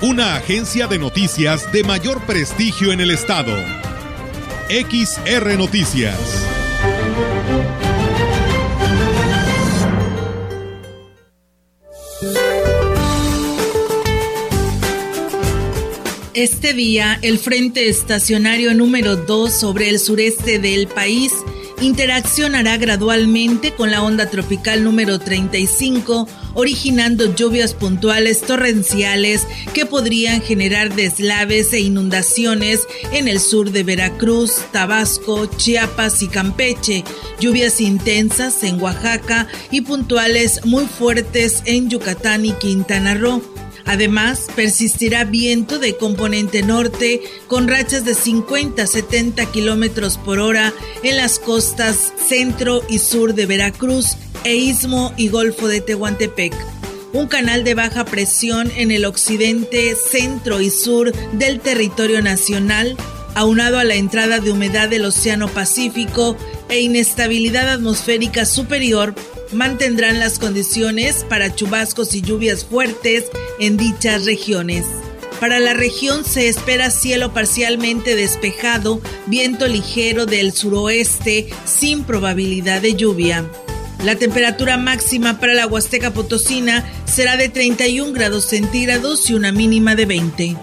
una 0.00 0.36
agencia 0.36 0.86
de 0.86 0.96
noticias 0.98 1.72
de 1.72 1.82
mayor 1.82 2.24
prestigio 2.24 2.92
en 2.92 3.00
el 3.00 3.10
estado. 3.10 3.52
XR 4.68 5.58
Noticias. 5.58 6.16
Este 16.32 16.72
día, 16.74 17.18
el 17.22 17.40
Frente 17.40 17.88
Estacionario 17.88 18.74
número 18.74 19.16
2 19.16 19.52
sobre 19.52 19.88
el 19.88 19.98
sureste 19.98 20.60
del 20.60 20.86
país 20.86 21.32
interaccionará 21.80 22.76
gradualmente 22.76 23.72
con 23.72 23.90
la 23.90 24.02
onda 24.02 24.30
tropical 24.30 24.84
número 24.84 25.18
35, 25.18 26.28
originando 26.54 27.34
lluvias 27.34 27.74
puntuales 27.74 28.40
torrenciales 28.40 29.46
que 29.74 29.86
podrían 29.86 30.40
generar 30.40 30.94
deslaves 30.94 31.72
e 31.72 31.80
inundaciones 31.80 32.80
en 33.12 33.28
el 33.28 33.40
sur 33.40 33.70
de 33.70 33.84
Veracruz, 33.84 34.56
Tabasco, 34.72 35.46
Chiapas 35.46 36.22
y 36.22 36.28
Campeche, 36.28 37.04
lluvias 37.40 37.80
intensas 37.80 38.62
en 38.64 38.80
Oaxaca 38.80 39.46
y 39.70 39.82
puntuales 39.82 40.64
muy 40.64 40.86
fuertes 40.86 41.62
en 41.64 41.90
Yucatán 41.90 42.44
y 42.44 42.52
Quintana 42.52 43.14
Roo 43.14 43.42
Además, 43.88 44.48
persistirá 44.54 45.24
viento 45.24 45.78
de 45.78 45.96
componente 45.96 46.60
norte 46.62 47.22
con 47.46 47.68
rachas 47.68 48.04
de 48.04 48.14
50 48.14 48.82
a 48.82 48.86
70 48.86 49.46
kilómetros 49.46 50.18
por 50.18 50.40
hora 50.40 50.74
en 51.02 51.16
las 51.16 51.38
costas 51.38 52.12
centro 52.28 52.82
y 52.90 52.98
sur 52.98 53.32
de 53.32 53.46
Veracruz 53.46 54.18
e 54.44 54.56
istmo 54.56 55.14
y 55.16 55.28
golfo 55.28 55.68
de 55.68 55.80
Tehuantepec. 55.80 56.54
Un 57.14 57.28
canal 57.28 57.64
de 57.64 57.72
baja 57.72 58.04
presión 58.04 58.70
en 58.76 58.90
el 58.90 59.06
occidente, 59.06 59.96
centro 59.96 60.60
y 60.60 60.68
sur 60.68 61.10
del 61.32 61.60
territorio 61.60 62.20
nacional, 62.20 62.94
aunado 63.34 63.78
a 63.78 63.84
la 63.84 63.94
entrada 63.94 64.38
de 64.38 64.50
humedad 64.50 64.90
del 64.90 65.06
Océano 65.06 65.48
Pacífico 65.48 66.36
e 66.68 66.80
inestabilidad 66.80 67.70
atmosférica 67.70 68.44
superior, 68.44 69.14
mantendrán 69.52 70.18
las 70.18 70.38
condiciones 70.38 71.24
para 71.28 71.54
chubascos 71.54 72.14
y 72.14 72.22
lluvias 72.22 72.64
fuertes 72.64 73.24
en 73.58 73.76
dichas 73.76 74.24
regiones. 74.24 74.84
Para 75.40 75.60
la 75.60 75.72
región 75.72 76.24
se 76.24 76.48
espera 76.48 76.90
cielo 76.90 77.32
parcialmente 77.32 78.16
despejado, 78.16 79.00
viento 79.26 79.68
ligero 79.68 80.26
del 80.26 80.52
suroeste 80.52 81.48
sin 81.64 82.04
probabilidad 82.04 82.82
de 82.82 82.94
lluvia. 82.94 83.44
La 84.04 84.16
temperatura 84.16 84.76
máxima 84.76 85.38
para 85.40 85.54
la 85.54 85.66
Huasteca 85.66 86.12
Potosina 86.12 86.84
será 87.04 87.36
de 87.36 87.48
31 87.48 88.12
grados 88.12 88.46
centígrados 88.46 89.28
y 89.30 89.34
una 89.34 89.52
mínima 89.52 89.94
de 89.94 90.06
20. 90.06 90.56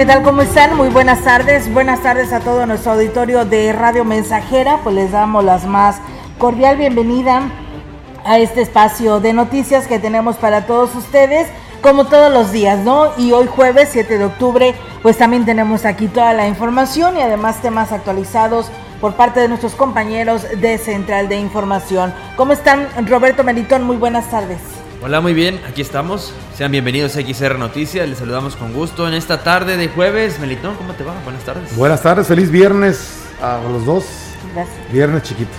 ¿Qué 0.00 0.06
tal? 0.06 0.22
¿Cómo 0.22 0.40
están? 0.40 0.78
Muy 0.78 0.88
buenas 0.88 1.22
tardes. 1.24 1.70
Buenas 1.70 2.02
tardes 2.02 2.32
a 2.32 2.40
todo 2.40 2.64
nuestro 2.64 2.92
auditorio 2.92 3.44
de 3.44 3.70
Radio 3.74 4.02
Mensajera. 4.02 4.78
Pues 4.82 4.94
les 4.94 5.12
damos 5.12 5.44
las 5.44 5.66
más 5.66 6.00
cordial 6.38 6.78
bienvenida 6.78 7.42
a 8.24 8.38
este 8.38 8.62
espacio 8.62 9.20
de 9.20 9.34
noticias 9.34 9.86
que 9.86 9.98
tenemos 9.98 10.36
para 10.36 10.64
todos 10.64 10.94
ustedes, 10.94 11.48
como 11.82 12.06
todos 12.06 12.32
los 12.32 12.50
días, 12.50 12.78
¿no? 12.78 13.12
Y 13.18 13.32
hoy 13.32 13.46
jueves 13.46 13.90
7 13.92 14.16
de 14.16 14.24
octubre, 14.24 14.74
pues 15.02 15.18
también 15.18 15.44
tenemos 15.44 15.84
aquí 15.84 16.08
toda 16.08 16.32
la 16.32 16.48
información 16.48 17.18
y 17.18 17.20
además 17.20 17.60
temas 17.60 17.92
actualizados 17.92 18.70
por 19.02 19.16
parte 19.16 19.40
de 19.40 19.48
nuestros 19.48 19.74
compañeros 19.74 20.46
de 20.62 20.78
Central 20.78 21.28
de 21.28 21.36
Información. 21.36 22.14
¿Cómo 22.38 22.54
están? 22.54 22.88
Roberto 23.06 23.44
Meritón, 23.44 23.82
muy 23.82 23.98
buenas 23.98 24.30
tardes. 24.30 24.60
Hola, 25.02 25.20
muy 25.20 25.34
bien, 25.34 25.60
aquí 25.68 25.82
estamos. 25.82 26.32
Sean 26.60 26.72
bienvenidos 26.72 27.16
a 27.16 27.22
XR 27.22 27.58
Noticias, 27.58 28.06
les 28.06 28.18
saludamos 28.18 28.54
con 28.54 28.74
gusto 28.74 29.08
en 29.08 29.14
esta 29.14 29.42
tarde 29.42 29.78
de 29.78 29.88
jueves. 29.88 30.38
Melitón, 30.40 30.74
¿cómo 30.74 30.92
te 30.92 31.02
va? 31.02 31.14
Buenas 31.24 31.42
tardes. 31.42 31.74
Buenas 31.74 32.02
tardes, 32.02 32.26
feliz 32.26 32.50
viernes 32.50 33.22
a 33.40 33.60
los 33.66 33.86
dos. 33.86 34.04
Gracias. 34.54 34.92
Viernes 34.92 35.22
chiquito. 35.22 35.52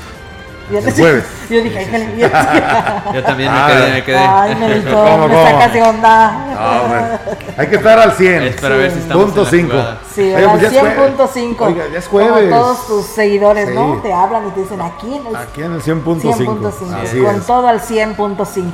Viernes 0.69 0.93
jueves. 0.93 1.23
Yo 1.49 1.63
dije, 1.63 1.85
feliz 1.87 2.15
viernes. 2.15 2.47
Yo 3.15 3.23
también 3.23 3.51
me 3.51 3.65
quedé, 3.65 3.91
me 3.93 4.03
quedé. 4.03 4.17
Ay, 4.17 4.55
Melitón, 4.57 4.93
¿Cómo, 4.93 5.27
me 5.27 5.43
sacas 5.43 5.73
de 5.73 5.81
onda. 5.81 6.29
Ah, 6.55 7.19
hay 7.57 7.67
que 7.67 7.75
estar 7.77 7.97
al 7.97 8.11
100. 8.11 8.43
Es 8.43 8.61
para 8.61 8.75
ver 8.75 8.91
si 8.91 8.99
estamos 8.99 9.25
Punto 9.25 9.45
5. 9.45 9.73
Sí, 10.13 10.31
pues 10.35 10.45
al 10.45 10.59
100.5. 10.59 11.61
Oiga, 11.61 11.83
ya 11.91 11.97
es 11.97 12.07
jueves. 12.07 12.31
Como 12.31 12.61
todos 12.61 12.85
tus 12.85 13.05
seguidores, 13.07 13.69
sí. 13.69 13.73
¿no? 13.73 13.99
Te 14.03 14.13
hablan 14.13 14.49
y 14.49 14.51
te 14.51 14.59
dicen 14.59 14.79
aquí 14.79 15.15
en 15.15 15.25
el, 15.25 15.35
aquí 15.35 15.63
en 15.63 15.73
el 15.73 15.81
100.5. 15.81 16.21
100.5. 16.21 17.25
Con 17.25 17.41
todo 17.41 17.67
al 17.67 17.81
100.5. 17.81 18.71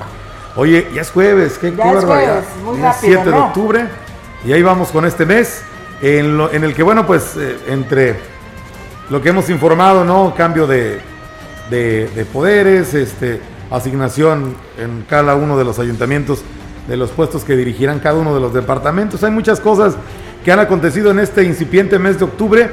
Oye, 0.57 0.88
ya 0.94 1.01
es 1.01 1.12
jueves, 1.12 1.57
qué, 1.59 1.72
ya 1.72 1.84
qué 1.84 1.90
es 1.90 1.95
barbaridad. 1.95 2.44
Jueves, 2.44 2.63
muy 2.63 2.81
rápido, 2.81 3.22
7 3.23 3.25
¿no? 3.25 3.31
de 3.31 3.38
octubre 3.38 3.85
y 4.45 4.53
ahí 4.53 4.63
vamos 4.63 4.90
con 4.90 5.06
este 5.06 5.25
mes 5.25 5.62
en, 6.01 6.38
lo, 6.38 6.51
en 6.51 6.63
el 6.63 6.73
que, 6.73 6.84
bueno, 6.84 7.06
pues 7.06 7.35
eh, 7.38 7.57
entre 7.68 8.16
lo 9.09 9.22
que 9.22 9.29
hemos 9.29 9.50
informado, 9.50 10.03
¿no? 10.03 10.34
Cambio 10.35 10.68
de, 10.68 11.00
de, 11.69 12.07
de, 12.07 12.25
poderes, 12.25 12.94
este, 12.94 13.40
asignación 13.69 14.56
en 14.78 15.06
cada 15.07 15.35
uno 15.35 15.57
de 15.57 15.63
los 15.63 15.79
ayuntamientos 15.79 16.44
de 16.88 16.97
los 16.97 17.12
puestos 17.12 17.44
que 17.44 17.56
dirigirán 17.56 18.00
cada 18.00 18.18
uno 18.18 18.34
de 18.34 18.41
los 18.41 18.53
departamentos. 18.53 19.24
Hay 19.24 19.31
muchas 19.31 19.59
cosas 19.59 19.95
que 20.44 20.51
han 20.51 20.59
acontecido 20.59 21.12
en 21.12 21.19
este 21.19 21.44
incipiente 21.44 22.00
mes 22.00 22.18
de 22.18 22.25
octubre 22.25 22.69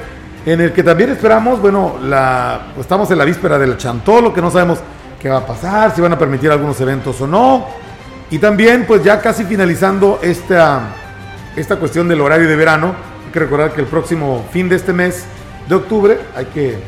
en 0.46 0.60
el 0.60 0.72
que 0.72 0.82
también 0.82 1.10
esperamos, 1.10 1.60
bueno, 1.60 1.96
la, 2.02 2.68
pues 2.74 2.84
estamos 2.84 3.10
en 3.10 3.18
la 3.18 3.24
víspera 3.24 3.58
del 3.58 3.76
Chantolo, 3.76 4.32
que 4.32 4.40
no 4.40 4.50
sabemos 4.50 4.78
qué 5.24 5.30
va 5.30 5.38
a 5.38 5.46
pasar, 5.46 5.94
si 5.94 6.02
van 6.02 6.12
a 6.12 6.18
permitir 6.18 6.50
algunos 6.50 6.78
eventos 6.82 7.18
o 7.22 7.26
no. 7.26 7.64
Y 8.30 8.38
también, 8.38 8.84
pues 8.86 9.02
ya 9.02 9.22
casi 9.22 9.44
finalizando 9.44 10.20
esta, 10.20 10.82
esta 11.56 11.76
cuestión 11.76 12.06
del 12.08 12.20
horario 12.20 12.46
de 12.46 12.54
verano, 12.54 12.94
hay 13.24 13.32
que 13.32 13.38
recordar 13.38 13.72
que 13.72 13.80
el 13.80 13.86
próximo 13.86 14.44
fin 14.52 14.68
de 14.68 14.76
este 14.76 14.92
mes 14.92 15.24
de 15.66 15.76
octubre 15.76 16.20
hay 16.36 16.44
que 16.44 16.78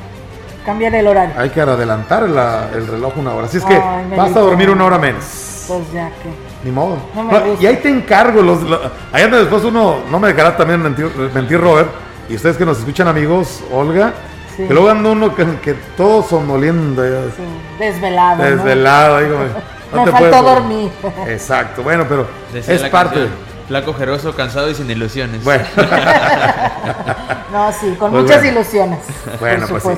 cambiar 0.67 0.95
el 0.97 1.07
horario. 1.07 1.35
Hay 1.39 1.49
que 1.49 1.63
adelantar 1.63 2.29
la, 2.29 2.69
el 2.75 2.87
reloj 2.87 3.17
una 3.17 3.33
hora. 3.33 3.47
Así 3.47 3.57
es 3.57 3.65
que 3.65 3.75
Ay, 3.75 4.15
vas 4.15 4.37
a 4.37 4.41
dormir 4.41 4.69
una 4.69 4.85
hora 4.85 4.99
menos. 4.99 5.65
Pues 5.67 5.91
ya 5.95 6.11
que. 6.23 6.29
Ni 6.63 6.71
modo. 6.71 6.99
No 7.15 7.57
y 7.59 7.65
ahí 7.65 7.77
te 7.77 7.89
encargo. 7.89 8.43
Los, 8.43 8.63
los, 8.65 8.79
allá 9.15 9.29
después 9.29 9.65
uno, 9.65 10.01
no 10.11 10.19
me 10.19 10.29
dejará 10.29 10.55
también 10.55 10.83
mentir, 10.83 11.07
mentir 11.33 11.59
Robert. 11.59 11.89
Y 12.29 12.35
ustedes 12.35 12.59
que 12.59 12.67
nos 12.67 12.81
escuchan, 12.81 13.09
amigos, 13.09 13.65
Olga, 13.73 14.13
Sí. 14.57 14.67
Que 14.67 14.73
luego 14.73 14.89
anda 14.89 15.11
uno 15.11 15.35
que, 15.35 15.45
que 15.61 15.75
todo 15.97 16.23
sonoliendo. 16.23 17.03
Sí, 17.05 17.43
desvelado. 17.79 18.43
Desvelado. 18.43 19.21
¿no? 19.21 19.27
Digo, 19.27 19.39
no 19.95 20.07
Me 20.07 20.13
faltó 20.13 20.43
dormir. 20.43 20.91
Exacto, 21.27 21.83
bueno, 21.83 22.07
pero 22.09 22.27
Decía 22.53 22.75
es 22.75 22.83
parte. 22.85 23.17
Canción, 23.17 23.39
flaco, 23.69 23.95
jeroso, 23.95 24.35
cansado 24.35 24.71
y 24.71 24.75
sin 24.75 24.91
ilusiones. 24.91 25.45
Bueno. 25.45 25.65
no, 27.53 27.73
sí, 27.73 27.95
con 27.99 28.11
pues 28.11 28.23
muchas 28.23 28.43
bueno. 28.43 28.61
ilusiones. 28.61 29.01
Bueno, 29.41 29.67
pues 29.69 29.83
sí. 29.83 29.91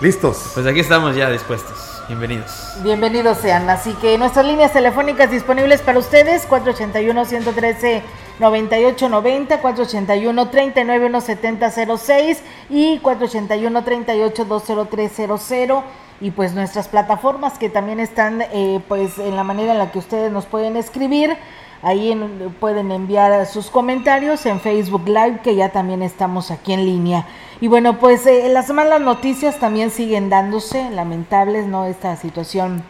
¿Listos? 0.00 0.50
Pues 0.54 0.66
aquí 0.66 0.80
estamos 0.80 1.16
ya 1.16 1.30
dispuestos. 1.30 1.95
Bienvenidos. 2.08 2.76
Bienvenidos 2.84 3.38
sean. 3.38 3.68
Así 3.68 3.92
que 3.94 4.16
nuestras 4.16 4.46
líneas 4.46 4.72
telefónicas 4.72 5.28
disponibles 5.30 5.82
para 5.82 5.98
ustedes, 5.98 6.48
481-113. 6.48 8.02
9890 8.38 9.60
481 9.60 10.50
3917006 10.50 12.38
y 12.68 12.98
481 12.98 13.84
38 13.84 15.84
y 16.20 16.30
pues 16.30 16.54
nuestras 16.54 16.88
plataformas 16.88 17.58
que 17.58 17.70
también 17.70 17.98
están 17.98 18.42
eh, 18.42 18.80
pues 18.88 19.18
en 19.18 19.36
la 19.36 19.44
manera 19.44 19.72
en 19.72 19.78
la 19.78 19.90
que 19.90 19.98
ustedes 19.98 20.30
nos 20.30 20.44
pueden 20.46 20.76
escribir 20.76 21.36
ahí 21.82 22.12
en, 22.12 22.54
pueden 22.60 22.92
enviar 22.92 23.46
sus 23.46 23.70
comentarios 23.70 24.44
en 24.46 24.60
Facebook 24.60 25.06
Live 25.06 25.40
que 25.42 25.56
ya 25.56 25.70
también 25.70 26.02
estamos 26.02 26.50
aquí 26.50 26.74
en 26.74 26.84
línea 26.84 27.24
y 27.60 27.68
bueno 27.68 27.98
pues 27.98 28.26
eh, 28.26 28.48
las 28.48 28.70
malas 28.70 29.00
noticias 29.00 29.58
también 29.58 29.90
siguen 29.90 30.28
dándose 30.30 30.90
lamentables 30.90 31.66
no 31.66 31.86
esta 31.86 32.16
situación 32.16 32.82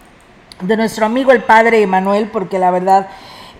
de 0.61 0.77
nuestro 0.77 1.07
amigo 1.07 1.33
el 1.33 1.43
padre 1.43 1.83
Emanuel 1.83 2.29
porque 2.33 2.59
la 2.59 2.71
verdad 2.71 3.09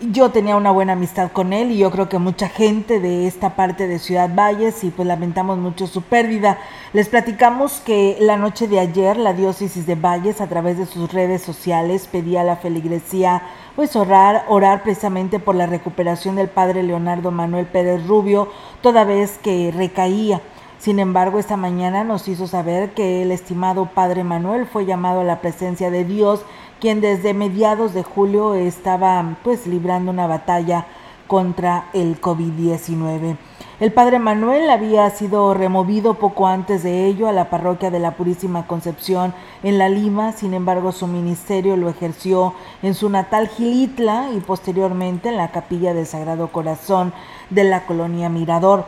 Yo 0.03 0.31
tenía 0.31 0.57
una 0.57 0.73
buena 0.73 0.93
amistad 0.93 1.33
con 1.33 1.55
él 1.55 1.71
y 1.71 1.79
yo 1.79 1.91
creo 1.91 2.07
que 2.11 2.19
mucha 2.19 2.51
gente 2.51 3.01
de 3.01 3.27
esta 3.27 3.57
parte 3.57 3.89
de 3.89 3.99
Ciudad 3.99 4.29
Valles 4.35 4.85
y 4.85 4.91
pues 4.91 5.09
lamentamos 5.09 5.57
mucho 5.57 5.87
su 5.87 6.03
pérdida. 6.03 6.59
Les 6.93 7.09
platicamos 7.09 7.81
que 7.81 8.19
la 8.21 8.37
noche 8.37 8.69
de 8.69 8.79
ayer 8.79 9.17
la 9.17 9.33
diócesis 9.33 9.87
de 9.87 9.95
Valles 9.95 10.43
a 10.43 10.49
través 10.49 10.77
de 10.77 10.85
sus 10.85 11.11
redes 11.11 11.41
sociales 11.41 12.09
pedía 12.13 12.43
a 12.43 12.45
la 12.45 12.57
feligresía 12.57 13.43
pues 13.75 13.97
orar, 13.97 14.45
orar 14.49 14.83
precisamente 14.83 15.39
por 15.39 15.55
la 15.55 15.65
recuperación 15.65 16.37
del 16.37 16.49
padre 16.49 16.83
Leonardo 16.83 17.31
Manuel 17.31 17.65
Pérez 17.65 18.07
Rubio, 18.07 18.51
toda 18.83 19.05
vez 19.05 19.39
que 19.39 19.73
recaía. 19.75 20.43
Sin 20.79 20.99
embargo, 20.99 21.39
esta 21.39 21.57
mañana 21.57 22.05
nos 22.05 22.29
hizo 22.29 22.47
saber 22.47 22.95
que 22.95 23.23
el 23.23 23.33
estimado 23.33 23.87
Padre 23.87 24.25
Manuel 24.25 24.67
fue 24.67 24.85
llamado 24.85 25.21
a 25.21 25.25
la 25.25 25.41
presencia 25.41 25.91
de 25.91 26.05
Dios 26.05 26.45
quien 26.81 27.01
desde 27.01 27.35
mediados 27.35 27.95
de 27.95 28.03
julio 28.03 28.55
estaba 28.55 29.37
pues 29.43 29.67
librando 29.67 30.11
una 30.11 30.27
batalla 30.27 30.87
contra 31.27 31.87
el 31.93 32.21
COVID-19. 32.21 33.37
El 33.79 33.93
padre 33.93 34.19
Manuel 34.19 34.71
había 34.71 35.11
sido 35.11 35.53
removido 35.53 36.15
poco 36.15 36.47
antes 36.47 36.83
de 36.83 37.07
ello 37.07 37.29
a 37.29 37.33
la 37.33 37.51
parroquia 37.51 37.91
de 37.91 37.99
la 37.99 38.13
Purísima 38.13 38.67
Concepción 38.67 39.35
en 39.63 39.77
La 39.77 39.91
Lima, 39.91 40.33
sin 40.33 40.55
embargo 40.55 40.93
su 40.93 41.07
ministerio 41.07 41.77
lo 41.77 41.91
ejerció 41.91 42.55
en 42.83 42.95
su 42.95 43.11
natal 43.11 43.49
Gilitla 43.49 44.31
y 44.35 44.41
posteriormente 44.41 45.29
en 45.29 45.37
la 45.37 45.51
capilla 45.51 45.93
del 45.93 46.07
Sagrado 46.07 46.49
Corazón 46.49 47.13
de 47.51 47.65
la 47.65 47.85
colonia 47.85 48.31
Mirador. 48.31 48.87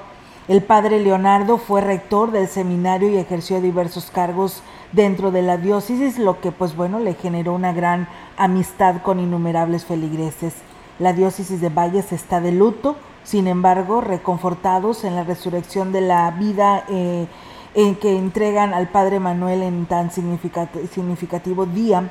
El 0.49 0.63
padre 0.63 0.99
Leonardo 0.99 1.59
fue 1.59 1.83
rector 1.83 2.31
del 2.31 2.49
seminario 2.49 3.11
y 3.11 3.19
ejerció 3.19 3.61
diversos 3.61 4.11
cargos 4.11 4.63
dentro 4.93 5.31
de 5.31 5.43
la 5.43 5.59
diócesis, 5.59 6.19
lo 6.19 6.41
que 6.41 6.53
pues 6.53 6.75
bueno 6.75 6.99
le 7.01 7.13
generó 7.13 7.53
una 7.53 7.75
gran 7.75 8.09
amistad 8.39 9.03
con 9.03 9.21
innumerables 9.21 9.85
feligreses. 9.85 10.55
La 10.99 11.13
diócesis 11.13 11.61
de 11.61 11.69
Valles 11.69 12.13
está 12.13 12.41
de 12.41 12.53
luto, 12.53 12.97
sin 13.25 13.47
embargo, 13.47 14.01
reconfortados 14.01 15.05
en 15.05 15.17
la 15.17 15.25
resurrección 15.25 15.93
de 15.93 16.01
la 16.01 16.31
vida 16.31 16.85
eh, 16.89 17.27
en 17.75 17.97
que 17.97 18.17
entregan 18.17 18.73
al 18.73 18.89
Padre 18.89 19.21
Manuel 19.21 19.63
en 19.63 19.85
tan 19.85 20.11
significativo 20.11 21.67
día 21.67 22.11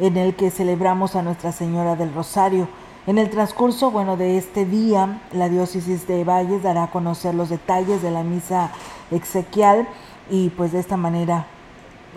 en 0.00 0.16
el 0.16 0.34
que 0.34 0.50
celebramos 0.50 1.14
a 1.14 1.22
Nuestra 1.22 1.52
Señora 1.52 1.94
del 1.94 2.12
Rosario. 2.12 2.66
En 3.06 3.18
el 3.18 3.30
transcurso, 3.30 3.92
bueno, 3.92 4.16
de 4.16 4.36
este 4.36 4.64
día, 4.64 5.20
la 5.32 5.48
diócesis 5.48 6.08
de 6.08 6.24
Valles 6.24 6.64
dará 6.64 6.84
a 6.84 6.90
conocer 6.90 7.36
los 7.36 7.50
detalles 7.50 8.02
de 8.02 8.10
la 8.10 8.24
misa 8.24 8.72
exequial 9.12 9.86
y 10.28 10.48
pues 10.50 10.72
de 10.72 10.80
esta 10.80 10.96
manera 10.96 11.46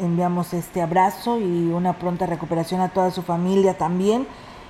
enviamos 0.01 0.51
este 0.56 0.81
abrazo 0.81 1.38
y 1.38 1.69
una 1.71 1.94
pronta 1.94 2.25
recuperación 2.25 2.81
a 2.81 2.89
toda 2.89 3.12
su 3.12 3.21
familia 3.21 3.77
también 3.77 4.25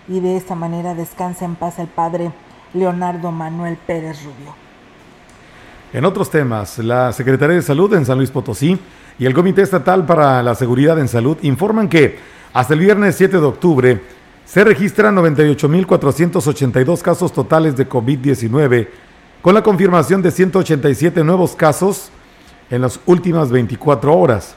y 0.09 0.19
de 0.19 0.35
esta 0.35 0.55
manera 0.55 0.93
descansa 0.93 1.45
en 1.45 1.55
paz 1.55 1.79
el 1.79 1.87
padre 1.87 2.33
Leonardo 2.73 3.31
Manuel 3.31 3.77
Pérez 3.77 4.21
Rubio. 4.25 4.53
En 5.93 6.03
otros 6.03 6.29
temas, 6.29 6.79
la 6.79 7.13
Secretaría 7.13 7.55
de 7.55 7.61
Salud 7.61 7.93
en 7.93 8.05
San 8.05 8.17
Luis 8.17 8.29
Potosí 8.29 8.77
y 9.17 9.25
el 9.25 9.33
Comité 9.33 9.61
Estatal 9.61 10.05
para 10.05 10.43
la 10.43 10.53
Seguridad 10.53 10.99
en 10.99 11.07
Salud 11.07 11.37
informan 11.43 11.87
que 11.87 12.19
hasta 12.51 12.73
el 12.73 12.81
viernes 12.81 13.15
7 13.15 13.39
de 13.39 13.45
octubre 13.45 14.18
se 14.51 14.63
registran 14.63 15.15
98.482 15.15 17.01
casos 17.03 17.31
totales 17.31 17.77
de 17.77 17.87
COVID-19, 17.87 18.87
con 19.43 19.53
la 19.53 19.61
confirmación 19.61 20.23
de 20.23 20.31
187 20.31 21.23
nuevos 21.23 21.55
casos 21.55 22.09
en 22.71 22.81
las 22.81 22.99
últimas 23.05 23.51
24 23.51 24.17
horas. 24.17 24.55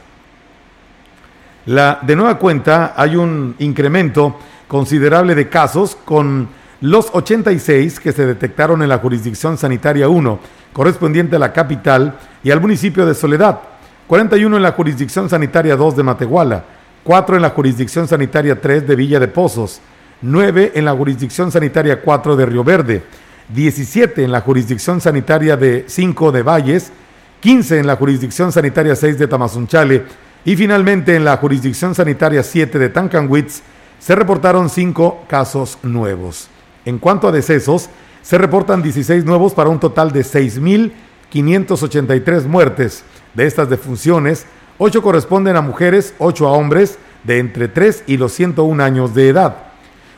De 1.66 2.16
nueva 2.16 2.38
cuenta 2.38 2.94
hay 2.96 3.16
un 3.16 3.54
incremento 3.58 4.34
considerable 4.66 5.34
de 5.34 5.50
casos 5.50 5.94
con 5.94 6.48
los 6.80 7.10
86 7.12 8.00
que 8.00 8.12
se 8.12 8.24
detectaron 8.24 8.82
en 8.82 8.88
la 8.88 8.96
jurisdicción 8.96 9.58
sanitaria 9.58 10.08
1, 10.08 10.38
correspondiente 10.72 11.36
a 11.36 11.38
la 11.38 11.52
capital 11.52 12.18
y 12.42 12.50
al 12.50 12.62
municipio 12.62 13.04
de 13.04 13.14
Soledad, 13.14 13.60
41 14.06 14.56
en 14.56 14.62
la 14.62 14.72
jurisdicción 14.72 15.28
sanitaria 15.28 15.76
2 15.76 15.96
de 15.96 16.02
Matehuala, 16.02 16.64
4 17.04 17.36
en 17.36 17.42
la 17.42 17.50
jurisdicción 17.50 18.06
sanitaria 18.06 18.60
3 18.60 18.86
de 18.86 18.96
Villa 18.96 19.18
de 19.18 19.28
Pozos, 19.28 19.80
9 20.20 20.72
en 20.74 20.84
la 20.84 20.92
jurisdicción 20.92 21.50
sanitaria 21.50 22.00
4 22.00 22.36
de 22.36 22.46
Río 22.46 22.62
Verde, 22.62 23.02
17 23.48 24.22
en 24.22 24.32
la 24.32 24.40
jurisdicción 24.40 25.00
sanitaria 25.00 25.56
de 25.56 25.84
5 25.88 26.32
de 26.32 26.42
Valles, 26.42 26.92
15 27.40 27.80
en 27.80 27.86
la 27.86 27.96
jurisdicción 27.96 28.52
sanitaria 28.52 28.94
6 28.94 29.18
de 29.18 29.26
Tamazunchale 29.26 30.04
y 30.44 30.56
finalmente, 30.56 31.14
en 31.14 31.24
la 31.24 31.36
jurisdicción 31.36 31.94
sanitaria 31.94 32.42
7 32.42 32.76
de 32.78 32.88
Tancanwitz, 32.88 33.62
se 33.98 34.14
reportaron 34.16 34.68
5 34.68 35.26
casos 35.28 35.78
nuevos. 35.82 36.48
En 36.84 36.98
cuanto 36.98 37.28
a 37.28 37.32
decesos, 37.32 37.88
se 38.22 38.38
reportan 38.38 38.82
16 38.82 39.24
nuevos 39.24 39.54
para 39.54 39.70
un 39.70 39.78
total 39.78 40.10
de 40.10 40.22
6.583 40.22 42.46
muertes. 42.46 43.04
De 43.34 43.46
estas 43.46 43.70
defunciones, 43.70 44.46
8 44.84 45.00
corresponden 45.00 45.54
a 45.54 45.60
mujeres, 45.60 46.12
8 46.18 46.44
a 46.44 46.50
hombres 46.50 46.98
de 47.22 47.38
entre 47.38 47.68
3 47.68 48.02
y 48.08 48.16
los 48.16 48.32
101 48.32 48.82
años 48.82 49.14
de 49.14 49.28
edad. 49.28 49.56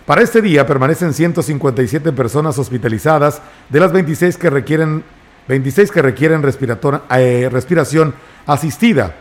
Para 0.07 0.23
este 0.23 0.41
día 0.41 0.67
permanecen 0.67 1.13
157 1.13 2.13
personas 2.13 2.59
hospitalizadas, 2.59 3.43
de 3.69 3.79
las 3.79 3.93
26 3.93 4.39
que 4.39 4.49
requieren, 4.49 5.05
26 5.49 5.91
que 5.91 6.01
requieren 6.01 6.43
eh, 6.43 7.49
respiración 7.53 8.15
asistida. 8.47 9.15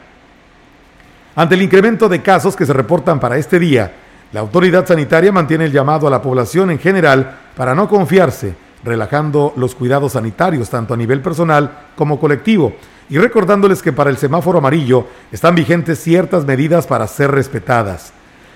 Ante 1.36 1.56
el 1.56 1.62
incremento 1.62 2.08
de 2.08 2.22
casos 2.22 2.56
que 2.56 2.66
se 2.66 2.72
reportan 2.72 3.20
para 3.20 3.36
este 3.36 3.60
día, 3.60 3.92
la 4.32 4.40
autoridad 4.40 4.88
sanitaria 4.88 5.34
mantiene 5.34 5.66
el 5.66 5.74
llamado 5.74 6.08
a 6.08 6.12
la 6.12 6.22
población 6.22 6.72
en 6.72 6.80
general 6.80 7.38
para 7.58 7.76
no 7.76 7.90
confiarse, 7.90 8.56
relajando 8.86 9.52
los 9.58 9.76
cuidados 9.76 10.14
sanitarios 10.14 10.70
tanto 10.70 10.94
a 10.94 10.98
nivel 10.98 11.20
personal 11.20 11.70
como 11.98 12.18
colectivo 12.18 12.74
y 13.10 13.18
recordándoles 13.18 13.82
que 13.82 13.94
para 13.94 14.10
el 14.10 14.18
semáforo 14.18 14.60
amarillo 14.60 15.08
están 15.32 15.56
vigentes 15.56 16.00
ciertas 16.00 16.46
medidas 16.46 16.88
para 16.88 17.08
ser 17.08 17.32
respetadas. 17.32 18.14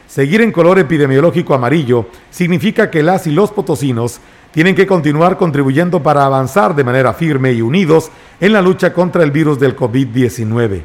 Seguir 0.07 0.41
en 0.41 0.51
color 0.51 0.79
epidemiológico 0.79 1.53
amarillo 1.53 2.07
significa 2.31 2.89
que 2.89 3.03
las 3.03 3.27
y 3.27 3.31
los 3.31 3.51
potosinos 3.51 4.21
tienen 4.51 4.73
que 4.73 4.87
continuar 4.87 5.37
contribuyendo 5.37 6.01
para 6.01 6.25
avanzar 6.25 6.75
de 6.75 6.83
manera 6.83 7.13
firme 7.13 7.51
y 7.51 7.61
unidos 7.61 8.09
en 8.39 8.53
la 8.53 8.61
lucha 8.61 8.93
contra 8.93 9.23
el 9.23 9.31
virus 9.31 9.59
del 9.59 9.75
COVID-19. 9.75 10.81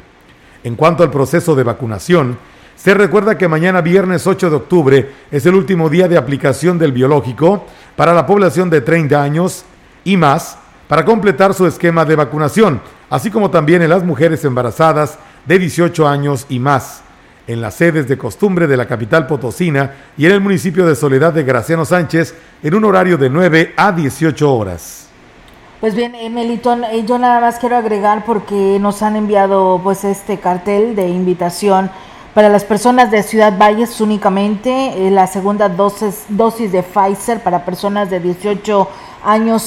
En 0.63 0.75
cuanto 0.75 1.03
al 1.03 1.11
proceso 1.11 1.55
de 1.55 1.63
vacunación, 1.63 2.37
se 2.75 2.93
recuerda 2.93 3.37
que 3.37 3.47
mañana 3.47 3.81
viernes 3.81 4.27
8 4.27 4.49
de 4.49 4.55
octubre 4.55 5.11
es 5.31 5.45
el 5.45 5.55
último 5.55 5.89
día 5.89 6.07
de 6.07 6.17
aplicación 6.17 6.77
del 6.77 6.91
biológico 6.91 7.65
para 7.95 8.13
la 8.13 8.25
población 8.25 8.69
de 8.69 8.81
30 8.81 9.21
años 9.21 9.65
y 10.03 10.17
más 10.17 10.57
para 10.87 11.05
completar 11.05 11.53
su 11.53 11.65
esquema 11.65 12.05
de 12.05 12.15
vacunación, 12.15 12.81
así 13.09 13.31
como 13.31 13.49
también 13.49 13.81
en 13.81 13.89
las 13.89 14.03
mujeres 14.03 14.43
embarazadas 14.45 15.17
de 15.45 15.59
18 15.59 16.07
años 16.07 16.45
y 16.49 16.59
más, 16.59 17.03
en 17.47 17.61
las 17.61 17.75
sedes 17.75 18.07
de 18.07 18.17
costumbre 18.17 18.67
de 18.67 18.77
la 18.77 18.85
capital 18.85 19.27
potosina 19.27 19.91
y 20.17 20.25
en 20.25 20.33
el 20.33 20.41
municipio 20.41 20.85
de 20.85 20.95
Soledad 20.95 21.33
de 21.33 21.43
Graciano 21.43 21.85
Sánchez 21.85 22.35
en 22.61 22.75
un 22.75 22.85
horario 22.85 23.17
de 23.17 23.29
9 23.29 23.73
a 23.75 23.91
18 23.91 24.53
horas. 24.53 25.07
Pues 25.81 25.95
bien, 25.95 26.13
Melitón, 26.33 26.85
eh, 26.85 27.03
yo 27.05 27.19
nada 27.19 27.41
más 27.41 27.59
quiero 27.59 27.75
agregar 27.75 28.23
porque 28.25 28.77
nos 28.79 29.01
han 29.01 29.17
enviado 29.17 29.81
pues 29.83 30.05
este 30.05 30.39
cartel 30.39 30.95
de 30.95 31.09
invitación 31.09 31.91
para 32.33 32.47
las 32.47 32.63
personas 32.63 33.11
de 33.11 33.21
Ciudad 33.21 33.57
Valles 33.57 33.99
únicamente, 33.99 35.07
eh, 35.07 35.11
la 35.11 35.27
segunda 35.27 35.67
dosis, 35.67 36.23
dosis 36.29 36.71
de 36.71 36.83
Pfizer 36.83 37.43
para 37.43 37.65
personas 37.65 38.09
de 38.09 38.21
18 38.21 38.79
años 38.81 39.12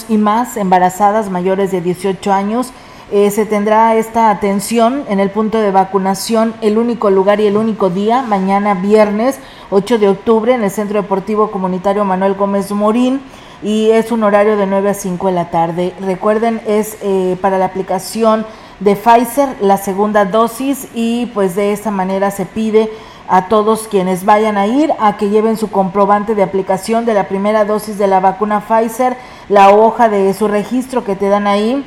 y 0.08 0.18
más, 0.18 0.56
embarazadas 0.56 1.30
mayores 1.30 1.70
de 1.70 1.80
18 1.80 2.32
años. 2.32 2.72
Eh, 3.12 3.30
se 3.30 3.46
tendrá 3.46 3.94
esta 3.94 4.30
atención 4.30 5.04
en 5.08 5.20
el 5.20 5.30
punto 5.30 5.58
de 5.58 5.70
vacunación, 5.70 6.54
el 6.60 6.76
único 6.76 7.08
lugar 7.10 7.38
y 7.38 7.46
el 7.46 7.56
único 7.56 7.88
día, 7.88 8.22
mañana 8.22 8.74
viernes 8.74 9.38
8 9.70 9.98
de 9.98 10.08
octubre 10.08 10.54
en 10.54 10.64
el 10.64 10.70
Centro 10.72 11.00
Deportivo 11.00 11.52
Comunitario 11.52 12.04
Manuel 12.04 12.34
Gómez 12.34 12.72
Morín 12.72 13.20
y 13.62 13.90
es 13.90 14.10
un 14.10 14.24
horario 14.24 14.56
de 14.56 14.66
9 14.66 14.90
a 14.90 14.94
5 14.94 15.28
de 15.28 15.32
la 15.32 15.50
tarde. 15.50 15.94
Recuerden, 16.00 16.60
es 16.66 16.98
eh, 17.00 17.38
para 17.40 17.58
la 17.58 17.66
aplicación 17.66 18.44
de 18.80 18.96
Pfizer 18.96 19.56
la 19.60 19.76
segunda 19.76 20.24
dosis 20.24 20.88
y 20.94 21.26
pues 21.26 21.54
de 21.54 21.72
esta 21.72 21.90
manera 21.90 22.30
se 22.30 22.44
pide 22.44 22.90
a 23.28 23.48
todos 23.48 23.88
quienes 23.88 24.24
vayan 24.24 24.56
a 24.56 24.66
ir 24.66 24.92
a 25.00 25.16
que 25.16 25.30
lleven 25.30 25.56
su 25.56 25.70
comprobante 25.70 26.34
de 26.34 26.42
aplicación 26.42 27.06
de 27.06 27.14
la 27.14 27.28
primera 27.28 27.64
dosis 27.64 27.98
de 27.98 28.06
la 28.06 28.20
vacuna 28.20 28.60
Pfizer, 28.60 29.16
la 29.48 29.70
hoja 29.70 30.08
de 30.08 30.32
su 30.34 30.48
registro 30.48 31.04
que 31.04 31.16
te 31.16 31.28
dan 31.28 31.46
ahí 31.46 31.84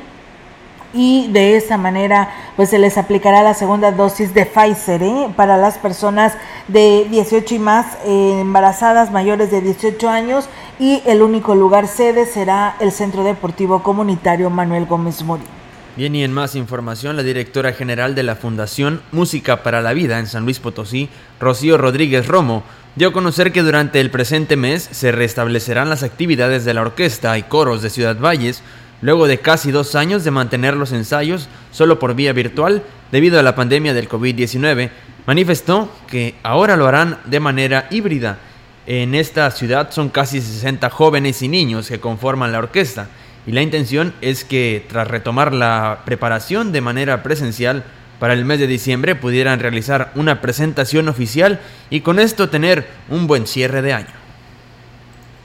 y 0.92 1.28
de 1.28 1.56
esa 1.56 1.76
manera 1.76 2.30
pues 2.56 2.70
se 2.70 2.78
les 2.78 2.98
aplicará 2.98 3.42
la 3.42 3.54
segunda 3.54 3.92
dosis 3.92 4.34
de 4.34 4.44
Pfizer 4.44 5.02
¿eh? 5.02 5.28
para 5.36 5.56
las 5.56 5.78
personas 5.78 6.34
de 6.68 7.06
18 7.10 7.54
y 7.54 7.58
más 7.58 7.86
eh, 8.04 8.38
embarazadas 8.40 9.12
mayores 9.12 9.50
de 9.50 9.60
18 9.60 10.08
años 10.08 10.48
y 10.78 11.02
el 11.06 11.22
único 11.22 11.54
lugar 11.54 11.86
sede 11.86 12.26
será 12.26 12.76
el 12.80 12.90
Centro 12.92 13.22
Deportivo 13.22 13.82
Comunitario 13.82 14.50
Manuel 14.50 14.86
Gómez 14.86 15.22
Morín. 15.22 15.46
Bien, 15.96 16.14
y 16.14 16.22
en 16.24 16.32
más 16.32 16.54
información, 16.54 17.16
la 17.16 17.22
directora 17.22 17.72
general 17.72 18.14
de 18.14 18.22
la 18.22 18.36
Fundación 18.36 19.02
Música 19.12 19.62
para 19.62 19.82
la 19.82 19.92
Vida 19.92 20.18
en 20.18 20.26
San 20.26 20.44
Luis 20.44 20.60
Potosí, 20.60 21.08
Rocío 21.40 21.76
Rodríguez 21.76 22.26
Romo, 22.26 22.62
dio 23.00 23.08
a 23.08 23.12
conocer 23.14 23.50
que 23.50 23.62
durante 23.62 23.98
el 23.98 24.10
presente 24.10 24.56
mes 24.58 24.86
se 24.92 25.10
restablecerán 25.10 25.88
las 25.88 26.02
actividades 26.02 26.66
de 26.66 26.74
la 26.74 26.82
orquesta 26.82 27.38
y 27.38 27.44
coros 27.44 27.80
de 27.80 27.88
Ciudad 27.88 28.18
Valles, 28.20 28.62
luego 29.00 29.26
de 29.26 29.38
casi 29.38 29.70
dos 29.70 29.94
años 29.94 30.22
de 30.22 30.30
mantener 30.30 30.76
los 30.76 30.92
ensayos 30.92 31.48
solo 31.72 31.98
por 31.98 32.14
vía 32.14 32.34
virtual 32.34 32.82
debido 33.10 33.40
a 33.40 33.42
la 33.42 33.54
pandemia 33.54 33.94
del 33.94 34.06
COVID-19, 34.06 34.90
manifestó 35.24 35.90
que 36.08 36.34
ahora 36.42 36.76
lo 36.76 36.86
harán 36.86 37.20
de 37.24 37.40
manera 37.40 37.86
híbrida. 37.90 38.36
En 38.86 39.14
esta 39.14 39.50
ciudad 39.50 39.90
son 39.92 40.10
casi 40.10 40.42
60 40.42 40.90
jóvenes 40.90 41.40
y 41.40 41.48
niños 41.48 41.88
que 41.88 42.00
conforman 42.00 42.52
la 42.52 42.58
orquesta 42.58 43.08
y 43.46 43.52
la 43.52 43.62
intención 43.62 44.12
es 44.20 44.44
que 44.44 44.84
tras 44.90 45.08
retomar 45.08 45.54
la 45.54 46.02
preparación 46.04 46.70
de 46.70 46.82
manera 46.82 47.22
presencial 47.22 47.82
para 48.20 48.34
el 48.34 48.44
mes 48.44 48.60
de 48.60 48.68
diciembre 48.68 49.16
pudieran 49.16 49.58
realizar 49.58 50.12
una 50.14 50.40
presentación 50.40 51.08
oficial 51.08 51.58
y 51.88 52.02
con 52.02 52.20
esto 52.20 52.50
tener 52.50 52.86
un 53.08 53.26
buen 53.26 53.46
cierre 53.48 53.82
de 53.82 53.94
año. 53.94 54.20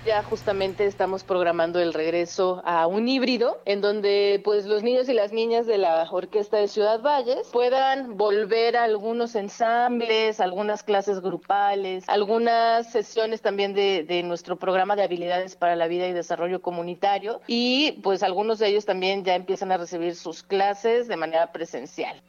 Ya 0.05 0.21
justamente 0.21 0.85
estamos 0.85 1.23
programando 1.23 1.79
el 1.79 1.91
regreso 1.91 2.61
a 2.63 2.85
un 2.85 3.07
híbrido 3.07 3.59
en 3.65 3.81
donde 3.81 4.39
pues 4.43 4.67
los 4.67 4.83
niños 4.83 5.09
y 5.09 5.13
las 5.13 5.31
niñas 5.33 5.65
de 5.65 5.79
la 5.79 6.07
Orquesta 6.11 6.57
de 6.57 6.67
Ciudad 6.67 7.01
Valles 7.01 7.47
puedan 7.51 8.15
volver 8.15 8.77
a 8.77 8.83
algunos 8.83 9.33
ensambles, 9.33 10.39
algunas 10.39 10.83
clases 10.83 11.21
grupales, 11.21 12.03
algunas 12.07 12.91
sesiones 12.91 13.41
también 13.41 13.73
de, 13.73 14.03
de 14.03 14.21
nuestro 14.21 14.57
programa 14.57 14.95
de 14.95 15.01
habilidades 15.01 15.55
para 15.55 15.75
la 15.75 15.87
vida 15.87 16.07
y 16.07 16.13
desarrollo 16.13 16.61
comunitario 16.61 17.41
y 17.47 17.93
pues 18.03 18.21
algunos 18.21 18.59
de 18.59 18.67
ellos 18.67 18.85
también 18.85 19.23
ya 19.23 19.33
empiezan 19.33 19.71
a 19.71 19.77
recibir 19.77 20.15
sus 20.15 20.43
clases 20.43 21.07
de 21.07 21.17
manera 21.17 21.51
presencial. 21.51 22.21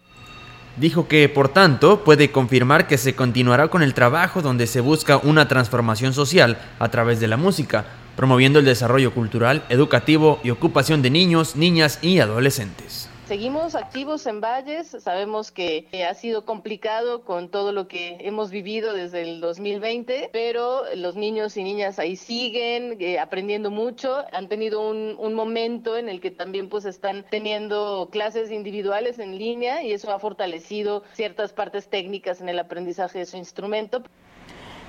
Dijo 0.77 1.09
que, 1.09 1.29
por 1.31 1.49
tanto, 1.49 2.05
puede 2.05 2.31
confirmar 2.31 2.87
que 2.87 2.99
se 2.99 3.15
continuará 3.15 3.69
con 3.69 3.83
el 3.83 3.95
trabajo 3.95 4.43
donde 4.43 4.67
se 4.67 4.81
busca 4.81 5.17
una 5.17 5.49
transformación 5.49 6.13
social 6.13 6.59
a 6.79 6.91
través 6.91 7.19
de 7.19 7.29
la 7.29 7.39
música, 7.39 7.87
promoviendo 8.15 8.59
el 8.59 8.67
desarrollo 8.67 9.15
cultural, 9.15 9.65
educativo 9.71 10.39
y 10.45 10.51
ocupación 10.51 11.01
de 11.01 11.09
niños, 11.09 11.57
niñas 11.57 11.99
y 12.03 12.21
adolescentes. 12.21 13.06
Seguimos 13.27 13.75
activos 13.75 14.25
en 14.29 14.41
Valles, 14.41 14.87
sabemos 15.01 15.51
que 15.51 15.89
ha 16.09 16.15
sido 16.15 16.45
complicado 16.45 17.25
con 17.25 17.51
todo 17.51 17.73
lo 17.73 17.89
que 17.89 18.19
hemos 18.21 18.53
vivido 18.53 18.93
desde 18.93 19.23
el 19.23 19.41
2020, 19.41 20.31
pero 20.33 20.85
los 20.95 21.17
niños 21.17 21.57
y 21.57 21.65
niñas 21.65 21.99
ahí 21.99 22.15
siguen 22.15 22.97
eh, 23.01 23.19
aprendiendo 23.19 23.73
mucho, 23.73 24.25
han 24.33 24.49
tenido 24.49 24.89
un, 24.89 25.17
un, 25.19 25.35
momento 25.35 25.97
en 25.97 26.09
el 26.09 26.21
que 26.21 26.31
también 26.31 26.69
pues 26.69 26.85
están 26.85 27.27
teniendo 27.29 28.11
clases 28.13 28.53
individuales 28.53 29.19
en 29.19 29.37
línea 29.37 29.83
y 29.83 29.91
eso 29.91 30.13
ha 30.13 30.21
fortalecido 30.21 31.03
ciertas 31.13 31.53
partes 31.53 31.89
técnicas 31.89 32.41
en 32.41 32.49
el 32.49 32.61
aprendizaje 32.61 33.19
de 33.19 33.27
su 33.27 33.39
instrumento. 33.39 34.05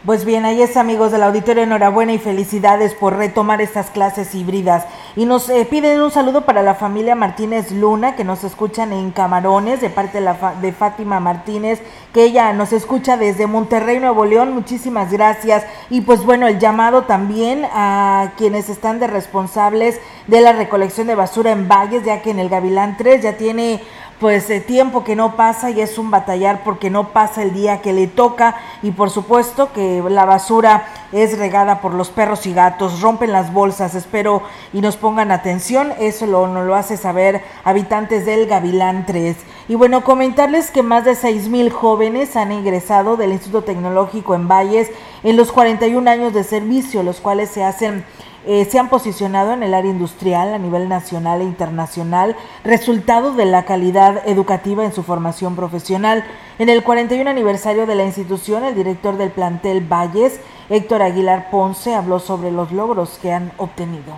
Pues 0.08 0.24
bien, 0.24 0.46
ahí 0.46 0.62
es 0.62 0.78
amigos 0.78 1.12
del 1.12 1.22
auditorio, 1.22 1.64
enhorabuena 1.64 2.14
y 2.14 2.18
felicidades 2.18 2.94
por 2.94 3.18
retomar 3.18 3.60
estas 3.60 3.90
clases 3.90 4.34
híbridas. 4.34 4.86
Y 5.18 5.26
nos 5.26 5.50
eh, 5.50 5.68
piden 5.70 6.00
un 6.00 6.12
saludo 6.12 6.46
para 6.46 6.64
la 6.64 6.76
familia 6.76 7.14
Martínez 7.14 7.72
Luna, 7.74 8.16
que 8.16 8.24
nos 8.24 8.46
escuchan 8.46 8.94
en 8.94 9.12
Camarones, 9.12 9.82
de 9.82 9.90
parte 9.90 10.20
de, 10.20 10.24
la 10.24 10.56
de 10.62 10.72
Fátima 10.72 11.20
Martínez, 11.20 11.82
que 12.14 12.24
ella 12.24 12.54
nos 12.54 12.72
escucha 12.72 13.18
desde 13.18 13.48
Monterrey, 13.48 14.00
Nuevo 14.00 14.24
León. 14.24 14.54
Muchísimas 14.54 15.12
gracias. 15.12 15.66
Y 15.90 16.00
pues 16.00 16.24
bueno, 16.24 16.48
el 16.48 16.58
llamado 16.58 17.04
también 17.04 17.66
a 17.74 18.32
quienes 18.38 18.70
están 18.70 19.02
de 19.02 19.08
responsables 19.08 20.00
de 20.28 20.40
la 20.40 20.54
recolección 20.54 21.08
de 21.08 21.16
basura 21.16 21.52
en 21.52 21.68
Valles, 21.68 22.06
ya 22.06 22.22
que 22.22 22.32
en 22.32 22.40
el 22.40 22.48
Gavilán 22.48 22.96
3 22.96 23.24
ya 23.24 23.34
tiene 23.36 23.82
pues 24.20 24.50
eh, 24.50 24.60
tiempo 24.60 25.04
que 25.04 25.16
no 25.16 25.36
pasa 25.36 25.70
y 25.70 25.80
es 25.80 25.98
un 25.98 26.10
batallar 26.10 26.64
porque 26.64 26.90
no 26.90 27.10
pasa 27.10 27.44
el 27.44 27.54
día 27.54 27.82
que 27.82 27.94
le 27.94 28.08
toca 28.08 28.56
y 28.82 28.92
por 28.92 29.12
supuesto 29.12 29.72
que 29.74 30.04
la 30.10 30.26
basura 30.26 30.88
es 31.12 31.38
regada 31.38 31.82
por 31.82 31.94
los 31.94 32.10
perros 32.10 32.46
y 32.48 32.54
gatos, 32.54 33.02
rompen 33.02 33.32
las 33.32 33.54
bolsas, 33.54 33.96
espero 33.96 34.42
y 34.74 34.82
nos 34.82 34.98
pongan 34.98 35.32
atención, 35.32 35.94
eso 36.00 36.26
lo, 36.26 36.48
nos 36.48 36.66
lo 36.66 36.76
hace 36.76 36.98
saber 36.98 37.44
habitantes 37.64 38.26
del 38.26 38.48
Gavilán 38.48 39.06
3. 39.06 39.38
Y 39.70 39.76
bueno, 39.76 40.04
comentarles 40.04 40.72
que 40.72 40.82
más 40.82 41.06
de 41.06 41.14
6 41.14 41.50
mil 41.50 41.70
jóvenes 41.70 42.36
han 42.36 42.52
ingresado 42.52 43.18
del 43.18 43.34
Instituto 43.34 43.66
Tecnológico 43.66 44.34
en 44.34 44.48
Valles 44.48 44.90
en 45.24 45.38
los 45.38 45.52
41 45.52 46.10
años 46.10 46.34
de 46.34 46.44
servicio, 46.44 47.04
los 47.04 47.20
cuales 47.20 47.50
se 47.50 47.64
hacen 47.64 48.06
eh, 48.48 48.64
se 48.64 48.80
han 48.80 48.88
posicionado 48.88 49.52
en 49.52 49.62
el 49.62 49.74
área 49.74 49.92
industrial 49.92 50.54
a 50.54 50.58
nivel 50.58 50.88
nacional 50.88 51.42
e 51.42 51.44
internacional, 51.44 52.38
resultado 52.64 53.34
de 53.34 53.44
la 53.44 53.66
calidad 53.66 54.26
educativa 54.26 54.86
en 54.86 54.94
su 54.94 55.04
formación 55.04 55.58
profesional. 55.58 56.24
En 56.58 56.70
el 56.70 56.82
41 56.82 57.30
aniversario 57.30 57.86
de 57.86 57.96
la 57.96 58.06
institución, 58.06 58.64
el 58.64 58.74
director 58.74 59.18
del 59.18 59.32
plantel 59.32 59.82
Valles, 59.82 60.40
Héctor 60.70 61.02
Aguilar 61.02 61.50
Ponce, 61.52 61.94
habló 61.94 62.20
sobre 62.20 62.52
los 62.52 62.72
logros 62.72 63.20
que 63.22 63.34
han 63.34 63.52
obtenido. 63.58 64.18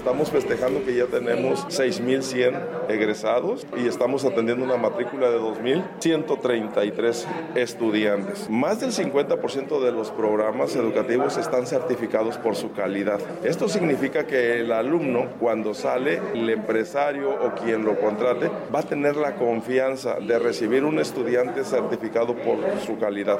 Estamos 0.00 0.30
festejando 0.30 0.82
que 0.82 0.96
ya 0.96 1.04
tenemos 1.04 1.66
6.100 1.66 2.88
egresados 2.88 3.66
y 3.76 3.86
estamos 3.86 4.24
atendiendo 4.24 4.64
una 4.64 4.78
matrícula 4.78 5.28
de 5.28 5.38
2.133 5.38 7.26
estudiantes. 7.54 8.48
Más 8.48 8.80
del 8.80 8.92
50% 8.92 9.78
de 9.78 9.92
los 9.92 10.10
programas 10.10 10.74
educativos 10.74 11.36
están 11.36 11.66
certificados 11.66 12.38
por 12.38 12.56
su 12.56 12.72
calidad. 12.72 13.20
Esto 13.44 13.68
significa 13.68 14.26
que 14.26 14.60
el 14.60 14.72
alumno, 14.72 15.28
cuando 15.38 15.74
sale, 15.74 16.18
el 16.32 16.48
empresario 16.48 17.28
o 17.28 17.54
quien 17.62 17.84
lo 17.84 18.00
contrate, 18.00 18.50
va 18.74 18.78
a 18.78 18.84
tener 18.84 19.16
la 19.16 19.34
confianza 19.34 20.14
de 20.18 20.38
recibir 20.38 20.82
un 20.82 20.98
estudiante 20.98 21.62
certificado 21.62 22.34
por 22.36 22.56
su 22.86 22.98
calidad. 22.98 23.38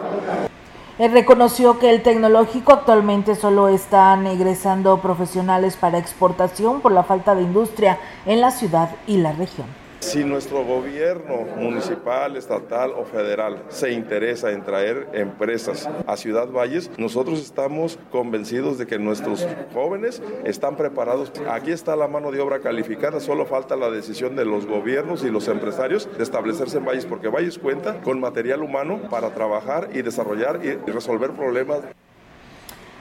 Él 1.00 1.12
reconoció 1.12 1.78
que 1.78 1.88
el 1.88 2.02
tecnológico 2.02 2.74
actualmente 2.74 3.34
solo 3.34 3.68
están 3.68 4.26
egresando 4.26 4.98
profesionales 5.00 5.78
para 5.78 5.96
exportación 5.96 6.82
por 6.82 6.92
la 6.92 7.04
falta 7.04 7.34
de 7.34 7.40
industria 7.40 7.98
en 8.26 8.42
la 8.42 8.50
ciudad 8.50 8.90
y 9.06 9.16
la 9.16 9.32
región. 9.32 9.66
Si 10.00 10.24
nuestro 10.24 10.64
gobierno 10.64 11.42
municipal, 11.56 12.36
estatal 12.36 12.92
o 12.92 13.04
federal 13.04 13.62
se 13.68 13.92
interesa 13.92 14.50
en 14.50 14.64
traer 14.64 15.08
empresas 15.12 15.88
a 16.06 16.16
Ciudad 16.16 16.48
Valles, 16.48 16.90
nosotros 16.96 17.38
estamos 17.40 17.98
convencidos 18.10 18.78
de 18.78 18.86
que 18.86 18.98
nuestros 18.98 19.46
jóvenes 19.74 20.22
están 20.44 20.76
preparados. 20.76 21.30
Aquí 21.50 21.70
está 21.70 21.96
la 21.96 22.08
mano 22.08 22.32
de 22.32 22.40
obra 22.40 22.60
calificada, 22.60 23.20
solo 23.20 23.44
falta 23.44 23.76
la 23.76 23.90
decisión 23.90 24.36
de 24.36 24.46
los 24.46 24.66
gobiernos 24.66 25.22
y 25.22 25.30
los 25.30 25.48
empresarios 25.48 26.08
de 26.16 26.24
establecerse 26.24 26.78
en 26.78 26.86
Valles, 26.86 27.06
porque 27.06 27.28
Valles 27.28 27.58
cuenta 27.58 28.00
con 28.00 28.20
material 28.20 28.62
humano 28.62 29.02
para 29.10 29.34
trabajar 29.34 29.90
y 29.92 30.00
desarrollar 30.00 30.60
y 30.64 30.90
resolver 30.90 31.32
problemas. 31.32 31.80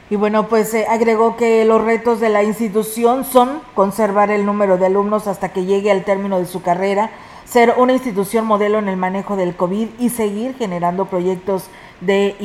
Y 0.09 0.15
bueno, 0.15 0.47
pues 0.47 0.73
eh, 0.73 0.87
agregó 0.89 1.37
que 1.37 1.65
los 1.65 1.83
retos 1.83 2.19
de 2.19 2.29
la 2.29 2.43
institución 2.43 3.25
son 3.25 3.61
conservar 3.75 4.31
el 4.31 4.45
número 4.45 4.77
de 4.77 4.87
alumnos 4.87 5.27
hasta 5.27 5.49
que 5.49 5.65
llegue 5.65 5.91
al 5.91 6.03
término 6.03 6.39
de 6.39 6.45
su 6.45 6.63
carrera, 6.63 7.11
ser 7.45 7.75
una 7.77 7.93
institución 7.93 8.45
modelo 8.45 8.79
en 8.79 8.87
el 8.87 8.97
manejo 8.97 9.35
del 9.35 9.55
COVID 9.55 9.87
y 9.99 10.09
seguir 10.09 10.55
generando 10.55 11.05
proyectos 11.05 11.65
de, 12.01 12.35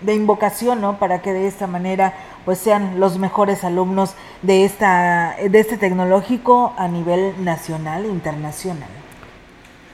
de 0.00 0.14
invocación, 0.14 0.80
¿no? 0.80 0.98
Para 0.98 1.20
que 1.20 1.32
de 1.32 1.46
esta 1.46 1.66
manera 1.66 2.14
pues 2.46 2.58
sean 2.58 3.00
los 3.00 3.18
mejores 3.18 3.62
alumnos 3.64 4.14
de, 4.40 4.64
esta, 4.64 5.36
de 5.46 5.60
este 5.60 5.76
tecnológico 5.76 6.72
a 6.78 6.88
nivel 6.88 7.44
nacional 7.44 8.06
e 8.06 8.08
internacional. 8.08 8.88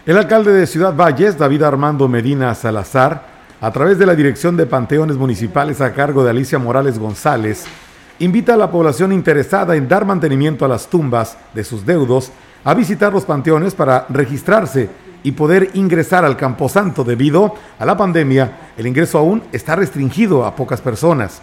El 0.05 0.17
alcalde 0.17 0.53
de 0.53 0.69
Ciudad 0.69 0.95
Valles, 0.95 1.37
David 1.37 1.65
Armando 1.65 2.07
Medina 2.07 2.55
Salazar, 2.55 3.36
a 3.61 3.71
través 3.71 3.99
de 3.99 4.07
la 4.07 4.15
Dirección 4.15 4.57
de 4.57 4.67
Panteones 4.67 5.17
Municipales 5.17 5.81
a 5.81 5.93
cargo 5.93 6.23
de 6.23 6.31
Alicia 6.31 6.59
Morales 6.59 6.99
González, 6.99 7.65
invita 8.19 8.55
a 8.55 8.57
la 8.59 8.71
población 8.71 9.13
interesada 9.13 9.77
en 9.77 9.89
dar 9.89 10.05
mantenimiento 10.05 10.65
a 10.65 10.69
las 10.69 10.89
tumbas 10.89 11.39
de 11.55 11.65
sus 11.65 11.87
deudos 11.87 12.31
a 12.65 12.75
visitar 12.75 13.13
los 13.13 13.25
panteones 13.25 13.75
para 13.75 14.07
registrarse 14.09 14.91
y 15.23 15.33
poder 15.33 15.71
ingresar 15.75 16.25
al 16.25 16.37
Camposanto 16.37 17.03
debido 17.03 17.55
a 17.79 17.85
la 17.87 17.97
pandemia. 17.97 18.73
El 18.77 18.87
ingreso 18.87 19.19
aún 19.19 19.43
está 19.53 19.75
restringido 19.75 20.45
a 20.45 20.55
pocas 20.55 20.81
personas. 20.81 21.41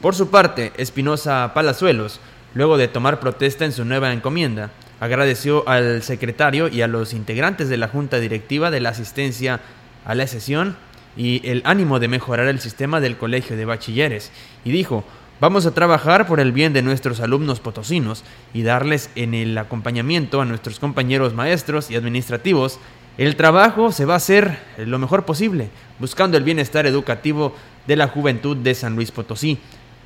Por 0.00 0.14
su 0.14 0.30
parte, 0.30 0.72
Espinosa 0.76 1.52
Palazuelos, 1.52 2.20
luego 2.54 2.76
de 2.76 2.86
tomar 2.86 3.18
protesta 3.18 3.64
en 3.64 3.72
su 3.72 3.84
nueva 3.84 4.12
encomienda, 4.12 4.70
agradeció 5.00 5.68
al 5.68 6.02
secretario 6.02 6.68
y 6.68 6.82
a 6.82 6.86
los 6.86 7.12
integrantes 7.12 7.68
de 7.68 7.76
la 7.76 7.88
Junta 7.88 8.20
Directiva 8.20 8.70
de 8.70 8.80
la 8.80 8.90
asistencia 8.90 9.60
a 10.04 10.14
la 10.14 10.26
sesión 10.26 10.76
y 11.16 11.40
el 11.48 11.62
ánimo 11.64 12.00
de 12.00 12.08
mejorar 12.08 12.46
el 12.48 12.60
sistema 12.60 13.00
del 13.00 13.16
Colegio 13.16 13.56
de 13.56 13.64
Bachilleres, 13.64 14.32
y 14.64 14.70
dijo, 14.70 15.04
Vamos 15.40 15.66
a 15.66 15.74
trabajar 15.74 16.28
por 16.28 16.38
el 16.38 16.52
bien 16.52 16.72
de 16.72 16.80
nuestros 16.80 17.18
alumnos 17.18 17.58
potosinos 17.58 18.22
y 18.54 18.62
darles 18.62 19.10
en 19.16 19.34
el 19.34 19.58
acompañamiento 19.58 20.40
a 20.40 20.44
nuestros 20.44 20.78
compañeros 20.78 21.34
maestros 21.34 21.90
y 21.90 21.96
administrativos. 21.96 22.78
El 23.18 23.34
trabajo 23.34 23.90
se 23.90 24.04
va 24.04 24.14
a 24.14 24.18
hacer 24.18 24.58
lo 24.78 24.98
mejor 24.98 25.24
posible, 25.24 25.70
buscando 25.98 26.36
el 26.36 26.44
bienestar 26.44 26.86
educativo 26.86 27.54
de 27.88 27.96
la 27.96 28.06
juventud 28.06 28.56
de 28.56 28.76
San 28.76 28.94
Luis 28.94 29.10
Potosí. 29.10 29.58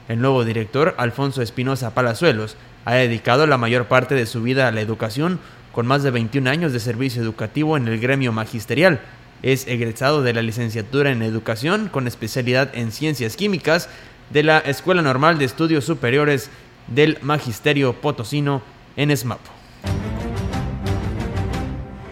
El 0.08 0.20
nuevo 0.22 0.46
director, 0.46 0.94
Alfonso 0.96 1.42
Espinosa 1.42 1.92
Palazuelos, 1.94 2.56
ha 2.86 2.94
dedicado 2.94 3.46
la 3.46 3.58
mayor 3.58 3.84
parte 3.84 4.14
de 4.14 4.24
su 4.24 4.42
vida 4.42 4.66
a 4.66 4.72
la 4.72 4.80
educación, 4.80 5.40
con 5.72 5.86
más 5.86 6.02
de 6.02 6.10
21 6.10 6.48
años 6.48 6.72
de 6.72 6.80
servicio 6.80 7.22
educativo 7.22 7.76
en 7.76 7.86
el 7.86 8.00
gremio 8.00 8.32
magisterial. 8.32 9.00
Es 9.42 9.66
egresado 9.66 10.22
de 10.22 10.32
la 10.32 10.42
licenciatura 10.42 11.10
en 11.10 11.22
educación 11.22 11.88
con 11.88 12.06
especialidad 12.06 12.70
en 12.74 12.92
ciencias 12.92 13.36
químicas 13.36 13.88
de 14.30 14.42
la 14.42 14.58
Escuela 14.58 15.02
Normal 15.02 15.38
de 15.38 15.44
Estudios 15.44 15.84
Superiores 15.84 16.50
del 16.88 17.18
Magisterio 17.22 17.94
Potosino 17.94 18.62
en 18.96 19.16
SMAPO. 19.16 19.50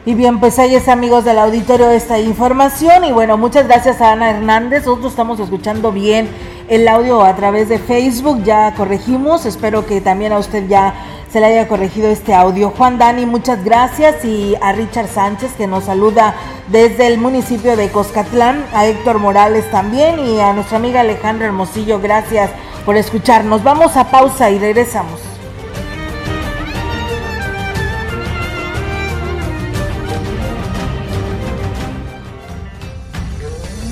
Y 0.06 0.14
bien, 0.14 0.38
pues 0.38 0.58
ahí 0.60 0.74
es 0.76 0.88
amigos 0.88 1.24
del 1.24 1.38
auditorio 1.38 1.90
esta 1.90 2.20
información. 2.20 3.04
Y 3.04 3.10
bueno, 3.10 3.36
muchas 3.36 3.66
gracias 3.66 4.00
a 4.00 4.12
Ana 4.12 4.30
Hernández, 4.30 4.86
nosotros 4.86 5.10
estamos 5.10 5.40
escuchando 5.40 5.90
bien 5.90 6.28
el 6.68 6.86
audio 6.88 7.24
a 7.24 7.34
través 7.36 7.68
de 7.68 7.78
Facebook, 7.78 8.42
ya 8.44 8.74
corregimos, 8.74 9.46
espero 9.46 9.86
que 9.86 10.00
también 10.00 10.32
a 10.32 10.38
usted 10.38 10.66
ya 10.68 10.94
se 11.36 11.40
le 11.40 11.48
haya 11.48 11.68
corregido 11.68 12.08
este 12.08 12.32
audio. 12.32 12.70
Juan 12.70 12.96
Dani, 12.96 13.26
muchas 13.26 13.62
gracias 13.62 14.24
y 14.24 14.54
a 14.62 14.72
Richard 14.72 15.06
Sánchez 15.06 15.52
que 15.52 15.66
nos 15.66 15.84
saluda 15.84 16.34
desde 16.68 17.08
el 17.08 17.18
municipio 17.18 17.76
de 17.76 17.90
Coscatlán, 17.90 18.64
a 18.72 18.86
Héctor 18.86 19.18
Morales 19.18 19.70
también 19.70 20.18
y 20.18 20.40
a 20.40 20.54
nuestra 20.54 20.78
amiga 20.78 21.00
Alejandra 21.02 21.44
Hermosillo, 21.44 22.00
gracias 22.00 22.48
por 22.86 22.96
escucharnos. 22.96 23.62
Vamos 23.62 23.98
a 23.98 24.10
pausa 24.10 24.50
y 24.50 24.58
regresamos. 24.58 25.35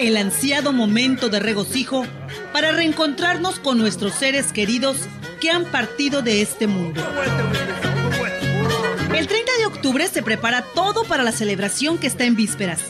El 0.00 0.16
ansiado 0.16 0.72
momento 0.72 1.28
de 1.28 1.40
regocijo 1.40 2.06
para 2.54 2.72
reencontrarnos 2.72 3.58
con 3.58 3.76
nuestros 3.76 4.14
seres 4.14 4.50
queridos 4.50 4.96
que 5.42 5.50
han 5.50 5.66
partido 5.66 6.22
de 6.22 6.40
este 6.40 6.66
mundo. 6.66 7.06
El 9.14 9.26
30 9.26 9.52
de 9.58 9.66
octubre 9.66 10.08
se 10.08 10.22
prepara 10.22 10.64
todo 10.74 11.04
para 11.04 11.22
la 11.22 11.32
celebración 11.32 11.98
que 11.98 12.06
está 12.06 12.24
en 12.24 12.34
vísperas, 12.34 12.80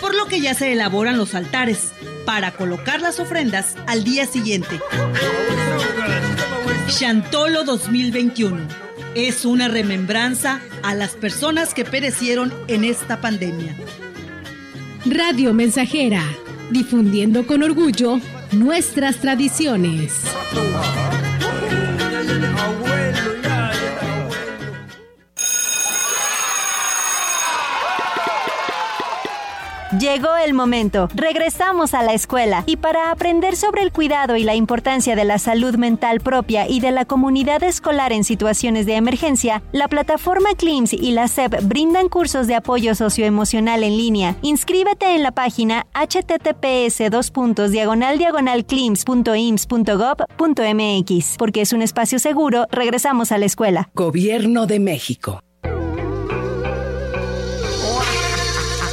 por 0.00 0.14
lo 0.14 0.26
que 0.26 0.40
ya 0.40 0.54
se 0.54 0.72
elaboran 0.72 1.16
los 1.16 1.34
altares 1.34 1.90
para 2.24 2.52
colocar 2.52 3.00
las 3.00 3.18
ofrendas 3.18 3.74
al 3.88 4.04
día 4.04 4.24
siguiente. 4.26 4.78
Chantolo 6.86 7.64
2021 7.64 8.68
es 9.16 9.44
una 9.44 9.66
remembranza 9.66 10.60
a 10.84 10.94
las 10.94 11.16
personas 11.16 11.74
que 11.74 11.84
perecieron 11.84 12.54
en 12.68 12.84
esta 12.84 13.20
pandemia. 13.20 13.74
Radio 15.04 15.52
Mensajera, 15.52 16.22
difundiendo 16.72 17.46
con 17.46 17.62
orgullo 17.62 18.20
nuestras 18.52 19.16
tradiciones. 19.16 20.12
Llegó 29.98 30.34
el 30.42 30.54
momento. 30.54 31.10
Regresamos 31.14 31.92
a 31.92 32.02
la 32.02 32.14
escuela 32.14 32.64
y 32.66 32.78
para 32.78 33.10
aprender 33.10 33.56
sobre 33.56 33.82
el 33.82 33.92
cuidado 33.92 34.36
y 34.36 34.42
la 34.42 34.54
importancia 34.54 35.14
de 35.14 35.26
la 35.26 35.38
salud 35.38 35.76
mental 35.76 36.20
propia 36.20 36.66
y 36.66 36.80
de 36.80 36.92
la 36.92 37.04
comunidad 37.04 37.62
escolar 37.62 38.10
en 38.10 38.24
situaciones 38.24 38.86
de 38.86 38.94
emergencia, 38.94 39.62
la 39.70 39.88
plataforma 39.88 40.54
CLIMS 40.56 40.94
y 40.94 41.12
la 41.12 41.28
SEP 41.28 41.62
brindan 41.64 42.08
cursos 42.08 42.46
de 42.46 42.54
apoyo 42.54 42.94
socioemocional 42.94 43.82
en 43.82 43.98
línea. 43.98 44.36
Inscríbete 44.40 45.14
en 45.14 45.22
la 45.22 45.32
página 45.32 45.86
https 45.92 47.10
diagonal 47.70 48.18
porque 51.36 51.60
es 51.60 51.72
un 51.74 51.82
espacio 51.82 52.18
seguro. 52.18 52.66
Regresamos 52.70 53.30
a 53.30 53.36
la 53.36 53.44
escuela. 53.44 53.90
Gobierno 53.94 54.66
de 54.66 54.80
México. 54.80 55.42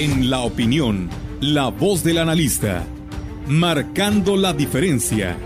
En 0.00 0.30
la 0.30 0.40
opinión, 0.40 1.10
la 1.42 1.68
voz 1.68 2.02
del 2.02 2.16
analista. 2.16 2.84
marcando 3.46 4.34
la 4.34 4.54
diferencia. 4.54 5.36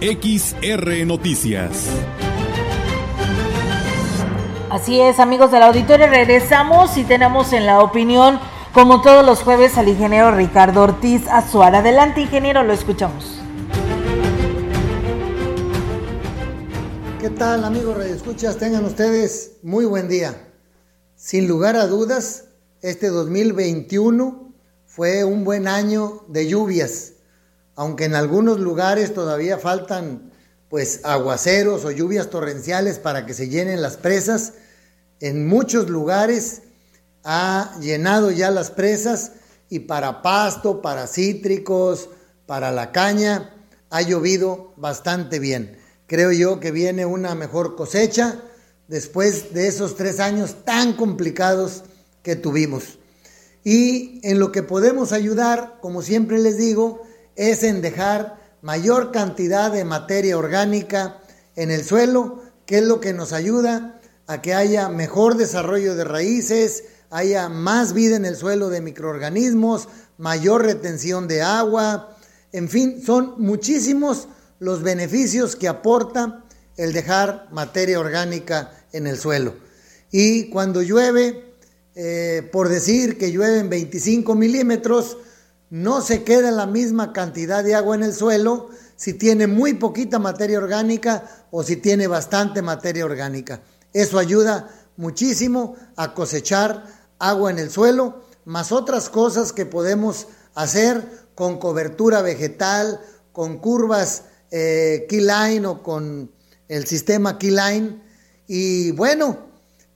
XR 0.00 1.06
Noticias. 1.06 1.86
Así 4.68 5.00
es, 5.00 5.20
amigos 5.20 5.52
del 5.52 5.62
auditorio, 5.62 6.08
regresamos 6.08 6.96
y 6.96 7.04
tenemos 7.04 7.52
en 7.52 7.66
la 7.66 7.78
opinión, 7.78 8.40
como 8.74 9.00
todos 9.00 9.24
los 9.24 9.44
jueves, 9.44 9.78
al 9.78 9.86
ingeniero 9.86 10.32
Ricardo 10.32 10.82
Ortiz 10.82 11.28
Azuar. 11.28 11.76
Adelante, 11.76 12.22
ingeniero, 12.22 12.64
lo 12.64 12.72
escuchamos. 12.72 13.38
¿Qué 17.20 17.30
tal, 17.30 17.62
amigos 17.62 18.04
Escuchas? 18.04 18.56
Tengan 18.56 18.84
ustedes 18.84 19.58
muy 19.62 19.84
buen 19.84 20.08
día. 20.08 20.34
Sin 21.14 21.46
lugar 21.46 21.76
a 21.76 21.86
dudas, 21.86 22.47
este 22.82 23.08
2021 23.08 24.54
fue 24.86 25.24
un 25.24 25.44
buen 25.44 25.66
año 25.66 26.24
de 26.28 26.48
lluvias, 26.48 27.12
aunque 27.74 28.04
en 28.04 28.14
algunos 28.14 28.60
lugares 28.60 29.14
todavía 29.14 29.58
faltan 29.58 30.32
pues 30.68 31.00
aguaceros 31.04 31.84
o 31.84 31.90
lluvias 31.90 32.30
torrenciales 32.30 32.98
para 32.98 33.26
que 33.26 33.34
se 33.34 33.48
llenen 33.48 33.82
las 33.82 33.96
presas. 33.96 34.54
En 35.20 35.48
muchos 35.48 35.88
lugares 35.88 36.62
ha 37.24 37.76
llenado 37.80 38.30
ya 38.30 38.50
las 38.50 38.70
presas 38.70 39.32
y 39.68 39.80
para 39.80 40.22
pasto, 40.22 40.80
para 40.80 41.06
cítricos, 41.06 42.10
para 42.46 42.70
la 42.70 42.92
caña, 42.92 43.54
ha 43.90 44.02
llovido 44.02 44.72
bastante 44.76 45.38
bien. 45.38 45.78
Creo 46.06 46.32
yo 46.32 46.60
que 46.60 46.70
viene 46.70 47.06
una 47.06 47.34
mejor 47.34 47.74
cosecha 47.76 48.40
después 48.86 49.52
de 49.52 49.66
esos 49.66 49.96
tres 49.96 50.20
años 50.20 50.64
tan 50.64 50.92
complicados 50.92 51.84
que 52.22 52.36
tuvimos. 52.36 52.98
Y 53.64 54.20
en 54.22 54.38
lo 54.38 54.52
que 54.52 54.62
podemos 54.62 55.12
ayudar, 55.12 55.78
como 55.80 56.02
siempre 56.02 56.38
les 56.38 56.56
digo, 56.56 57.02
es 57.36 57.62
en 57.62 57.80
dejar 57.82 58.38
mayor 58.62 59.12
cantidad 59.12 59.70
de 59.70 59.84
materia 59.84 60.38
orgánica 60.38 61.20
en 61.56 61.70
el 61.70 61.84
suelo, 61.84 62.42
que 62.66 62.78
es 62.78 62.84
lo 62.84 63.00
que 63.00 63.12
nos 63.12 63.32
ayuda 63.32 64.00
a 64.26 64.42
que 64.42 64.54
haya 64.54 64.88
mejor 64.88 65.36
desarrollo 65.36 65.94
de 65.94 66.04
raíces, 66.04 66.84
haya 67.10 67.48
más 67.48 67.94
vida 67.94 68.16
en 68.16 68.24
el 68.24 68.36
suelo 68.36 68.68
de 68.68 68.80
microorganismos, 68.80 69.88
mayor 70.18 70.64
retención 70.64 71.28
de 71.28 71.42
agua, 71.42 72.16
en 72.52 72.68
fin, 72.68 73.02
son 73.04 73.34
muchísimos 73.38 74.28
los 74.58 74.82
beneficios 74.82 75.56
que 75.56 75.68
aporta 75.68 76.44
el 76.76 76.92
dejar 76.92 77.48
materia 77.50 78.00
orgánica 78.00 78.72
en 78.92 79.06
el 79.06 79.18
suelo. 79.18 79.54
Y 80.10 80.48
cuando 80.48 80.82
llueve, 80.82 81.47
eh, 82.00 82.48
por 82.52 82.68
decir 82.68 83.18
que 83.18 83.32
llueven 83.32 83.68
25 83.68 84.36
milímetros, 84.36 85.16
no 85.68 86.00
se 86.00 86.22
queda 86.22 86.52
la 86.52 86.64
misma 86.64 87.12
cantidad 87.12 87.64
de 87.64 87.74
agua 87.74 87.96
en 87.96 88.04
el 88.04 88.14
suelo 88.14 88.68
si 88.94 89.14
tiene 89.14 89.48
muy 89.48 89.74
poquita 89.74 90.20
materia 90.20 90.58
orgánica 90.58 91.24
o 91.50 91.64
si 91.64 91.74
tiene 91.74 92.06
bastante 92.06 92.62
materia 92.62 93.04
orgánica. 93.04 93.62
Eso 93.92 94.20
ayuda 94.20 94.70
muchísimo 94.96 95.74
a 95.96 96.14
cosechar 96.14 96.84
agua 97.18 97.50
en 97.50 97.58
el 97.58 97.68
suelo, 97.68 98.22
más 98.44 98.70
otras 98.70 99.08
cosas 99.08 99.52
que 99.52 99.66
podemos 99.66 100.28
hacer 100.54 101.04
con 101.34 101.58
cobertura 101.58 102.22
vegetal, 102.22 103.00
con 103.32 103.58
curvas 103.58 104.22
eh, 104.52 105.04
Keyline 105.08 105.66
o 105.66 105.82
con 105.82 106.30
el 106.68 106.86
sistema 106.86 107.40
Keyline. 107.40 108.00
Y 108.46 108.92
bueno, 108.92 109.48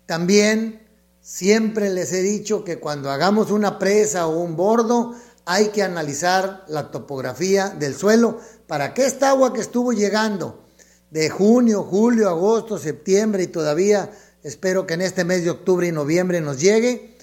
también 0.07 0.82
siempre 1.23 1.89
les 1.89 2.13
he 2.13 2.21
dicho 2.21 2.65
que 2.65 2.79
cuando 2.79 3.11
hagamos 3.11 3.51
una 3.51 3.79
presa 3.79 4.27
o 4.27 4.41
un 4.41 4.57
bordo, 4.57 5.15
hay 5.45 5.69
que 5.69 5.83
analizar 5.83 6.65
la 6.69 6.91
topografía 6.91 7.71
del 7.71 7.95
suelo 7.95 8.39
para 8.67 8.93
que 8.93 9.07
esta 9.07 9.31
agua 9.31 9.53
que 9.53 9.61
estuvo 9.61 9.93
llegando 9.93 10.65
de 11.11 11.31
junio, 11.31 11.85
julio, 11.85 12.29
agosto, 12.29 12.79
septiembre 12.79 13.45
y 13.45 13.47
todavía 13.47 14.11
espero 14.43 14.87
que 14.87 14.95
en 14.95 15.03
este 15.03 15.25
mes 15.25 15.45
de 15.45 15.51
octubre 15.51 15.87
y 15.87 15.93
noviembre 15.93 16.41
nos 16.41 16.61
llegue, 16.61 17.17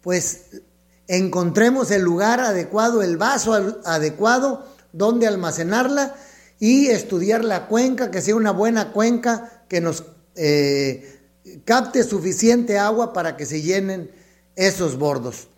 pues 0.00 0.62
encontremos 1.08 1.90
el 1.90 2.02
lugar 2.02 2.40
adecuado, 2.40 3.02
el 3.02 3.16
vaso 3.16 3.80
adecuado 3.84 4.66
donde 4.92 5.26
almacenarla 5.26 6.14
y 6.58 6.88
estudiar 6.88 7.44
la 7.44 7.66
cuenca, 7.66 8.10
que 8.10 8.22
sea 8.22 8.36
una 8.36 8.52
buena 8.52 8.92
cuenca 8.92 9.64
que 9.68 9.80
nos 9.80 10.04
eh, 10.36 11.21
capte 11.64 12.04
suficiente 12.04 12.78
agua 12.78 13.12
para 13.12 13.36
que 13.36 13.46
se 13.46 13.62
llenen 13.62 14.10
esos 14.56 14.98
bordos. 14.98 15.48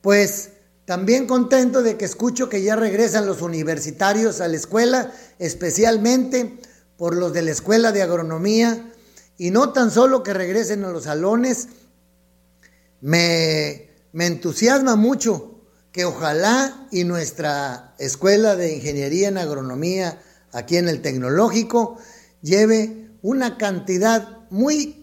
Pues 0.00 0.50
también 0.84 1.26
contento 1.26 1.82
de 1.82 1.96
que 1.96 2.04
escucho 2.04 2.48
que 2.48 2.62
ya 2.62 2.76
regresan 2.76 3.26
los 3.26 3.42
universitarios 3.42 4.40
a 4.40 4.48
la 4.48 4.56
escuela, 4.56 5.12
especialmente 5.38 6.58
por 6.96 7.14
los 7.16 7.32
de 7.32 7.42
la 7.42 7.50
escuela 7.50 7.92
de 7.92 8.02
agronomía, 8.02 8.92
y 9.36 9.50
no 9.50 9.72
tan 9.72 9.90
solo 9.90 10.22
que 10.22 10.34
regresen 10.34 10.84
a 10.84 10.90
los 10.90 11.04
salones, 11.04 11.68
me, 13.00 13.90
me 14.12 14.26
entusiasma 14.26 14.96
mucho 14.96 15.60
que 15.92 16.04
ojalá 16.04 16.88
y 16.90 17.04
nuestra 17.04 17.94
escuela 17.98 18.56
de 18.56 18.74
ingeniería 18.74 19.28
en 19.28 19.38
agronomía 19.38 20.20
aquí 20.52 20.76
en 20.76 20.88
el 20.88 21.02
tecnológico 21.02 21.98
lleve 22.42 23.10
una 23.22 23.58
cantidad 23.58 24.38
muy, 24.50 24.97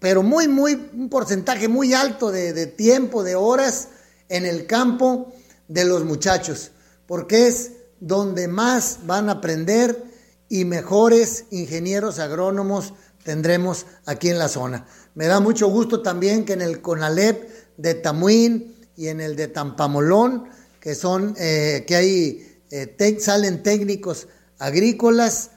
pero 0.00 0.22
muy, 0.22 0.48
muy, 0.48 0.90
un 0.94 1.08
porcentaje 1.08 1.68
muy 1.68 1.94
alto 1.94 2.32
de, 2.32 2.66
tiempo, 2.66 3.22
de 3.22 3.36
horas, 3.36 3.88
en 4.28 4.46
el 4.46 4.66
campo 4.66 5.32
de 5.68 5.84
los 5.84 6.04
muchachos, 6.04 6.72
porque 7.06 7.46
es 7.46 7.72
donde 8.00 8.48
más 8.48 9.00
van 9.06 9.28
a 9.28 9.32
aprender 9.32 10.04
y 10.48 10.64
mejores 10.64 11.44
ingenieros 11.50 12.18
agrónomos 12.18 12.94
tendremos 13.24 13.86
aquí 14.06 14.30
en 14.30 14.38
la 14.38 14.48
zona. 14.48 14.86
Me 15.14 15.26
da 15.26 15.38
mucho 15.38 15.68
gusto 15.68 16.00
también 16.00 16.44
que 16.44 16.54
en 16.54 16.62
el 16.62 16.80
CONALEP 16.80 17.50
de 17.76 17.94
Tamuín 17.94 18.74
y 18.96 19.08
en 19.08 19.20
el 19.20 19.36
de 19.36 19.48
Tampamolón, 19.48 20.48
que 20.80 20.94
son, 20.94 21.34
eh, 21.38 21.84
que 21.86 21.96
hay, 21.96 22.62
eh, 22.70 23.18
salen 23.20 23.62
técnicos 23.62 24.28
agrícolas, 24.58 25.50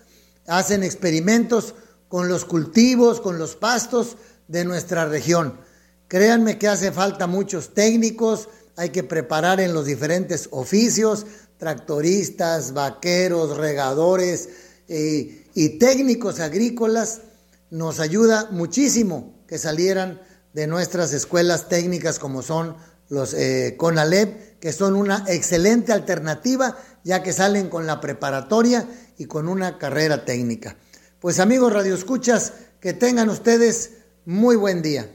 hacen 0.47 0.83
experimentos 0.83 1.75
con 2.09 2.27
los 2.27 2.43
cultivos, 2.45 3.21
con 3.21 3.37
los 3.39 3.55
pastos 3.55 4.17
de 4.47 4.65
nuestra 4.65 5.05
región. 5.05 5.59
Créanme 6.07 6.57
que 6.57 6.67
hace 6.67 6.91
falta 6.91 7.27
muchos 7.27 7.73
técnicos, 7.73 8.49
hay 8.75 8.89
que 8.89 9.03
preparar 9.03 9.59
en 9.59 9.73
los 9.73 9.85
diferentes 9.85 10.47
oficios, 10.51 11.25
tractoristas, 11.57 12.73
vaqueros, 12.73 13.57
regadores 13.57 14.49
eh, 14.87 15.47
y 15.53 15.69
técnicos 15.77 16.39
agrícolas. 16.39 17.21
Nos 17.69 17.99
ayuda 17.99 18.49
muchísimo 18.51 19.33
que 19.47 19.57
salieran 19.57 20.21
de 20.53 20.67
nuestras 20.67 21.13
escuelas 21.13 21.69
técnicas 21.69 22.19
como 22.19 22.41
son 22.41 22.75
los 23.09 23.33
eh, 23.33 23.75
CONALEP, 23.77 24.59
que 24.59 24.71
son 24.71 24.95
una 24.95 25.23
excelente 25.27 25.93
alternativa 25.93 26.77
ya 27.03 27.21
que 27.21 27.33
salen 27.33 27.69
con 27.69 27.85
la 27.85 27.99
preparatoria 27.99 28.87
y 29.17 29.25
con 29.25 29.47
una 29.47 29.77
carrera 29.77 30.25
técnica. 30.25 30.75
Pues 31.19 31.39
amigos 31.39 31.73
radioescuchas, 31.73 32.53
que 32.79 32.93
tengan 32.93 33.29
ustedes 33.29 33.91
muy 34.25 34.55
buen 34.55 34.81
día. 34.81 35.09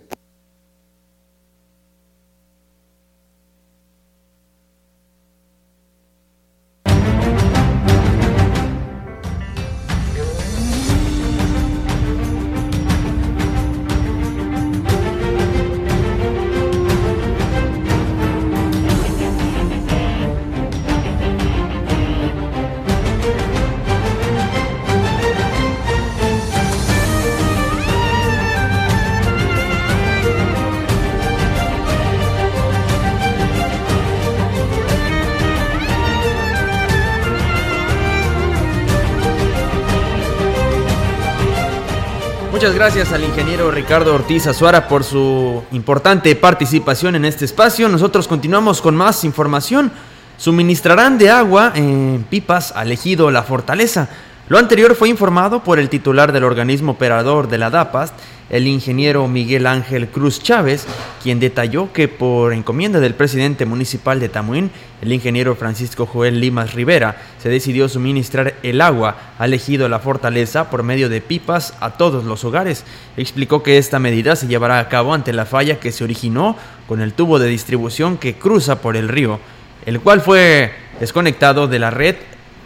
Muchas 42.68 42.81
gracias 42.81 43.12
al 43.14 43.24
ingeniero 43.24 43.70
Ricardo 43.70 44.14
Ortiz 44.14 44.46
Azuara 44.46 44.88
por 44.88 45.02
su 45.02 45.64
importante 45.72 46.37
participación 46.37 47.16
en 47.16 47.24
este 47.24 47.46
espacio. 47.46 47.88
Nosotros 47.88 48.28
continuamos 48.28 48.83
con 48.83 48.94
más 48.94 49.24
información. 49.24 49.90
Suministrarán 50.37 51.16
de 51.16 51.31
agua 51.31 51.72
en 51.74 52.26
pipas 52.28 52.72
al 52.72 52.92
ejido 52.92 53.31
La 53.31 53.42
Fortaleza. 53.42 54.11
Lo 54.48 54.56
anterior 54.56 54.94
fue 54.94 55.11
informado 55.11 55.62
por 55.62 55.78
el 55.78 55.90
titular 55.90 56.32
del 56.32 56.44
organismo 56.44 56.92
operador 56.92 57.48
de 57.48 57.58
la 57.58 57.68
DAPAST, 57.68 58.14
el 58.48 58.66
ingeniero 58.66 59.28
Miguel 59.28 59.66
Ángel 59.66 60.08
Cruz 60.08 60.42
Chávez, 60.42 60.87
quien 61.22 61.38
detalló 61.38 61.92
que 61.92 62.08
por 62.08 62.54
encomienda 62.54 62.98
del 62.98 63.14
presidente 63.14 63.66
municipal 63.66 64.20
de 64.20 64.30
Tamuín, 64.30 64.70
el 65.02 65.12
ingeniero 65.12 65.54
Francisco 65.54 66.06
Joel 66.06 66.40
Limas 66.40 66.72
Rivera, 66.72 67.20
se 67.42 67.50
decidió 67.50 67.90
suministrar 67.90 68.54
el 68.62 68.80
agua 68.80 69.34
al 69.38 69.52
ejido 69.52 69.87
La 69.90 69.98
Fortaleza 69.98 70.70
por 70.70 70.82
medio 70.82 71.11
de 71.11 71.20
pipas 71.20 71.74
a 71.80 71.90
todos 71.90 72.24
los 72.24 72.42
hogares. 72.46 72.84
Explicó 73.18 73.62
que 73.62 73.76
esta 73.76 73.98
medida 73.98 74.34
se 74.34 74.46
llevará 74.46 74.78
a 74.78 74.88
cabo 74.88 75.12
ante 75.12 75.34
la 75.34 75.44
falla 75.44 75.78
que 75.78 75.92
se 75.92 76.04
originó 76.04 76.56
con 76.87 77.02
el 77.02 77.12
tubo 77.12 77.38
de 77.38 77.48
distribución 77.48 78.16
que 78.16 78.37
cruza 78.37 78.80
por 78.80 78.96
el 78.96 79.08
río, 79.08 79.40
el 79.84 80.00
cual 80.00 80.22
fue 80.22 80.72
desconectado 81.00 81.68
de 81.68 81.78
la 81.80 81.90
red 81.90 82.16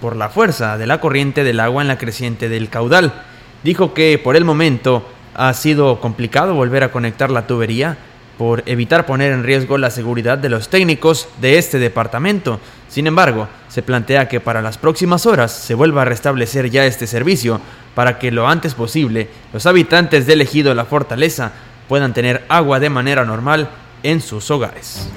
por 0.02 0.16
la 0.16 0.28
fuerza 0.28 0.76
de 0.76 0.86
la 0.88 1.00
corriente 1.00 1.44
del 1.44 1.60
agua 1.60 1.80
en 1.80 1.88
la 1.88 1.96
creciente 1.96 2.48
del 2.48 2.68
caudal. 2.68 3.22
Dijo 3.62 3.94
que 3.94 4.20
por 4.22 4.34
el 4.34 4.44
momento 4.44 5.08
ha 5.32 5.54
sido 5.54 6.00
complicado 6.00 6.54
volver 6.54 6.82
a 6.82 6.90
conectar 6.90 7.30
la 7.30 7.46
tubería 7.46 7.96
por 8.36 8.64
evitar 8.66 9.06
poner 9.06 9.30
en 9.30 9.44
riesgo 9.44 9.78
la 9.78 9.90
seguridad 9.90 10.38
de 10.38 10.48
los 10.48 10.68
técnicos 10.68 11.28
de 11.40 11.56
este 11.56 11.78
departamento. 11.78 12.58
Sin 12.88 13.06
embargo, 13.06 13.46
se 13.68 13.82
plantea 13.82 14.26
que 14.28 14.40
para 14.40 14.60
las 14.60 14.76
próximas 14.76 15.24
horas 15.24 15.52
se 15.52 15.74
vuelva 15.74 16.02
a 16.02 16.06
restablecer 16.06 16.68
ya 16.68 16.84
este 16.84 17.06
servicio 17.06 17.60
para 17.94 18.18
que 18.18 18.32
lo 18.32 18.48
antes 18.48 18.74
posible 18.74 19.28
los 19.52 19.66
habitantes 19.66 20.26
del 20.26 20.40
ejido 20.40 20.74
La 20.74 20.84
Fortaleza 20.84 21.52
puedan 21.88 22.12
tener 22.12 22.44
agua 22.48 22.80
de 22.80 22.90
manera 22.90 23.24
normal 23.24 23.70
en 24.02 24.20
sus 24.20 24.50
hogares. 24.50 25.08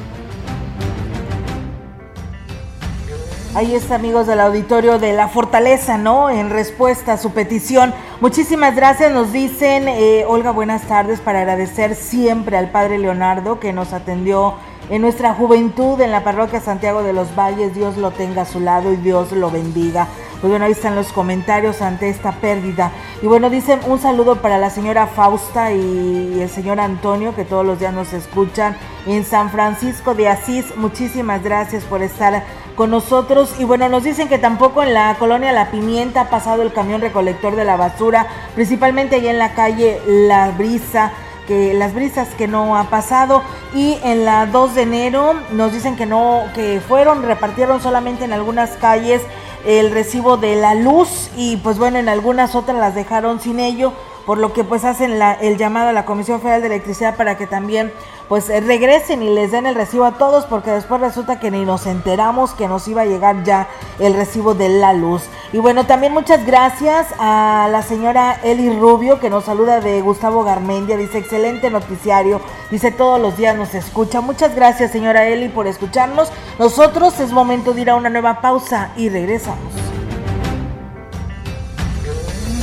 Ahí 3.55 3.73
está, 3.73 3.95
amigos 3.95 4.27
del 4.27 4.41
auditorio 4.41 4.99
de 4.99 5.13
La 5.13 5.29
Fortaleza, 5.29 5.97
¿no? 5.97 6.29
En 6.29 6.49
respuesta 6.49 7.13
a 7.13 7.17
su 7.17 7.31
petición. 7.31 7.93
Muchísimas 8.19 8.75
gracias, 8.75 9.13
nos 9.13 9.31
dicen, 9.31 9.87
eh, 9.87 10.25
Olga, 10.27 10.51
buenas 10.51 10.81
tardes, 10.81 11.21
para 11.21 11.39
agradecer 11.39 11.95
siempre 11.95 12.57
al 12.57 12.69
Padre 12.71 12.97
Leonardo 12.97 13.61
que 13.61 13.71
nos 13.71 13.93
atendió 13.93 14.55
en 14.89 15.01
nuestra 15.01 15.33
juventud 15.33 15.99
en 16.01 16.11
la 16.11 16.23
parroquia 16.23 16.59
Santiago 16.59 17.03
de 17.03 17.13
los 17.13 17.35
Valles. 17.35 17.73
Dios 17.73 17.97
lo 17.97 18.11
tenga 18.11 18.43
a 18.43 18.45
su 18.45 18.59
lado 18.59 18.93
y 18.93 18.97
Dios 18.97 19.31
lo 19.31 19.49
bendiga. 19.49 20.07
Pues 20.41 20.51
bueno, 20.51 20.65
ahí 20.65 20.73
están 20.73 20.95
los 20.95 21.11
comentarios 21.11 21.81
ante 21.81 22.09
esta 22.09 22.33
pérdida. 22.33 22.91
Y 23.21 23.27
bueno, 23.27 23.49
dicen 23.49 23.79
un 23.87 23.99
saludo 23.99 24.41
para 24.41 24.57
la 24.57 24.69
señora 24.69 25.07
Fausta 25.07 25.71
y 25.71 26.39
el 26.41 26.49
señor 26.49 26.79
Antonio, 26.79 27.33
que 27.33 27.45
todos 27.45 27.65
los 27.65 27.79
días 27.79 27.93
nos 27.93 28.13
escuchan 28.13 28.75
en 29.07 29.23
San 29.23 29.49
Francisco 29.49 30.13
de 30.13 30.27
Asís. 30.27 30.65
Muchísimas 30.75 31.41
gracias 31.41 31.83
por 31.85 32.03
estar 32.03 32.43
con 32.75 32.91
nosotros. 32.91 33.55
Y 33.59 33.63
bueno, 33.63 33.89
nos 33.89 34.03
dicen 34.03 34.27
que 34.27 34.37
tampoco 34.37 34.83
en 34.83 34.93
la 34.93 35.15
colonia 35.17 35.51
La 35.51 35.71
Pimienta 35.71 36.21
ha 36.21 36.29
pasado 36.29 36.61
el 36.61 36.73
camión 36.73 37.01
recolector 37.01 37.55
de 37.55 37.65
la 37.65 37.77
basura, 37.77 38.27
principalmente 38.53 39.15
allá 39.15 39.31
en 39.31 39.39
la 39.39 39.53
calle 39.53 40.01
La 40.05 40.51
Brisa 40.51 41.11
que 41.47 41.73
las 41.73 41.93
brisas 41.93 42.29
que 42.37 42.47
no 42.47 42.77
ha 42.77 42.85
pasado. 42.85 43.41
Y 43.73 43.97
en 44.03 44.25
la 44.25 44.45
2 44.45 44.75
de 44.75 44.81
enero 44.81 45.33
nos 45.51 45.73
dicen 45.73 45.95
que 45.95 46.05
no 46.05 46.43
que 46.53 46.81
fueron 46.85 47.23
repartieron 47.23 47.81
solamente 47.81 48.25
en 48.25 48.33
algunas 48.33 48.71
calles 48.71 49.21
el 49.65 49.91
recibo 49.91 50.37
de 50.37 50.55
la 50.55 50.75
luz 50.75 51.31
y 51.35 51.57
pues 51.57 51.79
bueno 51.79 51.97
en 51.97 52.07
algunas 52.07 52.53
otras 52.55 52.77
las 52.77 52.93
dejaron 52.93 53.39
sin 53.39 53.59
ello 53.59 53.93
por 54.25 54.37
lo 54.37 54.53
que 54.53 54.63
pues 54.63 54.85
hacen 54.85 55.19
la, 55.19 55.33
el 55.33 55.57
llamado 55.57 55.89
a 55.89 55.93
la 55.93 56.05
Comisión 56.05 56.41
Federal 56.41 56.61
de 56.61 56.67
Electricidad 56.67 57.15
para 57.15 57.37
que 57.37 57.47
también 57.47 57.93
pues 58.27 58.49
eh, 58.49 58.59
regresen 58.59 59.21
y 59.21 59.29
les 59.29 59.51
den 59.51 59.65
el 59.65 59.75
recibo 59.75 60.05
a 60.05 60.17
todos 60.17 60.45
porque 60.45 60.71
después 60.71 60.99
resulta 60.99 61.39
que 61.39 61.51
ni 61.51 61.63
nos 61.63 61.85
enteramos 61.85 62.53
que 62.53 62.67
nos 62.67 62.87
iba 62.87 63.03
a 63.03 63.05
llegar 63.05 63.43
ya 63.43 63.67
el 63.99 64.13
recibo 64.15 64.55
de 64.55 64.69
la 64.69 64.93
luz. 64.93 65.23
Y 65.53 65.59
bueno, 65.59 65.85
también 65.85 66.13
muchas 66.13 66.45
gracias 66.45 67.07
a 67.19 67.67
la 67.71 67.81
señora 67.81 68.39
Eli 68.43 68.77
Rubio 68.77 69.19
que 69.19 69.29
nos 69.29 69.45
saluda 69.45 69.79
de 69.79 70.01
Gustavo 70.01 70.43
Garmendia, 70.43 70.97
dice 70.97 71.19
excelente 71.19 71.69
noticiario, 71.69 72.41
dice 72.71 72.91
todos 72.91 73.19
los 73.19 73.37
días 73.37 73.55
nos 73.55 73.75
escucha. 73.75 74.21
Muchas 74.21 74.55
gracias 74.55 74.91
señora 74.91 75.27
Eli 75.27 75.49
por 75.49 75.67
escucharnos. 75.67 76.31
Nosotros 76.57 77.19
es 77.19 77.31
momento 77.31 77.73
de 77.73 77.81
ir 77.81 77.89
a 77.89 77.95
una 77.95 78.09
nueva 78.09 78.41
pausa 78.41 78.91
y 78.97 79.09
regresamos. 79.09 79.94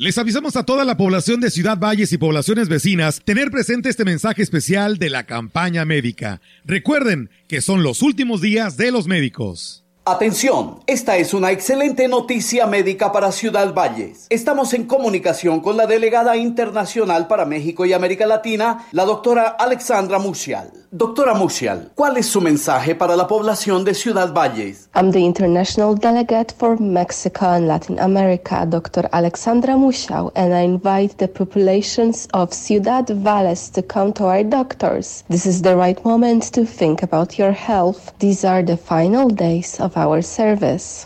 Les 0.00 0.16
avisamos 0.16 0.54
a 0.54 0.62
toda 0.62 0.84
la 0.84 0.96
población 0.96 1.40
de 1.40 1.50
Ciudad 1.50 1.76
Valles 1.76 2.12
y 2.12 2.18
poblaciones 2.18 2.68
vecinas 2.68 3.20
tener 3.24 3.50
presente 3.50 3.88
este 3.88 4.04
mensaje 4.04 4.42
especial 4.42 4.96
de 4.98 5.10
la 5.10 5.26
campaña 5.26 5.84
médica. 5.84 6.40
Recuerden 6.64 7.30
que 7.48 7.60
son 7.60 7.82
los 7.82 8.00
últimos 8.00 8.40
días 8.40 8.76
de 8.76 8.92
los 8.92 9.08
médicos. 9.08 9.87
Atención, 10.10 10.78
esta 10.86 11.18
es 11.18 11.34
una 11.34 11.50
excelente 11.50 12.08
noticia 12.08 12.66
médica 12.66 13.12
para 13.12 13.30
Ciudad 13.30 13.74
Valles. 13.74 14.26
Estamos 14.30 14.72
en 14.72 14.84
comunicación 14.84 15.60
con 15.60 15.76
la 15.76 15.86
delegada 15.86 16.34
internacional 16.38 17.26
para 17.26 17.44
México 17.44 17.84
y 17.84 17.92
América 17.92 18.26
Latina, 18.26 18.86
la 18.92 19.04
doctora 19.04 19.48
Alexandra 19.48 20.18
Musial. 20.18 20.72
Doctora 20.90 21.34
Musial, 21.34 21.92
¿cuál 21.94 22.16
es 22.16 22.24
su 22.24 22.40
mensaje 22.40 22.94
para 22.94 23.14
la 23.14 23.26
población 23.28 23.84
de 23.84 23.92
Ciudad 23.92 24.32
Valles? 24.32 24.88
I'm 24.94 25.12
the 25.12 25.18
international 25.18 25.94
delegate 25.94 26.54
for 26.56 26.80
Mexico 26.80 27.44
and 27.44 27.68
Latin 27.68 27.98
America, 27.98 28.64
Dr. 28.64 29.06
Alexandra 29.12 29.76
Musial, 29.76 30.32
and 30.34 30.54
I 30.54 30.64
invite 30.64 31.18
the 31.18 31.28
populations 31.28 32.26
of 32.32 32.54
Ciudad 32.54 33.06
Valles 33.10 33.70
to 33.72 33.82
come 33.82 34.14
to 34.14 34.24
our 34.24 34.42
doctors. 34.42 35.24
This 35.28 35.44
is 35.44 35.60
the 35.60 35.76
right 35.76 36.02
moment 36.06 36.50
to 36.54 36.64
think 36.64 37.02
about 37.02 37.38
your 37.38 37.52
health. 37.52 38.14
These 38.18 38.42
are 38.46 38.62
the 38.62 38.78
final 38.78 39.28
days 39.28 39.78
of 39.78 39.97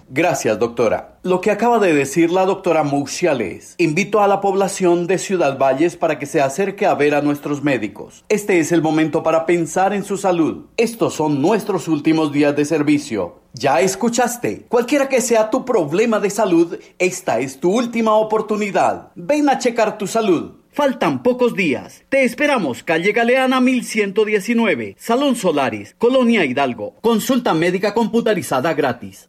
Gracias, 0.09 0.59
doctora. 0.59 1.19
Lo 1.23 1.41
que 1.41 1.51
acaba 1.51 1.79
de 1.79 1.95
decir 1.95 2.31
la 2.31 2.45
doctora 2.45 2.83
Muxiales, 2.83 3.75
invito 3.79 4.21
a 4.21 4.29
la 4.29 4.41
población 4.41 5.07
de 5.07 5.19
Ciudad 5.19 5.57
Valles 5.57 5.97
para 5.97 6.19
que 6.19 6.27
se 6.27 6.41
acerque 6.41 6.85
a 6.85 6.95
ver 6.95 7.15
a 7.15 7.23
nuestros 7.23 7.63
médicos. 7.63 8.25
Este 8.29 8.59
es 8.59 8.73
el 8.73 8.83
momento 8.83 9.23
para 9.23 9.47
pensar 9.47 9.93
en 9.93 10.05
su 10.05 10.17
salud. 10.17 10.67
Estos 10.77 11.15
son 11.15 11.41
nuestros 11.41 11.89
últimos 11.89 12.33
días 12.33 12.57
de 12.57 12.65
servicio. 12.65 13.41
Ya 13.55 13.81
escuchaste, 13.81 14.67
cualquiera 14.69 15.09
que 15.09 15.21
sea 15.21 15.51
tu 15.51 15.65
problema 15.65 16.19
de 16.19 16.31
salud, 16.31 16.79
esta 16.99 17.39
es 17.39 17.61
tu 17.61 17.71
última 17.71 18.15
oportunidad. 18.15 19.13
Ven 19.15 19.49
a 19.49 19.59
checar 19.59 19.99
tu 19.99 20.07
salud. 20.07 20.62
Faltan 20.75 21.23
pocos 21.23 21.55
días. 21.55 22.03
Te 22.09 22.25
esperamos, 22.25 22.83
calle 22.83 23.13
Galeana 23.13 23.61
1119, 23.61 24.97
Salón 24.99 25.37
Solaris, 25.37 25.95
Colonia 25.99 26.47
Hidalgo. 26.47 26.95
Consulta 27.03 27.53
médica 27.53 27.93
computarizada 27.93 28.73
gratis. 28.73 29.29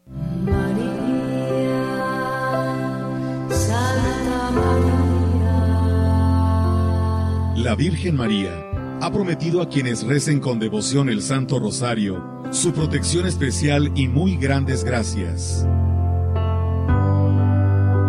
La 7.57 7.75
Virgen 7.75 8.15
María 8.15 8.65
ha 9.01 9.11
prometido 9.11 9.61
a 9.61 9.67
quienes 9.67 10.03
recen 10.03 10.39
con 10.39 10.59
devoción 10.59 11.09
el 11.09 11.21
Santo 11.21 11.59
Rosario 11.59 12.41
su 12.51 12.71
protección 12.71 13.25
especial 13.25 13.91
y 13.95 14.07
muy 14.07 14.37
grandes 14.37 14.85
gracias. 14.85 15.67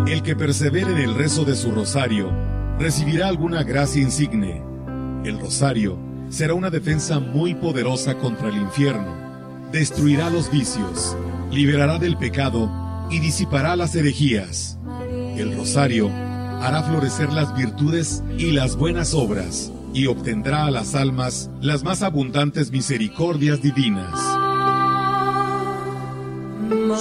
El 0.07 0.23
que 0.23 0.37
persevere 0.37 0.92
en 0.92 0.99
el 0.99 1.14
rezo 1.16 1.44
de 1.44 1.57
su 1.57 1.73
rosario 1.73 2.54
recibirá 2.78 3.28
alguna 3.28 3.62
gracia 3.62 4.02
insigne. 4.02 4.62
El 5.24 5.40
rosario 5.40 5.98
será 6.28 6.54
una 6.54 6.70
defensa 6.70 7.20
muy 7.20 7.54
poderosa 7.54 8.14
contra 8.16 8.48
el 8.48 8.56
infierno. 8.56 9.14
Destruirá 9.72 10.30
los 10.30 10.50
vicios, 10.50 11.16
liberará 11.50 11.98
del 11.98 12.16
pecado 12.16 12.70
y 13.10 13.20
disipará 13.20 13.76
las 13.76 13.94
herejías. 13.94 14.78
El 15.37 15.56
rosario 15.56 16.10
hará 16.60 16.82
florecer 16.82 17.32
las 17.32 17.56
virtudes 17.56 18.22
y 18.38 18.52
las 18.52 18.76
buenas 18.76 19.14
obras 19.14 19.72
y 19.92 20.06
obtendrá 20.06 20.66
a 20.66 20.70
las 20.70 20.94
almas 20.94 21.50
las 21.60 21.84
más 21.84 22.02
abundantes 22.02 22.70
misericordias 22.70 23.62
divinas. 23.62 24.20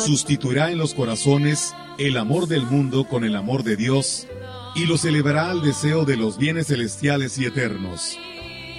Sustituirá 0.06 0.72
en 0.72 0.78
los 0.78 0.94
corazones 0.94 1.74
el 1.98 2.18
amor 2.18 2.48
del 2.48 2.66
mundo 2.66 3.08
con 3.08 3.24
el 3.24 3.36
amor 3.36 3.64
de 3.64 3.76
Dios 3.76 4.28
y 4.76 4.86
los 4.86 5.06
elevará 5.06 5.50
al 5.50 5.62
deseo 5.62 6.06
de 6.06 6.18
los 6.18 6.38
bienes 6.38 6.68
celestiales 6.68 7.38
y 7.38 7.46
eternos. 7.46 8.18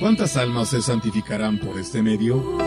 ¿Cuántas 0.00 0.36
almas 0.36 0.70
se 0.70 0.82
santificarán 0.82 1.58
por 1.58 1.78
este 1.78 2.02
medio? 2.02 2.58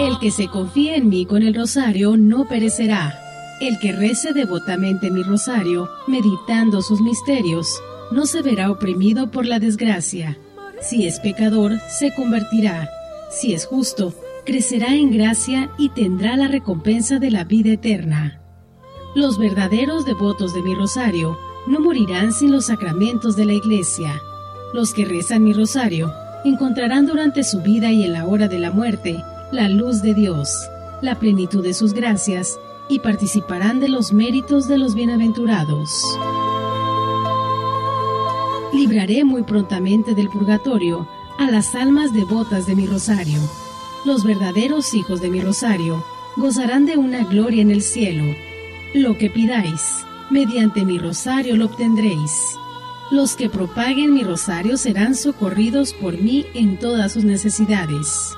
El 0.00 0.18
que 0.18 0.30
se 0.30 0.48
confíe 0.48 0.96
en 0.96 1.08
mí 1.08 1.26
con 1.26 1.42
el 1.42 1.54
rosario 1.54 2.16
no 2.16 2.48
perecerá. 2.48 3.18
El 3.60 3.78
que 3.78 3.92
rece 3.92 4.32
devotamente 4.32 5.10
mi 5.10 5.22
rosario, 5.22 5.88
meditando 6.06 6.82
sus 6.82 7.00
misterios, 7.00 7.68
no 8.10 8.26
se 8.26 8.42
verá 8.42 8.70
oprimido 8.70 9.30
por 9.30 9.46
la 9.46 9.60
desgracia. 9.60 10.38
Si 10.80 11.06
es 11.06 11.20
pecador, 11.20 11.78
se 11.88 12.12
convertirá. 12.14 12.88
Si 13.30 13.52
es 13.52 13.66
justo, 13.66 14.14
crecerá 14.44 14.94
en 14.94 15.10
gracia 15.12 15.70
y 15.78 15.90
tendrá 15.90 16.36
la 16.36 16.48
recompensa 16.48 17.18
de 17.18 17.30
la 17.30 17.44
vida 17.44 17.70
eterna. 17.70 18.39
Los 19.14 19.38
verdaderos 19.38 20.04
devotos 20.04 20.54
de 20.54 20.62
mi 20.62 20.74
rosario 20.74 21.36
no 21.66 21.80
morirán 21.80 22.32
sin 22.32 22.52
los 22.52 22.66
sacramentos 22.66 23.34
de 23.34 23.44
la 23.44 23.54
iglesia. 23.54 24.22
Los 24.72 24.94
que 24.94 25.04
rezan 25.04 25.42
mi 25.42 25.52
rosario 25.52 26.12
encontrarán 26.44 27.06
durante 27.06 27.42
su 27.42 27.60
vida 27.60 27.90
y 27.90 28.04
en 28.04 28.12
la 28.12 28.26
hora 28.26 28.46
de 28.46 28.60
la 28.60 28.70
muerte 28.70 29.22
la 29.50 29.68
luz 29.68 30.00
de 30.00 30.14
Dios, 30.14 30.48
la 31.02 31.18
plenitud 31.18 31.62
de 31.62 31.74
sus 31.74 31.92
gracias 31.92 32.60
y 32.88 33.00
participarán 33.00 33.80
de 33.80 33.88
los 33.88 34.12
méritos 34.12 34.68
de 34.68 34.78
los 34.78 34.94
bienaventurados. 34.94 35.90
Libraré 38.72 39.24
muy 39.24 39.42
prontamente 39.42 40.14
del 40.14 40.28
purgatorio 40.28 41.08
a 41.36 41.50
las 41.50 41.74
almas 41.74 42.12
devotas 42.12 42.66
de 42.66 42.76
mi 42.76 42.86
rosario. 42.86 43.40
Los 44.04 44.24
verdaderos 44.24 44.94
hijos 44.94 45.20
de 45.20 45.30
mi 45.30 45.40
rosario 45.40 46.04
gozarán 46.36 46.86
de 46.86 46.96
una 46.96 47.24
gloria 47.24 47.62
en 47.62 47.72
el 47.72 47.82
cielo. 47.82 48.24
Lo 48.92 49.16
que 49.16 49.30
pidáis, 49.30 50.04
mediante 50.30 50.84
mi 50.84 50.98
rosario 50.98 51.56
lo 51.56 51.66
obtendréis. 51.66 52.32
Los 53.12 53.36
que 53.36 53.48
propaguen 53.48 54.12
mi 54.12 54.24
rosario 54.24 54.76
serán 54.76 55.14
socorridos 55.14 55.92
por 55.92 56.20
mí 56.20 56.46
en 56.54 56.76
todas 56.76 57.12
sus 57.12 57.24
necesidades. 57.24 58.36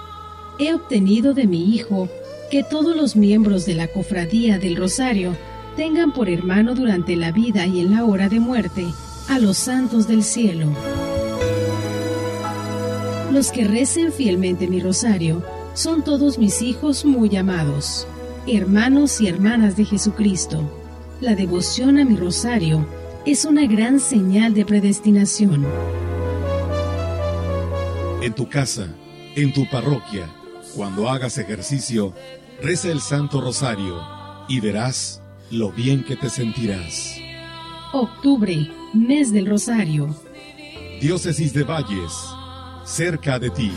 He 0.59 0.75
obtenido 0.75 1.33
de 1.33 1.47
mi 1.47 1.75
Hijo 1.75 2.11
que 2.51 2.63
todos 2.63 2.95
los 2.95 3.17
miembros 3.17 3.65
de 3.65 3.75
la 3.75 3.89
cofradía 3.89 4.59
del 4.59 4.77
rosario 4.77 5.35
tengan 5.75 6.13
por 6.13 6.29
hermano 6.29 6.75
durante 6.75 7.17
la 7.17 7.33
vida 7.33 7.67
y 7.67 7.81
en 7.81 7.95
la 7.95 8.05
hora 8.05 8.29
de 8.29 8.39
muerte 8.39 8.87
a 9.31 9.39
los 9.39 9.57
santos 9.57 10.07
del 10.07 10.23
cielo. 10.23 10.69
Los 13.33 13.51
que 13.53 13.65
recen 13.65 14.13
fielmente 14.13 14.69
mi 14.69 14.81
rosario 14.81 15.43
son 15.73 16.05
todos 16.05 16.39
mis 16.39 16.61
hijos 16.61 17.07
muy 17.07 17.35
amados, 17.37 18.07
hermanos 18.47 19.21
y 19.21 19.29
hermanas 19.29 19.77
de 19.77 19.85
Jesucristo. 19.85 20.69
La 21.21 21.35
devoción 21.35 21.99
a 21.99 22.05
mi 22.05 22.17
rosario 22.17 22.87
es 23.25 23.45
una 23.45 23.67
gran 23.67 24.01
señal 24.01 24.55
de 24.55 24.65
predestinación. 24.65 25.65
En 28.21 28.35
tu 28.35 28.49
casa, 28.49 28.89
en 29.37 29.53
tu 29.53 29.69
parroquia, 29.69 30.29
cuando 30.75 31.09
hagas 31.09 31.39
ejercicio, 31.39 32.15
reza 32.61 32.91
el 32.91 33.01
Santo 33.01 33.41
Rosario 33.41 34.01
y 34.49 34.61
verás 34.61 35.23
lo 35.51 35.71
bien 35.71 36.03
que 36.05 36.17
te 36.17 36.29
sentirás. 36.29 37.17
Octubre, 37.93 38.71
mes 38.95 39.33
del 39.33 39.47
Rosario. 39.47 40.15
Diócesis 41.01 41.53
de 41.53 41.63
Valles, 41.63 42.13
cerca 42.85 43.39
de 43.39 43.51
ti. 43.51 43.71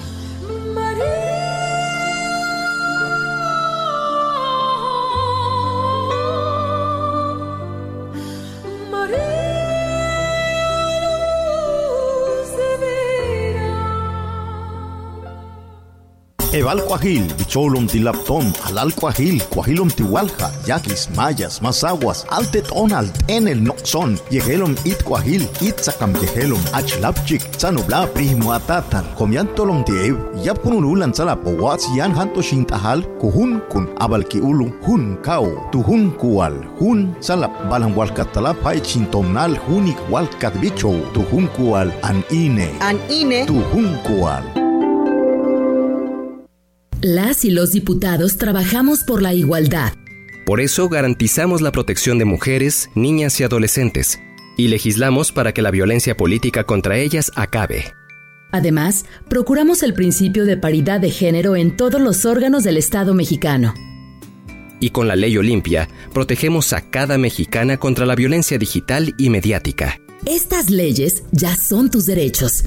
Eval 16.55 16.79
Cuajil, 16.87 17.27
Bicholum 17.37 17.85
Tilapton, 17.85 18.45
Alal 18.63 18.93
Cuajil, 18.93 19.43
Cuajilum 19.51 19.89
Tihualja, 19.89 20.49
Yaquis, 20.65 21.09
Mayas, 21.13 21.59
Mazaguas, 21.61 22.25
Altet 22.29 22.71
Onalt, 22.71 23.11
Enel 23.27 23.59
Noxon, 23.59 24.15
Yegelum 24.31 24.71
It 24.85 25.03
Cuajil, 25.03 25.43
Itzakam 25.59 26.13
Yegelum, 26.15 26.63
Achlapchik, 26.71 27.41
Zanubla 27.59 28.07
Primo 28.07 28.53
Atatan, 28.53 29.03
Comiantolum 29.17 29.83
Tiev, 29.83 30.15
Yapkunululan 30.45 31.13
Salapo, 31.13 31.51
Wats 31.59 31.89
Yan 31.93 32.11
Hanto 32.15 32.41
Shintahal, 32.41 33.03
Kuhun 33.19 33.59
Kun, 33.69 33.87
Abalki 33.99 34.39
Ulu, 34.39 34.71
Hun 34.87 35.17
Kau, 35.23 35.51
Tuhun 35.73 36.15
Kual, 36.15 36.55
Hun 36.79 37.13
Salap, 37.19 37.51
Balan 37.69 37.93
Walkatalap, 37.95 38.63
Chintomnal, 38.81 39.57
Hunik 39.67 39.99
Walkat 40.09 40.53
Bicho, 40.61 41.03
Tuhun 41.11 41.49
Kual, 41.49 41.91
An 42.03 42.23
Ine, 42.31 42.71
An 42.79 42.97
Ine, 43.11 43.45
Tuhun 43.45 43.91
Kual. 44.07 44.64
Las 47.07 47.45
y 47.45 47.51
los 47.51 47.71
diputados 47.71 48.39
trabajamos 48.39 49.03
por 49.03 49.21
la 49.21 49.31
igualdad. 49.31 49.93
Por 50.43 50.59
eso 50.59 50.89
garantizamos 50.89 51.61
la 51.61 51.71
protección 51.71 52.17
de 52.17 52.25
mujeres, 52.25 52.89
niñas 52.95 53.39
y 53.39 53.43
adolescentes, 53.43 54.19
y 54.57 54.69
legislamos 54.69 55.31
para 55.31 55.53
que 55.53 55.61
la 55.61 55.69
violencia 55.69 56.17
política 56.17 56.63
contra 56.63 56.97
ellas 56.97 57.31
acabe. 57.35 57.93
Además, 58.51 59.05
procuramos 59.29 59.83
el 59.83 59.93
principio 59.93 60.45
de 60.45 60.57
paridad 60.57 60.99
de 60.99 61.11
género 61.11 61.55
en 61.55 61.77
todos 61.77 62.01
los 62.01 62.25
órganos 62.25 62.63
del 62.63 62.75
Estado 62.75 63.13
mexicano. 63.13 63.75
Y 64.79 64.89
con 64.89 65.07
la 65.07 65.15
ley 65.15 65.37
Olimpia, 65.37 65.87
protegemos 66.11 66.73
a 66.73 66.89
cada 66.89 67.19
mexicana 67.19 67.77
contra 67.77 68.07
la 68.07 68.15
violencia 68.15 68.57
digital 68.57 69.13
y 69.19 69.29
mediática. 69.29 69.99
Estas 70.25 70.71
leyes 70.71 71.21
ya 71.31 71.55
son 71.55 71.91
tus 71.91 72.07
derechos. 72.07 72.63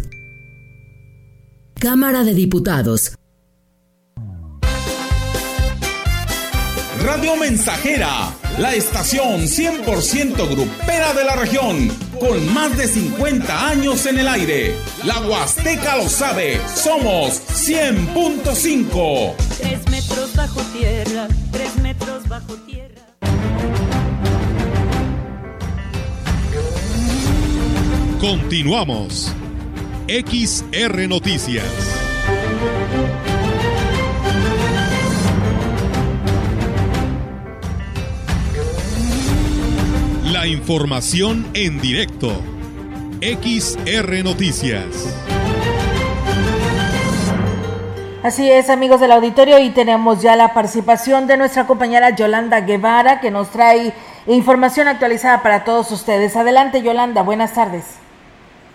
Cámara 1.80 2.22
de 2.22 2.34
Diputados, 2.34 3.17
Radio 7.02 7.36
Mensajera, 7.36 8.32
la 8.58 8.74
estación 8.74 9.42
100% 9.42 10.48
grupera 10.48 11.12
de 11.12 11.24
la 11.24 11.36
región, 11.36 11.88
con 12.18 12.52
más 12.52 12.76
de 12.76 12.88
50 12.88 13.68
años 13.68 14.04
en 14.06 14.18
el 14.18 14.28
aire. 14.28 14.76
La 15.04 15.20
Huasteca 15.20 15.96
lo 15.96 16.08
sabe, 16.08 16.60
somos 16.74 17.40
100.5. 17.50 19.34
Tres 19.58 19.90
metros 19.90 20.34
bajo 20.34 20.60
tierra, 20.76 21.28
tres 21.52 21.76
metros 21.76 22.28
bajo 22.28 22.54
tierra. 22.66 23.02
Continuamos. 28.20 29.32
XR 30.08 31.08
Noticias. 31.08 31.64
La 40.38 40.46
información 40.46 41.46
en 41.52 41.80
directo. 41.80 42.28
XR 43.20 44.22
Noticias. 44.22 44.86
Así 48.22 48.48
es, 48.48 48.70
amigos 48.70 49.00
del 49.00 49.10
auditorio, 49.10 49.58
y 49.58 49.70
tenemos 49.70 50.22
ya 50.22 50.36
la 50.36 50.54
participación 50.54 51.26
de 51.26 51.38
nuestra 51.38 51.66
compañera 51.66 52.14
Yolanda 52.14 52.60
Guevara, 52.60 53.18
que 53.20 53.32
nos 53.32 53.50
trae 53.50 53.92
información 54.28 54.86
actualizada 54.86 55.42
para 55.42 55.64
todos 55.64 55.90
ustedes. 55.90 56.36
Adelante, 56.36 56.84
Yolanda, 56.84 57.22
buenas 57.22 57.56
tardes. 57.56 58.00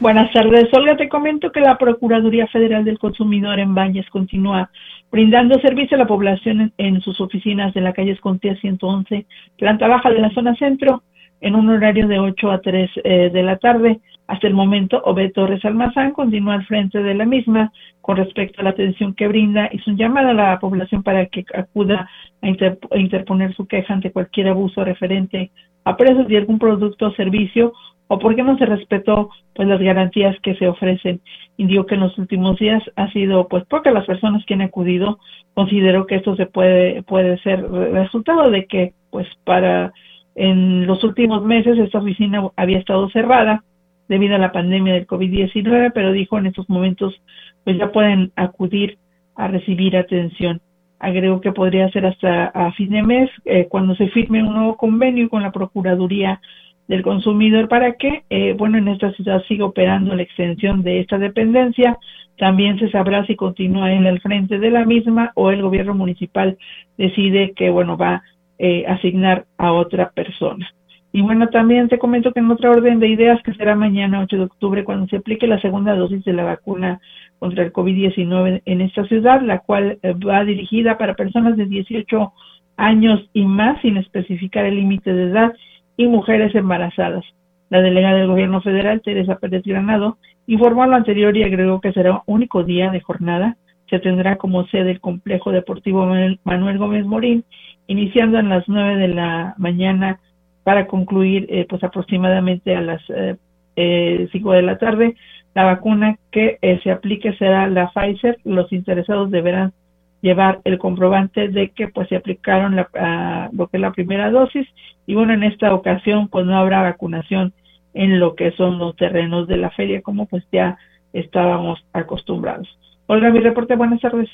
Buenas 0.02 0.34
tardes, 0.34 0.65
Olga. 0.73 0.97
Te 0.97 1.08
comento 1.08 1.54
que 1.54 1.62
la 1.62 1.78
Procuraduría 1.78 2.45
Federal 2.47 2.84
del 2.84 2.99
Consumidor 2.99 3.58
en 3.60 3.73
Valles 3.73 4.10
continúa 4.10 4.69
brindando 5.10 5.58
servicio 5.62 5.95
a 5.95 5.99
la 5.99 6.08
población 6.08 6.60
en, 6.60 6.95
en 6.95 7.02
sus 7.02 7.21
oficinas 7.21 7.74
de 7.74 7.80
la 7.80 7.93
calle 7.93 8.11
Escontea 8.11 8.57
111, 8.57 9.26
planta 9.57 9.88
baja 9.88 10.09
de 10.09 10.20
la 10.20 10.30
zona 10.32 10.55
centro 10.55 11.03
en 11.43 11.55
un 11.55 11.69
horario 11.69 12.07
de 12.07 12.19
8 12.19 12.51
a 12.51 12.61
3 12.61 12.89
eh, 13.03 13.29
de 13.31 13.43
la 13.43 13.57
tarde. 13.57 13.99
Hasta 14.27 14.47
el 14.47 14.53
momento, 14.53 15.01
Obed 15.03 15.33
Torres 15.33 15.63
Almazán 15.65 16.11
continúa 16.11 16.55
al 16.55 16.65
frente 16.65 17.03
de 17.03 17.13
la 17.13 17.25
misma 17.25 17.71
con 17.99 18.15
respecto 18.15 18.61
a 18.61 18.63
la 18.63 18.69
atención 18.69 19.13
que 19.13 19.27
brinda 19.27 19.69
y 19.71 19.79
su 19.79 19.91
llamada 19.91 20.31
a 20.31 20.33
la 20.33 20.59
población 20.59 21.03
para 21.03 21.25
que 21.25 21.43
acuda 21.53 22.09
a, 22.41 22.97
interponer 22.97 23.53
su 23.55 23.67
queja 23.67 23.93
ante 23.93 24.11
cualquier 24.11 24.47
abuso 24.47 24.85
referente 24.85 25.51
a 25.83 25.97
precios 25.97 26.27
de 26.29 26.37
algún 26.37 26.59
producto 26.59 27.07
o 27.07 27.13
servicio 27.13 27.73
o 28.07 28.17
por 28.19 28.35
qué 28.35 28.43
no 28.43 28.57
se 28.57 28.65
respetó 28.65 29.29
pues 29.53 29.67
las 29.67 29.81
garantías 29.81 30.39
que 30.39 30.55
se 30.55 30.67
ofrecen. 30.69 31.19
Indicó 31.57 31.85
que 31.85 31.95
en 31.95 32.01
los 32.01 32.17
últimos 32.17 32.57
días 32.57 32.81
ha 32.95 33.11
sido 33.11 33.49
pues 33.49 33.65
porque 33.69 33.91
las 33.91 34.05
personas 34.05 34.45
que 34.45 34.53
han 34.53 34.61
acudido 34.61 35.19
consideró 35.53 36.07
que 36.07 36.15
esto 36.15 36.37
se 36.37 36.45
puede 36.45 37.03
puede 37.03 37.37
ser 37.39 37.61
resultado 37.69 38.49
de 38.49 38.65
que 38.65 38.93
pues 39.11 39.27
para 39.43 39.91
en 40.36 40.88
los 40.88 41.03
últimos 41.03 41.43
meses 41.43 41.77
esta 41.77 41.99
oficina 41.99 42.49
había 42.55 42.79
estado 42.79 43.09
cerrada 43.09 43.63
debido 44.07 44.36
a 44.36 44.39
la 44.39 44.51
pandemia 44.51 44.93
del 44.93 45.07
COVID-19, 45.07 45.91
pero 45.93 46.11
dijo 46.11 46.38
en 46.38 46.47
estos 46.47 46.69
momentos 46.69 47.21
pues 47.63 47.77
ya 47.77 47.91
pueden 47.91 48.31
acudir 48.36 48.97
a 49.36 49.47
recibir 49.47 49.95
atención. 49.97 50.61
Agregó 50.99 51.41
que 51.41 51.51
podría 51.51 51.89
ser 51.89 52.05
hasta 52.05 52.45
a 52.45 52.71
fin 52.73 52.89
de 52.89 53.03
mes 53.03 53.29
eh, 53.45 53.67
cuando 53.69 53.95
se 53.95 54.07
firme 54.09 54.43
un 54.43 54.53
nuevo 54.53 54.77
convenio 54.77 55.29
con 55.29 55.43
la 55.43 55.51
Procuraduría 55.51 56.39
del 56.88 57.01
Consumidor 57.01 57.67
para 57.69 57.93
que, 57.93 58.23
eh, 58.29 58.53
bueno, 58.57 58.77
en 58.77 58.89
esta 58.89 59.11
ciudad 59.13 59.43
siga 59.47 59.65
operando 59.65 60.15
la 60.15 60.23
extensión 60.23 60.84
de 60.84 60.99
esta 60.99 61.17
dependencia. 61.17 61.97
También 62.38 62.79
se 62.79 62.89
sabrá 62.89 63.25
si 63.25 63.36
continúa 63.36 63.91
en 63.93 64.05
el 64.05 64.19
frente 64.19 64.59
de 64.59 64.71
la 64.71 64.86
misma 64.86 65.31
o 65.36 65.51
el 65.51 65.61
gobierno 65.61 65.93
municipal 65.93 66.57
decide 66.97 67.53
que, 67.55 67.69
bueno, 67.69 67.97
va 67.97 68.23
eh, 68.60 68.86
asignar 68.88 69.45
a 69.58 69.72
otra 69.72 70.12
persona. 70.12 70.68
Y 71.16 71.22
bueno, 71.22 71.47
también 71.49 71.89
te 71.89 71.99
comento 71.99 72.32
que 72.34 72.39
en 72.39 72.49
otra 72.49 72.72
orden 72.72 72.99
de 72.99 73.08
ideas, 73.08 73.41
que 73.43 73.54
será 73.54 73.76
mañana 73.76 74.22
8 74.22 74.36
de 74.36 74.43
octubre, 74.43 74.84
cuando 74.84 75.08
se 75.08 75.18
aplique 75.18 75.45
la 75.45 75.62
segunda 75.62 75.95
dosis 75.95 76.24
de 76.26 76.34
la 76.34 76.43
vacuna 76.43 76.99
contra 77.38 77.64
el 77.64 77.72
COVID-19 77.72 78.64
en 78.66 78.82
esta 78.82 79.06
ciudad, 79.06 79.41
la 79.41 79.60
cual 79.60 79.99
eh, 80.01 80.14
va 80.14 80.43
dirigida 80.43 80.97
para 80.97 81.14
personas 81.14 81.56
de 81.56 81.66
18 81.66 82.34
años 82.78 83.30
y 83.32 83.45
más, 83.45 83.80
sin 83.82 83.97
especificar 83.97 84.66
el 84.66 84.76
límite 84.76 85.14
de 85.14 85.26
edad, 85.26 85.54
y 85.97 86.08
mujeres 86.08 86.56
embarazadas. 86.56 87.24
La 87.70 87.82
delegada 87.82 88.18
del 88.18 88.28
gobierno 88.28 88.62
federal, 88.62 89.01
Teresa 89.01 89.38
Pérez 89.38 89.64
Granado, 89.64 90.18
informó 90.47 90.86
lo 90.86 90.95
anterior 90.95 91.36
y 91.38 91.43
agregó 91.43 91.80
que 91.82 91.93
será 91.93 92.24
único 92.26 92.64
día 92.64 92.89
de 92.89 93.01
jornada. 93.01 93.58
Se 93.89 93.99
tendrá 93.99 94.38
como 94.38 94.66
sede 94.68 94.91
el 94.91 94.99
complejo 94.99 95.51
deportivo 95.51 96.08
Manuel 96.43 96.78
Gómez 96.78 97.06
Morín, 97.06 97.45
iniciando 97.88 98.38
a 98.38 98.43
las 98.43 98.67
9 98.67 98.97
de 98.97 99.07
la 99.09 99.55
mañana 99.57 100.19
para 100.63 100.88
concluir 100.88 101.47
eh, 101.49 101.65
pues 101.69 101.84
aproximadamente 101.84 102.75
a 102.75 102.81
las 102.81 103.01
eh, 103.09 103.36
eh, 103.75 104.27
5 104.31 104.51
de 104.53 104.61
la 104.61 104.77
tarde. 104.77 105.15
La 105.53 105.65
vacuna 105.65 106.17
que 106.31 106.57
eh, 106.61 106.79
se 106.84 106.91
aplique 106.91 107.34
será 107.34 107.67
la 107.67 107.91
Pfizer. 107.91 108.38
Los 108.43 108.71
interesados 108.71 109.29
deberán 109.29 109.73
llevar 110.21 110.61
el 110.63 110.79
comprobante 110.79 111.49
de 111.49 111.69
que 111.69 111.89
pues 111.89 112.07
se 112.09 112.15
aplicaron 112.15 112.75
la, 112.75 113.49
lo 113.51 113.67
que 113.67 113.77
es 113.77 113.81
la 113.81 113.91
primera 113.91 114.31
dosis 114.31 114.65
y 115.05 115.15
bueno 115.15 115.34
en 115.34 115.43
esta 115.43 115.73
ocasión 115.73 116.29
pues 116.29 116.45
no 116.45 116.57
habrá 116.57 116.81
vacunación 116.81 117.51
en 117.93 118.21
lo 118.21 118.34
que 118.34 118.51
son 118.53 118.79
los 118.79 118.95
terrenos 118.95 119.49
de 119.49 119.57
la 119.57 119.69
feria 119.71 120.01
como 120.01 120.25
pues 120.25 120.45
ya 120.49 120.77
estábamos 121.11 121.86
acostumbrados. 121.91 122.69
Olga, 123.08 123.30
mi 123.30 123.39
reporte, 123.39 123.76
buenas 123.76 124.01
tardes. 124.01 124.30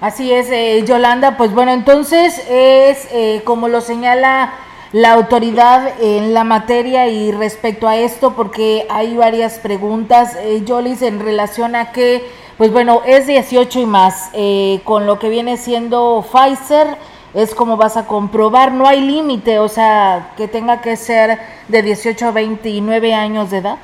Así 0.00 0.32
es, 0.32 0.86
Yolanda, 0.86 1.36
pues 1.36 1.54
bueno, 1.54 1.72
entonces 1.72 2.46
es 2.50 3.08
como 3.44 3.68
lo 3.68 3.80
señala 3.80 4.52
la 4.92 5.12
autoridad 5.12 6.00
en 6.00 6.32
la 6.32 6.44
materia 6.44 7.08
y 7.08 7.32
respecto 7.32 7.88
a 7.88 7.96
esto, 7.96 8.34
porque 8.34 8.86
hay 8.88 9.16
varias 9.16 9.58
preguntas, 9.58 10.36
eh, 10.40 10.64
Jolis, 10.66 11.02
en 11.02 11.20
relación 11.20 11.74
a 11.74 11.92
que, 11.92 12.24
pues 12.56 12.72
bueno, 12.72 13.02
es 13.04 13.26
18 13.26 13.80
y 13.80 13.86
más, 13.86 14.30
eh, 14.32 14.80
con 14.84 15.06
lo 15.06 15.18
que 15.18 15.28
viene 15.28 15.56
siendo 15.56 16.24
Pfizer, 16.32 16.96
es 17.34 17.54
como 17.54 17.76
vas 17.76 17.96
a 17.96 18.06
comprobar, 18.06 18.72
no 18.72 18.86
hay 18.86 19.02
límite, 19.02 19.58
o 19.58 19.68
sea, 19.68 20.30
que 20.36 20.48
tenga 20.48 20.80
que 20.80 20.96
ser 20.96 21.38
de 21.68 21.82
18 21.82 22.28
a 22.28 22.30
29 22.30 23.12
años 23.12 23.50
de 23.50 23.58
edad. 23.58 23.76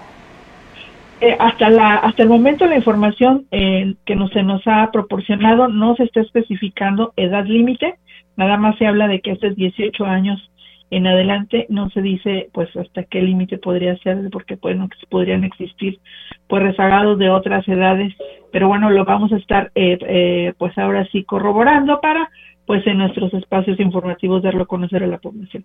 Eh, 1.24 1.36
hasta 1.38 1.70
la 1.70 1.94
hasta 1.98 2.24
el 2.24 2.28
momento 2.28 2.66
la 2.66 2.74
información 2.74 3.46
eh, 3.52 3.94
que 4.04 4.16
nos, 4.16 4.32
se 4.32 4.42
nos 4.42 4.60
ha 4.66 4.90
proporcionado 4.90 5.68
no 5.68 5.94
se 5.94 6.02
está 6.02 6.20
especificando 6.20 7.12
edad 7.16 7.46
límite, 7.46 7.94
nada 8.36 8.56
más 8.56 8.76
se 8.76 8.88
habla 8.88 9.06
de 9.06 9.20
que 9.20 9.30
este 9.30 9.46
es 9.46 9.54
18 9.54 10.04
años 10.04 10.50
en 10.90 11.06
adelante 11.06 11.66
no 11.68 11.90
se 11.90 12.02
dice 12.02 12.50
pues 12.52 12.74
hasta 12.76 13.04
qué 13.04 13.22
límite 13.22 13.58
podría 13.58 13.96
ser 13.98 14.18
porque 14.32 14.56
bueno 14.56 14.88
que 14.88 15.06
podrían 15.06 15.44
existir 15.44 16.00
pues 16.48 16.60
rezagados 16.60 17.16
de 17.20 17.30
otras 17.30 17.68
edades 17.68 18.12
pero 18.50 18.66
bueno 18.66 18.90
lo 18.90 19.04
vamos 19.04 19.32
a 19.32 19.36
estar 19.36 19.70
eh, 19.76 19.98
eh, 20.00 20.54
pues 20.58 20.76
ahora 20.76 21.06
sí 21.12 21.22
corroborando 21.22 22.00
para 22.00 22.28
pues 22.66 22.84
en 22.88 22.98
nuestros 22.98 23.32
espacios 23.34 23.78
informativos 23.78 24.42
darlo 24.42 24.64
a 24.64 24.66
conocer 24.66 25.04
a 25.04 25.06
la 25.06 25.18
población 25.18 25.64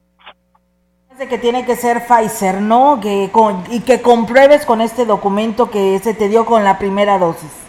de 1.17 1.27
que 1.27 1.37
tiene 1.37 1.65
que 1.65 1.75
ser 1.75 2.03
Pfizer, 2.07 2.61
¿no? 2.61 2.99
Que 3.01 3.29
y 3.71 3.81
que 3.81 4.01
compruebes 4.01 4.65
con 4.65 4.81
este 4.81 5.05
documento 5.05 5.71
que 5.71 5.97
se 5.99 6.13
te 6.13 6.29
dio 6.29 6.45
con 6.45 6.63
la 6.63 6.77
primera 6.77 7.17
dosis. 7.17 7.65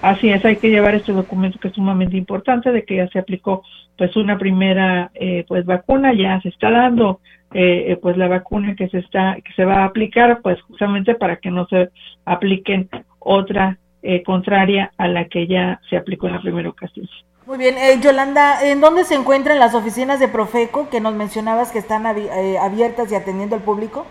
Así 0.00 0.30
es, 0.30 0.44
hay 0.44 0.56
que 0.56 0.70
llevar 0.70 0.94
este 0.94 1.12
documento 1.12 1.58
que 1.58 1.68
es 1.68 1.74
sumamente 1.74 2.16
importante 2.16 2.70
de 2.70 2.84
que 2.84 2.96
ya 2.96 3.08
se 3.08 3.18
aplicó 3.18 3.62
pues 3.96 4.14
una 4.16 4.38
primera 4.38 5.10
eh, 5.14 5.44
pues 5.48 5.64
vacuna, 5.64 6.14
ya 6.14 6.40
se 6.40 6.50
está 6.50 6.70
dando 6.70 7.20
eh, 7.52 7.86
eh, 7.88 7.98
pues 8.00 8.16
la 8.16 8.28
vacuna 8.28 8.76
que 8.76 8.88
se 8.88 8.98
está 8.98 9.36
que 9.44 9.52
se 9.54 9.64
va 9.64 9.78
a 9.78 9.84
aplicar 9.86 10.40
pues 10.40 10.60
justamente 10.62 11.16
para 11.16 11.36
que 11.36 11.50
no 11.50 11.66
se 11.66 11.90
apliquen 12.24 12.88
otra 13.18 13.78
contraria 14.24 14.92
a 14.96 15.08
la 15.08 15.24
que 15.24 15.48
ya 15.48 15.80
se 15.90 15.96
aplicó 15.96 16.28
en 16.28 16.34
la 16.34 16.40
primera 16.40 16.68
ocasión. 16.68 17.08
Muy 17.48 17.56
bien, 17.56 17.76
Yolanda, 18.02 18.62
¿en 18.62 18.82
dónde 18.82 19.04
se 19.04 19.14
encuentran 19.14 19.58
las 19.58 19.74
oficinas 19.74 20.20
de 20.20 20.28
Profeco 20.28 20.90
que 20.90 21.00
nos 21.00 21.14
mencionabas 21.14 21.72
que 21.72 21.78
están 21.78 22.04
abiertas 22.04 23.10
y 23.10 23.14
atendiendo 23.14 23.56
al 23.56 23.62
público? 23.62 24.06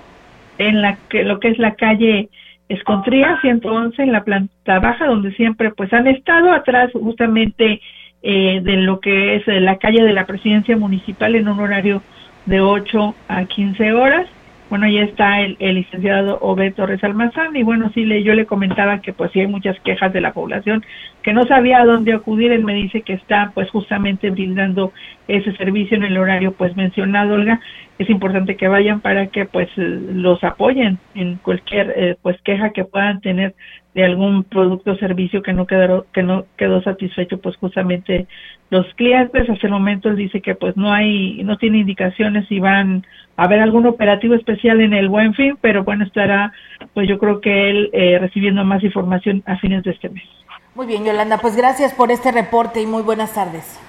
En 0.58 0.82
la 0.82 0.98
que 1.08 1.22
lo 1.22 1.40
que 1.40 1.50
es 1.50 1.60
la 1.60 1.76
calle 1.76 2.30
Escontría 2.68 3.40
111 3.42 4.02
en 4.02 4.12
la 4.12 4.24
planta 4.24 4.80
baja, 4.80 5.06
donde 5.06 5.32
siempre 5.34 5.70
pues 5.70 5.94
han 5.94 6.08
estado 6.08 6.52
atrás 6.52 6.90
justamente 6.94 7.80
eh, 8.24 8.60
de 8.64 8.78
lo 8.78 9.00
que 9.02 9.36
es 9.36 9.48
eh, 9.48 9.60
la 9.60 9.78
calle 9.78 10.04
de 10.04 10.14
la 10.14 10.26
presidencia 10.26 10.76
municipal 10.76 11.36
en 11.36 11.48
un 11.48 11.60
horario 11.60 12.02
de 12.48 12.60
8 12.60 13.14
a 13.28 13.46
15 13.46 13.94
horas 13.94 14.26
bueno, 14.70 14.88
ya 14.88 15.04
está 15.04 15.42
el, 15.42 15.58
licenciado 15.60 16.40
Obed 16.42 16.74
Torres 16.74 17.04
Almazán 17.04 17.56
y 17.56 17.64
bueno, 17.64 17.90
sí, 17.94 18.06
le, 18.06 18.24
yo 18.24 18.34
le 18.34 18.46
comentaba 18.46 19.02
que 19.02 19.14
pues 19.14 19.32
sí 19.32 19.40
hay 19.40 19.48
muchas 19.48 19.80
quejas 19.82 20.12
de 20.12 20.22
la 20.22 20.34
población 20.34 20.84
que 21.24 21.34
no 21.34 21.44
sabía 21.44 21.80
a 21.80 21.86
dónde 21.86 22.14
acudir, 22.14 22.52
él 22.52 22.64
me 22.64 22.74
dice 22.74 23.02
que 23.02 23.14
está 23.14 23.52
pues 23.54 23.70
justamente 23.70 24.30
brindando 24.30 24.92
ese 25.28 25.56
servicio 25.58 25.98
en 25.98 26.04
el 26.04 26.18
horario 26.18 26.54
pues 26.54 26.76
mencionado, 26.76 27.36
Olga, 27.36 27.60
es 27.98 28.10
importante 28.10 28.56
que 28.56 28.68
vayan 28.68 29.02
para 29.02 29.28
que 29.28 29.46
pues 29.46 29.70
los 29.76 30.44
apoyen 30.44 31.00
en 31.16 31.38
cualquier 31.38 31.94
eh, 31.96 32.18
pues 32.22 32.40
queja 32.42 32.72
que 32.72 32.86
puedan 32.86 33.22
tener 33.22 33.56
de 33.98 34.06
algún 34.06 34.44
producto 34.44 34.92
o 34.92 34.98
servicio 34.98 35.42
que 35.42 35.54
no 35.54 35.66
quedó 35.66 36.06
que 36.14 36.22
no 36.22 36.46
quedó 36.56 36.84
satisfecho 36.84 37.40
pues 37.40 37.56
justamente 37.58 38.28
los 38.70 38.86
clientes 38.94 39.50
hasta 39.50 39.66
el 39.66 39.74
momento 39.74 40.10
él 40.10 40.16
dice 40.16 40.40
que 40.40 40.54
pues 40.54 40.78
no 40.78 40.94
hay 40.94 41.42
no 41.44 41.58
tiene 41.58 41.80
indicaciones 41.80 42.48
si 42.48 42.60
van 42.60 43.04
a 43.38 43.46
haber 43.46 43.60
algún 43.60 43.88
operativo 43.88 44.36
especial 44.36 44.82
en 44.82 44.94
el 44.94 45.10
buen 45.10 45.34
fin 45.34 45.58
pero 45.62 45.84
bueno 45.84 46.06
estará 46.06 46.54
pues 46.94 47.10
yo 47.10 47.18
creo 47.18 47.42
que 47.42 47.72
él 47.72 47.90
eh, 47.92 48.20
recibiendo 48.20 48.64
más 48.64 48.84
información 48.84 49.42
a 49.48 49.58
fines 49.58 49.82
de 49.82 49.90
este 49.90 50.10
mes 50.10 50.26
muy 50.76 50.86
bien 50.86 51.04
Yolanda 51.04 51.40
pues 51.40 51.58
gracias 51.58 51.96
por 51.96 52.12
este 52.12 52.32
reporte 52.32 52.80
y 52.80 52.86
muy 52.86 53.02
buenas 53.02 53.34
tardes 53.34 53.80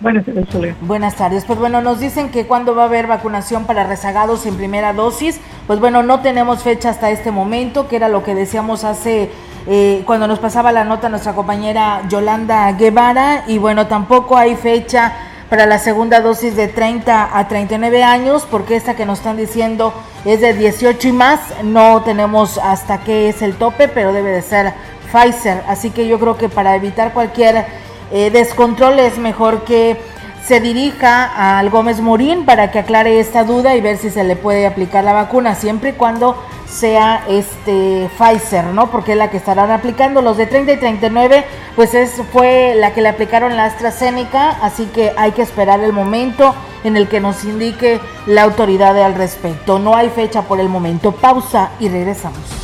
Buenas 0.00 0.26
tardes, 0.26 0.74
Buenas 0.82 1.16
tardes. 1.16 1.44
Pues 1.46 1.58
bueno, 1.58 1.80
nos 1.80 2.00
dicen 2.00 2.30
que 2.30 2.46
cuando 2.46 2.74
va 2.74 2.82
a 2.82 2.86
haber 2.86 3.06
vacunación 3.06 3.64
para 3.64 3.86
rezagados 3.86 4.44
en 4.44 4.56
primera 4.56 4.92
dosis. 4.92 5.40
Pues 5.68 5.78
bueno, 5.78 6.02
no 6.02 6.20
tenemos 6.20 6.62
fecha 6.62 6.90
hasta 6.90 7.10
este 7.10 7.30
momento, 7.30 7.88
que 7.88 7.96
era 7.96 8.08
lo 8.08 8.24
que 8.24 8.34
decíamos 8.34 8.84
hace 8.84 9.30
eh, 9.66 10.02
cuando 10.04 10.26
nos 10.26 10.38
pasaba 10.38 10.72
la 10.72 10.84
nota 10.84 11.08
nuestra 11.08 11.32
compañera 11.32 12.02
Yolanda 12.08 12.70
Guevara. 12.72 13.44
Y 13.46 13.58
bueno, 13.58 13.86
tampoco 13.86 14.36
hay 14.36 14.56
fecha 14.56 15.12
para 15.48 15.66
la 15.66 15.78
segunda 15.78 16.20
dosis 16.20 16.56
de 16.56 16.68
30 16.68 17.38
a 17.38 17.48
39 17.48 18.02
años, 18.02 18.46
porque 18.50 18.76
esta 18.76 18.94
que 18.94 19.06
nos 19.06 19.18
están 19.18 19.36
diciendo 19.36 19.94
es 20.24 20.40
de 20.40 20.52
18 20.52 21.08
y 21.08 21.12
más. 21.12 21.40
No 21.62 22.02
tenemos 22.02 22.58
hasta 22.58 23.00
qué 23.00 23.28
es 23.28 23.42
el 23.42 23.54
tope, 23.54 23.88
pero 23.88 24.12
debe 24.12 24.30
de 24.30 24.42
ser 24.42 24.74
Pfizer. 25.12 25.62
Así 25.68 25.90
que 25.90 26.08
yo 26.08 26.18
creo 26.18 26.36
que 26.36 26.48
para 26.48 26.74
evitar 26.74 27.12
cualquier 27.12 27.66
eh, 28.12 28.30
descontrol 28.30 28.98
es 28.98 29.18
mejor 29.18 29.64
que 29.64 29.96
se 30.44 30.60
dirija 30.60 31.58
al 31.58 31.70
Gómez 31.70 32.00
Morín 32.00 32.44
para 32.44 32.70
que 32.70 32.80
aclare 32.80 33.18
esta 33.18 33.44
duda 33.44 33.76
y 33.76 33.80
ver 33.80 33.96
si 33.96 34.10
se 34.10 34.24
le 34.24 34.36
puede 34.36 34.66
aplicar 34.66 35.02
la 35.02 35.14
vacuna, 35.14 35.54
siempre 35.54 35.90
y 35.90 35.92
cuando 35.94 36.36
sea 36.74 37.24
este 37.28 38.10
Pfizer, 38.18 38.66
¿no? 38.66 38.90
Porque 38.90 39.12
es 39.12 39.18
la 39.18 39.30
que 39.30 39.36
estarán 39.36 39.70
aplicando. 39.70 40.22
Los 40.22 40.36
de 40.36 40.46
30 40.46 40.72
y 40.72 40.76
39, 40.76 41.44
pues 41.76 41.94
es, 41.94 42.20
fue 42.32 42.74
la 42.76 42.92
que 42.92 43.00
le 43.00 43.08
aplicaron 43.08 43.56
la 43.56 43.64
AstraZeneca, 43.64 44.50
así 44.62 44.86
que 44.86 45.12
hay 45.16 45.32
que 45.32 45.42
esperar 45.42 45.80
el 45.80 45.92
momento 45.92 46.54
en 46.82 46.96
el 46.96 47.08
que 47.08 47.20
nos 47.20 47.44
indique 47.44 48.00
la 48.26 48.42
autoridad 48.42 49.00
al 49.00 49.14
respecto. 49.14 49.78
No 49.78 49.94
hay 49.94 50.10
fecha 50.10 50.42
por 50.42 50.60
el 50.60 50.68
momento. 50.68 51.12
Pausa 51.12 51.70
y 51.78 51.88
regresamos. 51.88 52.63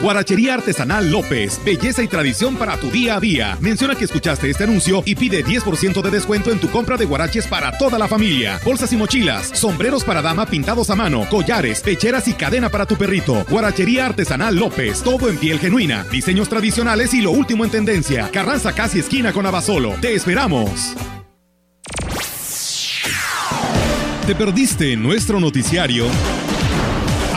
Guarachería 0.00 0.54
Artesanal 0.54 1.10
López, 1.10 1.58
belleza 1.64 2.02
y 2.02 2.08
tradición 2.08 2.56
para 2.56 2.76
tu 2.76 2.90
día 2.90 3.16
a 3.16 3.20
día. 3.20 3.56
Menciona 3.60 3.94
que 3.94 4.04
escuchaste 4.04 4.50
este 4.50 4.64
anuncio 4.64 5.02
y 5.06 5.14
pide 5.14 5.42
10% 5.44 6.02
de 6.02 6.10
descuento 6.10 6.50
en 6.50 6.58
tu 6.58 6.70
compra 6.70 6.98
de 6.98 7.06
guaraches 7.06 7.46
para 7.46 7.76
toda 7.78 7.98
la 7.98 8.06
familia. 8.06 8.60
Bolsas 8.62 8.92
y 8.92 8.96
mochilas, 8.96 9.48
sombreros 9.58 10.04
para 10.04 10.20
dama 10.20 10.44
pintados 10.46 10.90
a 10.90 10.96
mano, 10.96 11.26
collares, 11.30 11.80
pecheras 11.80 12.28
y 12.28 12.34
cadena 12.34 12.68
para 12.68 12.84
tu 12.84 12.96
perrito. 12.96 13.46
Guarachería 13.48 14.06
Artesanal 14.06 14.56
López, 14.56 15.02
todo 15.02 15.30
en 15.30 15.38
piel 15.38 15.58
genuina, 15.58 16.04
diseños 16.10 16.48
tradicionales 16.48 17.14
y 17.14 17.22
lo 17.22 17.30
último 17.30 17.64
en 17.64 17.70
tendencia. 17.70 18.30
Carranza 18.30 18.72
casi 18.72 18.98
esquina 18.98 19.32
con 19.32 19.46
Abasolo. 19.46 19.94
Te 20.02 20.14
esperamos. 20.14 20.94
¿Te 24.26 24.34
perdiste 24.34 24.96
nuestro 24.96 25.40
noticiario? 25.40 26.06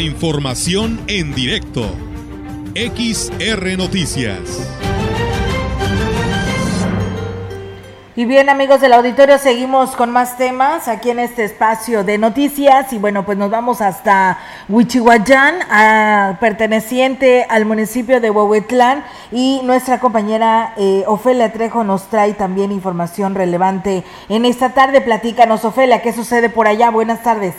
Información 0.00 1.00
en 1.08 1.34
directo. 1.34 1.84
XR 2.74 3.76
Noticias. 3.76 4.40
Y 8.14 8.24
bien 8.24 8.48
amigos 8.48 8.80
del 8.80 8.92
auditorio, 8.92 9.38
seguimos 9.38 9.96
con 9.96 10.10
más 10.10 10.36
temas 10.36 10.86
aquí 10.88 11.10
en 11.10 11.18
este 11.18 11.44
espacio 11.44 12.04
de 12.04 12.18
noticias 12.18 12.92
y 12.92 12.98
bueno, 12.98 13.24
pues 13.24 13.38
nos 13.38 13.50
vamos 13.50 13.80
hasta 13.80 14.38
Huichihuayán, 14.68 15.60
a, 15.70 16.36
perteneciente 16.40 17.46
al 17.48 17.64
municipio 17.64 18.20
de 18.20 18.30
Huehuetlán 18.30 19.04
y 19.32 19.60
nuestra 19.64 20.00
compañera 20.00 20.74
eh, 20.76 21.04
Ofelia 21.06 21.52
Trejo 21.52 21.84
nos 21.84 22.08
trae 22.08 22.34
también 22.34 22.72
información 22.72 23.34
relevante 23.34 24.04
en 24.28 24.44
esta 24.44 24.74
tarde. 24.74 25.00
Platícanos 25.00 25.64
Ofelia, 25.64 26.02
¿qué 26.02 26.12
sucede 26.12 26.50
por 26.50 26.66
allá? 26.68 26.90
Buenas 26.90 27.22
tardes. 27.22 27.54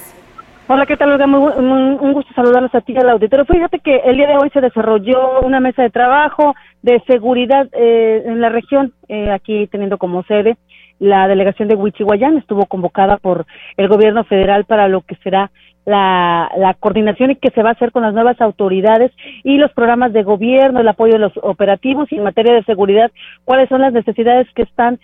Hola, 0.72 0.86
¿qué 0.86 0.98
tal, 0.98 1.10
Olga? 1.10 1.26
Muy, 1.26 1.52
muy, 1.64 1.98
un 2.00 2.14
gusto 2.14 2.32
saludarlos 2.36 2.76
a 2.76 2.82
ti 2.82 2.96
al 2.96 3.10
auditorio. 3.10 3.44
Fíjate 3.44 3.80
que 3.80 4.02
el 4.06 4.18
día 4.18 4.28
de 4.28 4.38
hoy 4.38 4.52
se 4.52 4.62
desarrolló 4.62 5.40
una 5.42 5.60
mesa 5.60 5.82
de 5.82 5.90
trabajo 5.90 6.54
de 6.84 7.02
seguridad 7.08 7.68
eh, 7.72 8.22
en 8.24 8.40
la 8.40 8.50
región, 8.50 8.94
eh, 9.08 9.32
aquí 9.32 9.66
teniendo 9.66 9.98
como 9.98 10.22
sede 10.26 10.58
la 11.00 11.28
delegación 11.28 11.70
de 11.70 11.76
Huichihuayán, 11.76 12.38
estuvo 12.38 12.68
convocada 12.68 13.18
por 13.18 13.48
el 13.78 13.88
gobierno 13.88 14.26
federal 14.26 14.66
para 14.66 14.88
lo 14.88 15.02
que 15.02 15.16
será 15.24 15.50
la, 15.86 16.52
la 16.56 16.76
coordinación 16.76 17.32
y 17.32 17.38
que 17.38 17.50
se 17.50 17.64
va 17.64 17.70
a 17.70 17.74
hacer 17.74 17.92
con 17.92 18.04
las 18.04 18.14
nuevas 18.14 18.40
autoridades 18.40 19.12
y 19.44 19.58
los 19.58 19.72
programas 19.74 20.14
de 20.14 20.22
gobierno, 20.22 20.82
el 20.82 20.88
apoyo 20.88 21.14
de 21.14 21.20
los 21.20 21.34
operativos 21.42 22.12
y 22.12 22.18
en 22.18 22.24
materia 22.24 22.54
de 22.54 22.64
seguridad, 22.66 23.10
cuáles 23.44 23.70
son 23.70 23.82
las 23.82 23.92
necesidades 23.92 24.48
que 24.54 24.62
están 24.62 25.00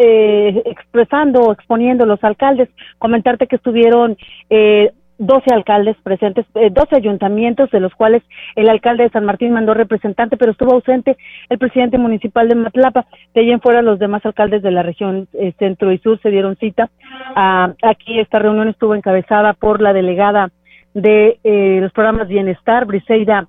eh, 0.00 0.62
expresando 0.66 1.40
o 1.40 1.52
exponiendo 1.52 2.06
los 2.06 2.22
alcaldes. 2.22 2.68
Comentarte 2.98 3.48
que 3.48 3.56
estuvieron 3.56 4.16
eh, 4.48 4.92
12 5.18 5.52
alcaldes 5.52 5.96
presentes, 6.02 6.46
eh, 6.54 6.70
12 6.70 6.96
ayuntamientos, 6.96 7.70
de 7.70 7.80
los 7.80 7.94
cuales 7.94 8.22
el 8.56 8.68
alcalde 8.68 9.04
de 9.04 9.10
San 9.10 9.24
Martín 9.24 9.52
mandó 9.52 9.74
representante, 9.74 10.36
pero 10.36 10.52
estuvo 10.52 10.72
ausente 10.72 11.16
el 11.48 11.58
presidente 11.58 11.98
municipal 11.98 12.48
de 12.48 12.54
Matlapa. 12.54 13.06
De 13.34 13.40
allí 13.40 13.50
en 13.50 13.60
fuera, 13.60 13.82
los 13.82 13.98
demás 13.98 14.24
alcaldes 14.24 14.62
de 14.62 14.70
la 14.70 14.82
región 14.82 15.28
eh, 15.34 15.52
centro 15.58 15.92
y 15.92 15.98
sur 15.98 16.20
se 16.20 16.30
dieron 16.30 16.56
cita. 16.56 16.88
Ah, 17.34 17.72
aquí 17.82 18.18
esta 18.20 18.38
reunión 18.38 18.68
estuvo 18.68 18.94
encabezada 18.94 19.52
por 19.54 19.82
la 19.82 19.92
delegada 19.92 20.50
de 20.94 21.38
eh, 21.44 21.78
los 21.80 21.92
programas 21.92 22.28
Bienestar, 22.28 22.86
Briseida 22.86 23.46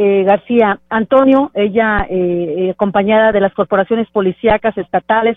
eh, 0.00 0.22
García 0.22 0.78
Antonio, 0.88 1.50
ella 1.54 2.06
eh, 2.08 2.70
acompañada 2.70 3.32
de 3.32 3.40
las 3.40 3.52
corporaciones 3.52 4.08
policíacas 4.10 4.78
estatales, 4.78 5.36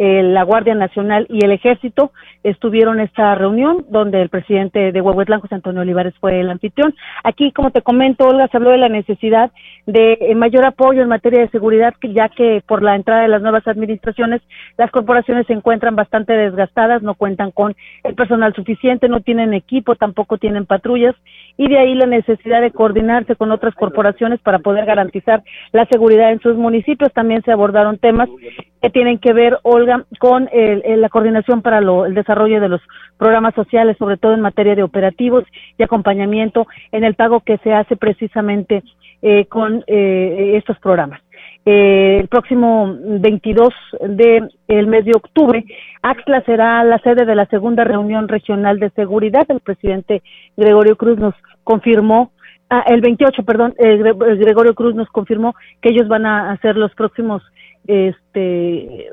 la 0.00 0.44
Guardia 0.44 0.74
Nacional 0.74 1.26
y 1.28 1.44
el 1.44 1.52
Ejército 1.52 2.12
estuvieron 2.42 3.00
esta 3.00 3.34
reunión 3.34 3.84
donde 3.90 4.22
el 4.22 4.30
presidente 4.30 4.92
de 4.92 5.00
Huehuetlán, 5.00 5.40
José 5.40 5.56
Antonio 5.56 5.82
Olivares, 5.82 6.14
fue 6.20 6.40
el 6.40 6.50
anfitrión. 6.50 6.94
Aquí, 7.22 7.52
como 7.52 7.70
te 7.70 7.82
comento, 7.82 8.26
Olga, 8.26 8.48
se 8.48 8.56
habló 8.56 8.70
de 8.70 8.78
la 8.78 8.88
necesidad 8.88 9.50
de 9.86 10.16
eh, 10.20 10.34
mayor 10.34 10.64
apoyo 10.64 11.02
en 11.02 11.08
materia 11.08 11.40
de 11.40 11.50
seguridad, 11.50 11.94
ya 12.02 12.28
que 12.30 12.62
por 12.66 12.82
la 12.82 12.96
entrada 12.96 13.22
de 13.22 13.28
las 13.28 13.42
nuevas 13.42 13.66
administraciones, 13.66 14.40
las 14.78 14.90
corporaciones 14.90 15.46
se 15.46 15.52
encuentran 15.52 15.96
bastante 15.96 16.32
desgastadas, 16.32 17.02
no 17.02 17.14
cuentan 17.14 17.50
con 17.50 17.74
el 18.04 18.14
personal 18.14 18.54
suficiente, 18.54 19.08
no 19.08 19.20
tienen 19.20 19.52
equipo, 19.52 19.96
tampoco 19.96 20.38
tienen 20.38 20.64
patrullas, 20.64 21.14
y 21.56 21.68
de 21.68 21.78
ahí 21.78 21.94
la 21.94 22.06
necesidad 22.06 22.62
de 22.62 22.70
coordinarse 22.70 23.36
con 23.36 23.50
otras 23.52 23.74
corporaciones 23.74 24.40
para 24.40 24.60
poder 24.60 24.86
garantizar 24.86 25.42
la 25.72 25.84
seguridad 25.86 26.32
en 26.32 26.40
sus 26.40 26.56
municipios. 26.56 27.12
También 27.12 27.42
se 27.42 27.52
abordaron 27.52 27.98
temas 27.98 28.30
que 28.80 28.90
tienen 28.90 29.18
que 29.18 29.32
ver, 29.32 29.58
Olga, 29.62 30.04
con 30.18 30.48
la 30.52 31.08
coordinación 31.08 31.60
para 31.60 31.78
el 31.78 32.14
desarrollo 32.14 32.60
de 32.60 32.68
los 32.68 32.80
programas 33.18 33.54
sociales, 33.54 33.96
sobre 33.98 34.16
todo 34.16 34.32
en 34.32 34.40
materia 34.40 34.74
de 34.74 34.82
operativos 34.82 35.44
y 35.76 35.82
acompañamiento 35.82 36.66
en 36.92 37.04
el 37.04 37.14
pago 37.14 37.40
que 37.40 37.58
se 37.58 37.72
hace 37.72 37.96
precisamente 37.96 38.82
eh, 39.22 39.44
con 39.44 39.84
eh, 39.86 40.56
estos 40.56 40.78
programas. 40.78 41.20
Eh, 41.66 42.16
el 42.20 42.28
próximo 42.28 42.96
22 43.02 43.68
de 44.00 44.48
el 44.66 44.86
mes 44.86 45.04
de 45.04 45.12
octubre, 45.14 45.62
Axla 46.00 46.42
será 46.46 46.82
la 46.84 46.98
sede 47.00 47.26
de 47.26 47.34
la 47.34 47.44
segunda 47.46 47.84
reunión 47.84 48.28
regional 48.28 48.78
de 48.78 48.88
seguridad. 48.96 49.44
El 49.50 49.60
presidente 49.60 50.22
Gregorio 50.56 50.96
Cruz 50.96 51.18
nos 51.18 51.34
confirmó 51.64 52.32
ah, 52.70 52.82
el 52.86 53.02
28, 53.02 53.42
perdón, 53.42 53.74
Gregorio 53.78 54.74
Cruz 54.74 54.94
nos 54.94 55.10
confirmó 55.10 55.54
que 55.82 55.90
ellos 55.90 56.08
van 56.08 56.24
a 56.24 56.52
hacer 56.52 56.78
los 56.78 56.94
próximos 56.94 57.42
este 57.86 59.08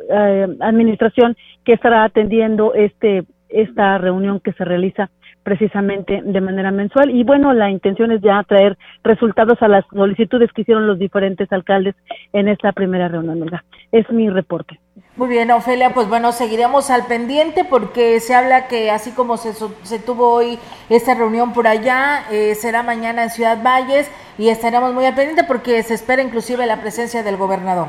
administración 0.59 1.35
que 1.63 1.73
estará 1.73 2.03
atendiendo 2.03 2.73
este 2.73 3.23
esta 3.49 3.97
reunión 3.97 4.39
que 4.39 4.53
se 4.53 4.65
realiza 4.65 5.09
precisamente 5.47 6.21
de 6.25 6.41
manera 6.41 6.71
mensual. 6.71 7.09
Y 7.09 7.23
bueno, 7.23 7.53
la 7.53 7.69
intención 7.69 8.11
es 8.11 8.21
ya 8.21 8.43
traer 8.43 8.77
resultados 9.01 9.57
a 9.61 9.69
las 9.69 9.85
solicitudes 9.93 10.51
que 10.51 10.63
hicieron 10.63 10.87
los 10.87 10.99
diferentes 10.99 11.49
alcaldes 11.53 11.95
en 12.33 12.49
esta 12.49 12.73
primera 12.73 13.07
reunión. 13.07 13.49
Es 13.93 14.09
mi 14.11 14.29
reporte. 14.29 14.77
Muy 15.15 15.29
bien, 15.29 15.49
Ofelia, 15.51 15.93
pues 15.93 16.09
bueno, 16.09 16.33
seguiremos 16.33 16.89
al 16.89 17.05
pendiente 17.07 17.63
porque 17.63 18.19
se 18.19 18.35
habla 18.35 18.67
que 18.67 18.91
así 18.91 19.11
como 19.11 19.37
se, 19.37 19.53
se 19.53 19.99
tuvo 19.99 20.33
hoy 20.33 20.59
esta 20.89 21.15
reunión 21.15 21.53
por 21.53 21.65
allá, 21.65 22.25
eh, 22.29 22.53
será 22.55 22.83
mañana 22.83 23.23
en 23.23 23.29
Ciudad 23.29 23.63
Valles 23.63 24.11
y 24.37 24.49
estaremos 24.49 24.93
muy 24.93 25.05
al 25.05 25.15
pendiente 25.15 25.45
porque 25.45 25.81
se 25.81 25.93
espera 25.93 26.21
inclusive 26.21 26.65
la 26.65 26.81
presencia 26.81 27.23
del 27.23 27.37
gobernador. 27.37 27.87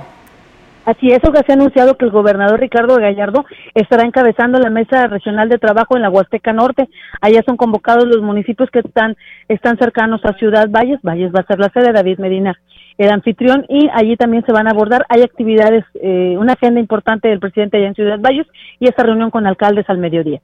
Así 0.88 1.08
es, 1.08 1.18
se 1.20 1.52
ha 1.52 1.54
anunciado 1.54 1.98
que 1.98 2.06
el 2.06 2.10
gobernador 2.10 2.60
Ricardo 2.60 2.96
Gallardo 2.96 3.44
estará 3.74 4.06
encabezando 4.06 4.58
la 4.58 4.70
mesa 4.70 5.06
regional 5.06 5.50
de 5.50 5.58
trabajo 5.58 5.96
en 5.96 6.00
la 6.00 6.08
Huasteca 6.08 6.54
Norte. 6.54 6.88
Allá 7.20 7.42
son 7.44 7.58
convocados 7.58 8.06
los 8.06 8.22
municipios 8.22 8.70
que 8.70 8.78
están, 8.78 9.14
están 9.48 9.76
cercanos 9.76 10.22
a 10.24 10.32
Ciudad 10.38 10.66
Valles. 10.70 10.98
Valles 11.02 11.30
va 11.30 11.40
a 11.40 11.46
ser 11.46 11.58
la 11.58 11.68
sede, 11.74 11.92
David 11.92 12.18
Medina 12.20 12.58
el 12.96 13.10
anfitrión 13.10 13.66
y 13.68 13.90
allí 13.92 14.16
también 14.16 14.46
se 14.46 14.52
van 14.52 14.66
a 14.66 14.70
abordar. 14.70 15.04
Hay 15.10 15.20
actividades, 15.20 15.84
eh, 16.02 16.36
una 16.38 16.54
agenda 16.54 16.80
importante 16.80 17.28
del 17.28 17.38
presidente 17.38 17.76
allá 17.76 17.88
en 17.88 17.94
Ciudad 17.94 18.18
Valles 18.18 18.46
y 18.80 18.88
esta 18.88 19.02
reunión 19.02 19.30
con 19.30 19.46
alcaldes 19.46 19.84
al 19.90 19.98
mediodía. 19.98 20.40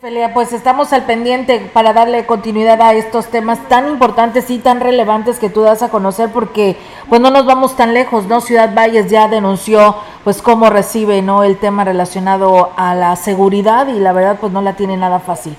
Felia, 0.00 0.32
pues 0.32 0.54
estamos 0.54 0.94
al 0.94 1.04
pendiente 1.04 1.60
para 1.74 1.92
darle 1.92 2.24
continuidad 2.24 2.80
a 2.80 2.94
estos 2.94 3.26
temas 3.26 3.68
tan 3.68 3.86
importantes 3.86 4.48
y 4.48 4.58
tan 4.58 4.80
relevantes 4.80 5.38
que 5.38 5.50
tú 5.50 5.60
das 5.60 5.82
a 5.82 5.90
conocer 5.90 6.30
porque 6.32 6.76
pues 7.10 7.20
no 7.20 7.30
nos 7.30 7.44
vamos 7.44 7.76
tan 7.76 7.92
lejos, 7.92 8.26
¿no? 8.26 8.40
Ciudad 8.40 8.74
Valles 8.74 9.10
ya 9.10 9.28
denunció 9.28 9.96
pues 10.24 10.40
cómo 10.40 10.70
recibe, 10.70 11.20
¿no? 11.20 11.44
El 11.44 11.58
tema 11.58 11.84
relacionado 11.84 12.70
a 12.78 12.94
la 12.94 13.14
seguridad 13.14 13.88
y 13.88 13.98
la 14.00 14.14
verdad 14.14 14.38
pues 14.40 14.54
no 14.54 14.62
la 14.62 14.72
tiene 14.72 14.96
nada 14.96 15.20
fácil. 15.20 15.54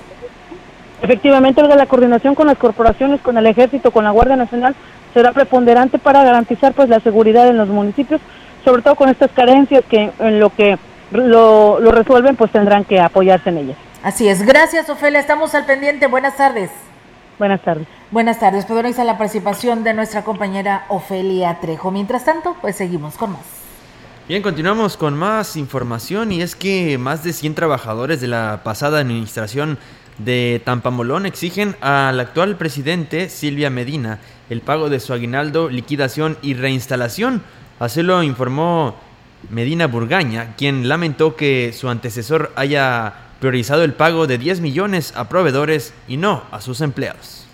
Efectivamente, 1.02 1.62
la 1.62 1.86
coordinación 1.86 2.34
con 2.34 2.48
las 2.48 2.58
corporaciones, 2.58 3.20
con 3.20 3.36
el 3.36 3.46
ejército, 3.46 3.92
con 3.92 4.02
la 4.02 4.10
Guardia 4.10 4.34
Nacional 4.34 4.74
será 5.14 5.30
preponderante 5.30 6.00
para 6.00 6.24
garantizar 6.24 6.72
pues 6.72 6.88
la 6.88 6.98
seguridad 6.98 7.46
en 7.46 7.58
los 7.58 7.68
municipios, 7.68 8.20
sobre 8.64 8.82
todo 8.82 8.96
con 8.96 9.08
estas 9.08 9.30
carencias 9.30 9.84
que 9.88 10.10
en 10.18 10.40
lo 10.40 10.50
que 10.50 10.78
lo, 11.12 11.78
lo 11.78 11.92
resuelven 11.92 12.34
pues 12.34 12.50
tendrán 12.50 12.84
que 12.84 12.98
apoyarse 12.98 13.50
en 13.50 13.58
ellas. 13.58 13.91
Así 14.02 14.26
es. 14.28 14.42
Gracias, 14.44 14.88
Ofelia. 14.90 15.20
Estamos 15.20 15.54
al 15.54 15.64
pendiente. 15.64 16.08
Buenas 16.08 16.36
tardes. 16.36 16.70
Buenas 17.38 17.62
tardes. 17.62 17.86
Buenas 18.10 18.40
tardes. 18.40 18.66
Pues 18.66 18.98
a 18.98 19.04
la 19.04 19.16
participación 19.16 19.84
de 19.84 19.94
nuestra 19.94 20.24
compañera 20.24 20.86
Ofelia 20.88 21.58
Trejo. 21.60 21.90
Mientras 21.92 22.24
tanto, 22.24 22.56
pues 22.60 22.76
seguimos 22.76 23.14
con 23.14 23.32
más. 23.32 23.42
Bien, 24.28 24.42
continuamos 24.42 24.96
con 24.96 25.14
más 25.14 25.56
información 25.56 26.32
y 26.32 26.42
es 26.42 26.56
que 26.56 26.98
más 26.98 27.22
de 27.22 27.32
100 27.32 27.54
trabajadores 27.54 28.20
de 28.20 28.28
la 28.28 28.62
pasada 28.64 29.00
administración 29.00 29.78
de 30.18 30.60
Tampamolón 30.64 31.26
exigen 31.26 31.76
al 31.80 32.20
actual 32.20 32.56
presidente 32.56 33.28
Silvia 33.28 33.70
Medina 33.70 34.18
el 34.50 34.60
pago 34.60 34.90
de 34.90 35.00
su 35.00 35.12
aguinaldo, 35.12 35.68
liquidación 35.68 36.38
y 36.42 36.54
reinstalación. 36.54 37.42
Así 37.78 38.02
lo 38.02 38.22
informó 38.22 38.94
Medina 39.50 39.86
Burgaña, 39.86 40.54
quien 40.56 40.88
lamentó 40.88 41.34
que 41.34 41.72
su 41.72 41.88
antecesor 41.88 42.52
haya 42.54 43.14
priorizado 43.42 43.82
el 43.82 43.92
pago 43.92 44.28
de 44.28 44.38
10 44.38 44.60
millones 44.60 45.12
a 45.16 45.28
proveedores 45.28 45.92
y 46.06 46.16
no 46.16 46.44
a 46.52 46.60
sus 46.60 46.80
empleados 46.80 47.48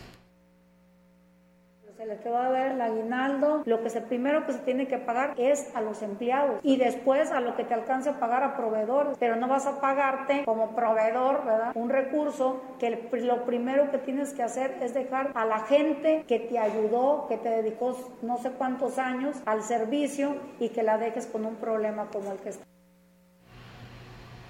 se 1.96 2.06
les 2.06 2.24
va 2.32 2.46
a 2.46 2.50
ver 2.50 2.72
el 2.72 2.80
aguinaldo, 2.80 3.62
lo 3.66 3.82
que 3.82 3.90
se 3.90 4.00
primero 4.00 4.46
que 4.46 4.52
se 4.52 4.60
tiene 4.60 4.86
que 4.86 4.98
pagar 4.98 5.34
es 5.36 5.74
a 5.74 5.80
los 5.80 6.00
empleados 6.02 6.60
y 6.62 6.76
después 6.76 7.32
a 7.32 7.40
lo 7.40 7.56
que 7.56 7.64
te 7.64 7.74
alcance 7.74 8.10
a 8.10 8.20
pagar 8.20 8.44
a 8.44 8.56
proveedores, 8.56 9.16
pero 9.18 9.34
no 9.34 9.48
vas 9.48 9.66
a 9.66 9.80
pagarte 9.80 10.44
como 10.44 10.76
proveedor, 10.76 11.44
¿verdad? 11.44 11.72
Un 11.74 11.90
recurso 11.90 12.62
que 12.78 13.08
lo 13.12 13.44
primero 13.44 13.90
que 13.90 13.98
tienes 13.98 14.32
que 14.32 14.44
hacer 14.44 14.76
es 14.80 14.94
dejar 14.94 15.32
a 15.34 15.44
la 15.44 15.60
gente 15.60 16.24
que 16.28 16.38
te 16.38 16.58
ayudó, 16.58 17.26
que 17.28 17.36
te 17.36 17.48
dedicó 17.48 17.96
no 18.22 18.38
sé 18.38 18.52
cuántos 18.52 18.98
años 18.98 19.36
al 19.44 19.64
servicio 19.64 20.36
y 20.60 20.68
que 20.68 20.84
la 20.84 20.98
dejes 20.98 21.26
con 21.26 21.44
un 21.44 21.56
problema 21.56 22.06
como 22.12 22.30
el 22.30 22.38
que 22.38 22.50
está. 22.50 22.77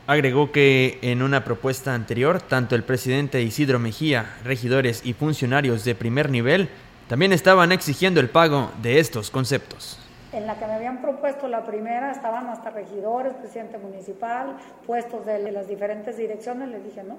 Agregó 0.09 0.53
que 0.53 0.99
en 1.03 1.21
una 1.21 1.45
propuesta 1.45 1.93
anterior, 1.93 2.41
tanto 2.41 2.75
el 2.75 2.83
presidente 2.83 3.43
Isidro 3.43 3.79
Mejía, 3.79 4.39
regidores 4.43 5.05
y 5.05 5.13
funcionarios 5.13 5.85
de 5.85 5.95
primer 5.95 6.31
nivel 6.31 6.71
también 7.09 7.35
estaban 7.35 7.73
exigiendo 7.73 8.19
el 8.19 8.31
pago 8.31 8.71
de 8.81 9.01
estos 9.01 9.31
conceptos. 9.31 9.99
En 10.33 10.47
la 10.47 10.59
que 10.59 10.67
me 10.67 10.73
habían 10.73 11.03
propuesto 11.03 11.47
la 11.47 11.67
primera 11.67 12.11
estaban 12.11 12.47
hasta 12.47 12.71
regidores, 12.71 13.35
presidente 13.35 13.77
municipal, 13.77 14.57
puestos 14.87 15.27
de 15.27 15.53
las 15.53 15.69
diferentes 15.69 16.17
direcciones. 16.17 16.71
Les 16.71 16.83
dije, 16.83 17.03
no, 17.03 17.19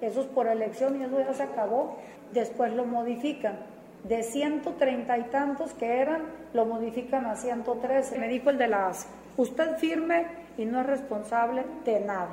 eso 0.00 0.22
es 0.22 0.26
por 0.28 0.46
elección 0.46 0.98
y 0.98 1.04
eso 1.04 1.20
ya 1.20 1.34
se 1.34 1.42
acabó. 1.42 1.98
Después 2.32 2.72
lo 2.72 2.86
modifican. 2.86 3.58
De 4.04 4.22
130 4.22 5.18
y 5.18 5.22
tantos 5.24 5.74
que 5.74 5.98
eran, 6.00 6.22
lo 6.52 6.66
modifican 6.66 7.26
a 7.26 7.36
113. 7.36 8.18
Me 8.18 8.28
dijo 8.28 8.50
el 8.50 8.58
de 8.58 8.68
la 8.68 8.88
ASE, 8.88 9.08
usted 9.36 9.76
firme 9.78 10.26
y 10.58 10.64
no 10.64 10.80
es 10.80 10.86
responsable 10.86 11.64
de 11.84 12.00
nada. 12.00 12.28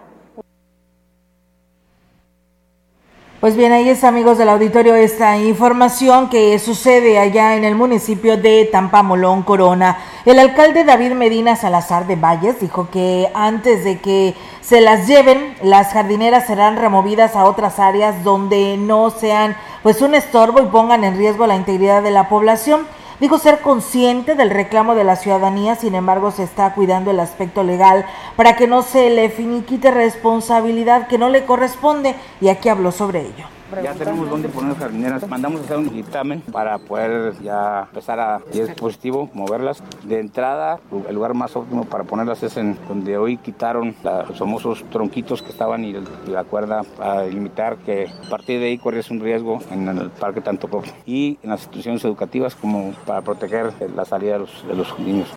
Pues 3.40 3.56
bien, 3.56 3.72
ahí 3.72 3.88
es 3.88 4.04
amigos 4.04 4.40
del 4.40 4.50
auditorio 4.50 4.96
esta 4.96 5.38
información 5.38 6.28
que 6.28 6.58
sucede 6.58 7.20
allá 7.20 7.56
en 7.56 7.66
el 7.66 7.76
municipio 7.76 8.36
de 8.36 8.68
Tampamolón, 8.72 9.44
Corona. 9.44 10.00
El 10.26 10.40
alcalde 10.40 10.84
David 10.84 11.12
Medina 11.12 11.56
Salazar 11.56 12.08
de 12.08 12.16
Valles 12.16 12.60
dijo 12.60 12.90
que 12.90 13.30
antes 13.36 13.84
de 13.84 14.00
que 14.00 14.34
se 14.62 14.82
las 14.82 15.06
lleven, 15.06 15.56
las 15.62 15.94
jardineras 15.94 16.48
serán 16.48 16.78
removidas 16.78 17.36
a 17.36 17.46
otras 17.46 17.78
áreas 17.78 18.24
donde 18.24 18.76
no 18.76 19.12
sean 19.12 19.56
pues 19.84 20.02
un 20.02 20.16
estorbo 20.16 20.60
y 20.60 20.66
pongan 20.66 21.04
en 21.04 21.16
riesgo 21.16 21.46
la 21.46 21.56
integridad 21.56 22.02
de 22.02 22.10
la 22.10 22.30
población. 22.30 22.88
Dijo 23.20 23.40
ser 23.40 23.62
consciente 23.62 24.36
del 24.36 24.52
reclamo 24.52 24.94
de 24.94 25.04
la 25.04 25.16
ciudadanía, 25.16 25.76
sin 25.76 25.96
embargo 25.96 26.30
se 26.30 26.44
está 26.44 26.74
cuidando 26.76 27.10
el 27.10 27.20
aspecto 27.20 27.64
legal 27.64 28.06
para 28.36 28.56
que 28.56 28.68
no 28.68 28.84
se 28.84 29.10
le 29.10 29.30
finiquite 29.30 29.90
responsabilidad 29.90 31.08
que 31.08 31.18
no 31.18 31.30
le 31.30 31.44
corresponde 31.46 32.16
y 32.42 32.50
aquí 32.50 32.70
habló 32.70 32.92
sobre 32.92 33.22
ello. 33.22 33.57
Ya 33.84 33.94
tenemos 33.94 34.30
dónde 34.30 34.48
poner 34.50 34.72
las 34.72 34.80
jardineras. 34.80 35.28
Mandamos 35.28 35.62
a 35.62 35.64
hacer 35.66 35.78
un 35.78 35.90
dictamen 35.90 36.42
para 36.42 36.78
poder 36.78 37.34
ya 37.42 37.82
empezar 37.90 38.20
a, 38.20 38.42
si 38.52 38.62
es 38.62 38.74
positivo, 38.76 39.30
moverlas. 39.34 39.84
De 40.04 40.20
entrada, 40.20 40.80
el 41.08 41.16
lugar 41.16 41.34
más 41.34 41.56
óptimo 41.56 41.86
para 41.86 42.04
ponerlas 42.06 42.42
es 42.44 42.56
en 42.58 42.78
donde 42.88 43.18
hoy 43.18 43.38
quitaron 43.38 43.96
los 44.04 44.38
famosos 44.38 44.84
tronquitos 44.90 45.42
que 45.42 45.50
estaban 45.50 45.84
y, 45.84 45.98
la 46.28 46.44
cuerda 46.44 46.84
para 46.98 47.26
limitar 47.26 47.78
que 47.78 48.08
a 48.08 48.30
partir 48.30 48.60
de 48.60 48.68
ahí 48.68 48.78
corres 48.78 49.10
un 49.10 49.20
riesgo 49.20 49.60
en 49.72 49.88
el 49.88 50.10
parque 50.12 50.42
tanto 50.42 50.68
y 51.06 51.40
en 51.44 51.50
las 51.50 51.62
instituciones 51.62 52.04
educativas 52.06 52.56
como 52.56 52.94
para 53.06 53.22
proteger 53.22 53.74
la 53.96 54.06
salida 54.06 54.34
de 54.34 54.40
los, 54.40 54.68
de 54.68 54.76
los 54.76 55.00
niños. 55.00 55.36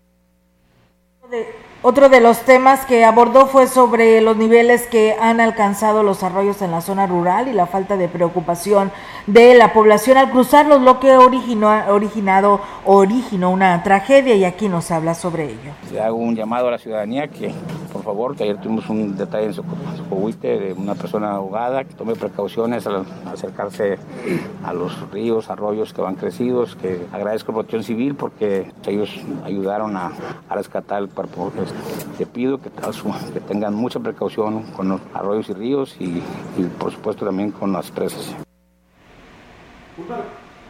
Otro 1.82 2.10
de 2.10 2.20
los 2.20 2.40
temas 2.40 2.84
que 2.84 3.06
abordó 3.06 3.46
fue 3.46 3.66
sobre 3.66 4.20
los 4.20 4.36
niveles 4.36 4.86
que 4.86 5.16
han 5.18 5.40
alcanzado 5.40 6.02
los 6.02 6.22
arroyos 6.22 6.60
en 6.60 6.72
la 6.72 6.82
zona 6.82 7.06
rural 7.06 7.48
y 7.48 7.54
la 7.54 7.66
falta 7.66 7.96
de 7.96 8.06
preocupación 8.06 8.92
de 9.26 9.54
la 9.54 9.72
población 9.72 10.18
al 10.18 10.30
cruzarlos, 10.30 10.82
lo 10.82 11.00
que 11.00 11.12
originó, 11.12 11.70
originado, 11.88 12.60
originó 12.84 13.50
una 13.50 13.82
tragedia 13.82 14.34
y 14.34 14.44
aquí 14.44 14.68
nos 14.68 14.90
habla 14.90 15.14
sobre 15.14 15.44
ello. 15.44 15.72
Le 15.90 16.02
hago 16.02 16.18
un 16.18 16.36
llamado 16.36 16.68
a 16.68 16.72
la 16.72 16.78
ciudadanía 16.78 17.28
que 17.28 17.54
por 17.90 18.02
favor, 18.02 18.36
que 18.36 18.44
ayer 18.44 18.56
tuvimos 18.58 18.88
un 18.88 19.16
detalle 19.16 19.46
en 19.46 19.54
Socohuite 19.54 20.58
de 20.58 20.72
una 20.72 20.94
persona 20.94 21.32
ahogada, 21.32 21.84
que 21.84 21.94
tome 21.94 22.14
precauciones 22.14 22.86
al 22.86 23.04
acercarse 23.26 23.98
a 24.64 24.72
los 24.72 25.10
ríos, 25.10 25.50
arroyos 25.50 25.92
que 25.92 26.00
van 26.00 26.14
crecidos, 26.14 26.76
que 26.76 27.06
agradezco 27.12 27.52
a 27.52 27.56
Protección 27.56 27.82
Civil 27.82 28.14
porque 28.14 28.72
ellos 28.86 29.10
ayudaron 29.44 29.96
a, 29.96 30.12
rescatar 30.50 31.02
el 31.02 31.08
cuerpo. 31.08 31.52
Te 32.18 32.26
pido 32.26 32.58
que, 32.58 32.70
que 32.70 33.40
tengan 33.40 33.74
mucha 33.74 33.98
precaución 34.00 34.64
con 34.76 34.88
los 34.88 35.00
arroyos 35.14 35.48
y 35.48 35.52
ríos 35.54 35.96
y, 35.98 36.22
y 36.56 36.62
por 36.78 36.92
supuesto 36.92 37.24
también 37.24 37.50
con 37.50 37.72
las 37.72 37.90
presas. 37.90 38.34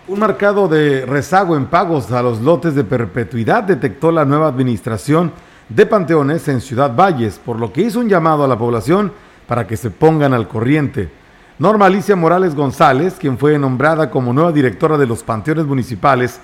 Un 0.09 0.19
marcado 0.19 0.69
de 0.69 1.07
rezago 1.07 1.57
en 1.57 1.67
pagos 1.67 2.11
a 2.13 2.23
los 2.23 2.41
lotes 2.41 2.75
de 2.75 2.85
perpetuidad 2.85 3.63
detectó 3.63 4.11
la 4.11 4.25
nueva 4.25 4.49
administración 4.49 5.33
de 5.69 5.87
Panteones 5.87 6.49
en 6.49 6.61
Ciudad 6.61 6.95
Valles, 6.95 7.39
por 7.39 7.59
lo 7.59 7.73
que 7.73 7.83
hizo 7.83 8.01
un 8.01 8.09
llamado 8.09 8.45
a 8.45 8.49
la 8.49 8.59
población 8.59 9.13
para 9.47 9.67
que 9.67 9.77
se 9.77 9.91
pongan 9.91 10.35
al 10.35 10.49
corriente. 10.49 11.11
Norma 11.59 11.87
Alicia 11.87 12.17
Morales 12.17 12.55
González, 12.55 13.17
quien 13.21 13.39
fue 13.39 13.59
nombrada 13.59 14.11
como 14.11 14.33
nueva 14.33 14.51
directora 14.51 14.97
de 14.97 15.07
los 15.07 15.23
Panteones 15.23 15.67
Municipales, 15.67 16.41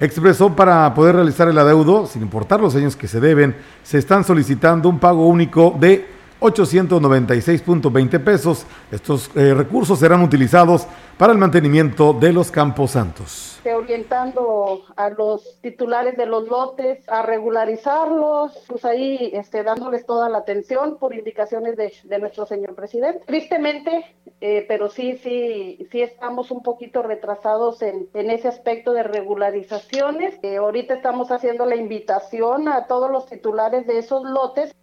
expresó 0.00 0.56
para 0.56 0.92
poder 0.94 1.16
realizar 1.16 1.48
el 1.48 1.58
adeudo, 1.58 2.06
sin 2.06 2.22
importar 2.22 2.60
los 2.60 2.74
años 2.74 2.96
que 2.96 3.06
se 3.06 3.20
deben, 3.20 3.54
se 3.82 3.98
están 3.98 4.24
solicitando 4.24 4.88
un 4.88 4.98
pago 4.98 5.26
único 5.26 5.76
de 5.78 6.19
896.20 6.40 8.24
pesos. 8.24 8.66
Estos 8.90 9.30
eh, 9.36 9.54
recursos 9.54 9.98
serán 9.98 10.22
utilizados 10.22 10.86
para 11.18 11.34
el 11.34 11.38
mantenimiento 11.38 12.14
de 12.14 12.32
los 12.32 12.50
campos 12.50 12.92
santos. 12.92 13.60
Orientando 13.62 14.84
a 14.96 15.10
los 15.10 15.60
titulares 15.60 16.16
de 16.16 16.24
los 16.24 16.48
lotes 16.48 17.06
a 17.10 17.20
regularizarlos, 17.20 18.58
pues 18.66 18.86
ahí 18.86 19.30
este, 19.34 19.62
dándoles 19.62 20.06
toda 20.06 20.30
la 20.30 20.38
atención 20.38 20.96
por 20.98 21.14
indicaciones 21.14 21.76
de, 21.76 22.18
nuestro 22.18 22.46
señor 22.46 22.74
presidente. 22.74 23.22
Tristemente, 23.26 24.06
eh, 24.40 24.64
pero 24.66 24.88
sí, 24.88 25.18
sí, 25.22 25.86
sí 25.92 26.00
estamos 26.00 26.50
un 26.50 26.62
poquito 26.62 27.02
retrasados 27.02 27.82
en, 27.82 28.08
en 28.14 28.30
ese 28.30 28.48
aspecto 28.48 28.94
de 28.94 29.02
regularizaciones. 29.02 30.38
Eh, 30.42 30.56
ahorita 30.56 30.94
estamos 30.94 31.30
haciendo 31.30 31.66
la 31.66 31.76
invitación 31.76 32.66
a 32.66 32.86
todos 32.86 33.10
los 33.10 33.26
titulares 33.26 33.86
de 33.86 33.98
esos 33.98 34.24
lotes 34.24 34.74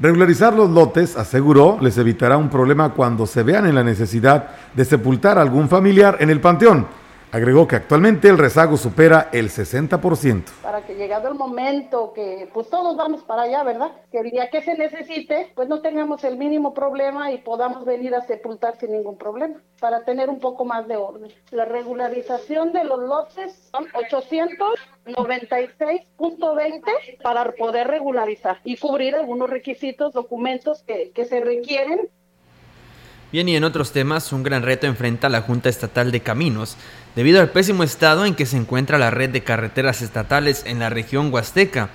Regularizar 0.00 0.54
los 0.54 0.70
lotes, 0.70 1.16
aseguró, 1.16 1.78
les 1.80 1.96
evitará 1.98 2.36
un 2.36 2.50
problema 2.50 2.90
cuando 2.90 3.26
se 3.26 3.44
vean 3.44 3.66
en 3.66 3.76
la 3.76 3.84
necesidad 3.84 4.48
de 4.74 4.84
sepultar 4.84 5.38
a 5.38 5.42
algún 5.42 5.68
familiar 5.68 6.16
en 6.18 6.30
el 6.30 6.40
panteón 6.40 6.86
Agregó 7.34 7.66
que 7.66 7.74
actualmente 7.74 8.28
el 8.28 8.38
rezago 8.38 8.76
supera 8.76 9.28
el 9.32 9.50
60%. 9.50 10.44
Para 10.62 10.86
que 10.86 10.94
llegado 10.94 11.26
el 11.26 11.34
momento 11.34 12.12
que 12.12 12.48
pues 12.54 12.70
todos 12.70 12.96
vamos 12.96 13.24
para 13.24 13.42
allá, 13.42 13.64
¿verdad? 13.64 13.90
Que 14.12 14.18
el 14.18 14.30
día 14.30 14.50
que 14.50 14.62
se 14.62 14.78
necesite, 14.78 15.50
pues 15.56 15.68
no 15.68 15.80
tengamos 15.80 16.22
el 16.22 16.36
mínimo 16.36 16.74
problema 16.74 17.32
y 17.32 17.38
podamos 17.38 17.84
venir 17.84 18.14
a 18.14 18.20
sepultar 18.20 18.78
sin 18.78 18.92
ningún 18.92 19.18
problema, 19.18 19.56
para 19.80 20.04
tener 20.04 20.30
un 20.30 20.38
poco 20.38 20.64
más 20.64 20.86
de 20.86 20.96
orden. 20.96 21.32
La 21.50 21.64
regularización 21.64 22.72
de 22.72 22.84
los 22.84 23.00
lotes 23.00 23.68
son 23.72 23.88
896.20 25.06 27.20
para 27.20 27.50
poder 27.50 27.88
regularizar 27.88 28.60
y 28.62 28.76
cubrir 28.76 29.16
algunos 29.16 29.50
requisitos, 29.50 30.12
documentos 30.12 30.84
que, 30.84 31.10
que 31.10 31.24
se 31.24 31.40
requieren 31.40 32.10
Bien, 33.34 33.48
y 33.48 33.56
en 33.56 33.64
otros 33.64 33.90
temas, 33.90 34.32
un 34.32 34.44
gran 34.44 34.62
reto 34.62 34.86
enfrenta 34.86 35.28
la 35.28 35.40
Junta 35.40 35.68
Estatal 35.68 36.12
de 36.12 36.20
Caminos, 36.20 36.76
debido 37.16 37.40
al 37.40 37.50
pésimo 37.50 37.82
estado 37.82 38.26
en 38.26 38.36
que 38.36 38.46
se 38.46 38.56
encuentra 38.56 38.96
la 38.96 39.10
red 39.10 39.28
de 39.28 39.42
carreteras 39.42 40.02
estatales 40.02 40.62
en 40.66 40.78
la 40.78 40.88
región 40.88 41.34
huasteca. 41.34 41.88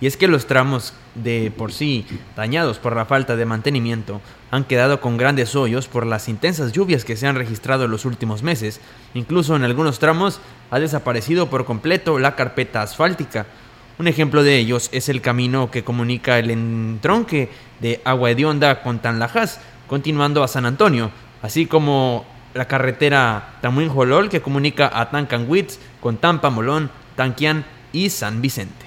Y 0.00 0.06
es 0.06 0.16
que 0.16 0.26
los 0.26 0.46
tramos 0.46 0.94
de 1.14 1.52
por 1.54 1.74
sí 1.74 2.06
dañados 2.34 2.78
por 2.78 2.96
la 2.96 3.04
falta 3.04 3.36
de 3.36 3.44
mantenimiento 3.44 4.22
han 4.50 4.64
quedado 4.64 5.02
con 5.02 5.18
grandes 5.18 5.54
hoyos 5.54 5.86
por 5.86 6.06
las 6.06 6.30
intensas 6.30 6.72
lluvias 6.72 7.04
que 7.04 7.18
se 7.18 7.26
han 7.26 7.36
registrado 7.36 7.84
en 7.84 7.90
los 7.90 8.06
últimos 8.06 8.42
meses. 8.42 8.80
Incluso 9.12 9.56
en 9.56 9.64
algunos 9.64 9.98
tramos 9.98 10.40
ha 10.70 10.80
desaparecido 10.80 11.50
por 11.50 11.66
completo 11.66 12.18
la 12.18 12.36
carpeta 12.36 12.80
asfáltica. 12.80 13.44
Un 13.98 14.08
ejemplo 14.08 14.42
de 14.42 14.56
ellos 14.56 14.88
es 14.92 15.10
el 15.10 15.20
camino 15.20 15.70
que 15.70 15.84
comunica 15.84 16.38
el 16.38 16.50
entronque 16.50 17.50
de 17.80 18.00
Agua 18.02 18.30
Hedionda 18.30 18.82
con 18.82 19.00
Tanlajas, 19.00 19.60
continuando 19.90 20.44
a 20.44 20.48
San 20.48 20.66
Antonio, 20.66 21.10
así 21.42 21.66
como 21.66 22.24
la 22.54 22.66
carretera 22.66 23.54
Tamuín-Jolol 23.60 24.28
que 24.28 24.40
comunica 24.40 24.88
a 24.94 25.10
Tancanwitz 25.10 25.80
con 26.00 26.16
Tampa, 26.16 26.48
Molón, 26.48 26.92
Tanquian 27.16 27.64
y 27.92 28.10
San 28.10 28.40
Vicente. 28.40 28.86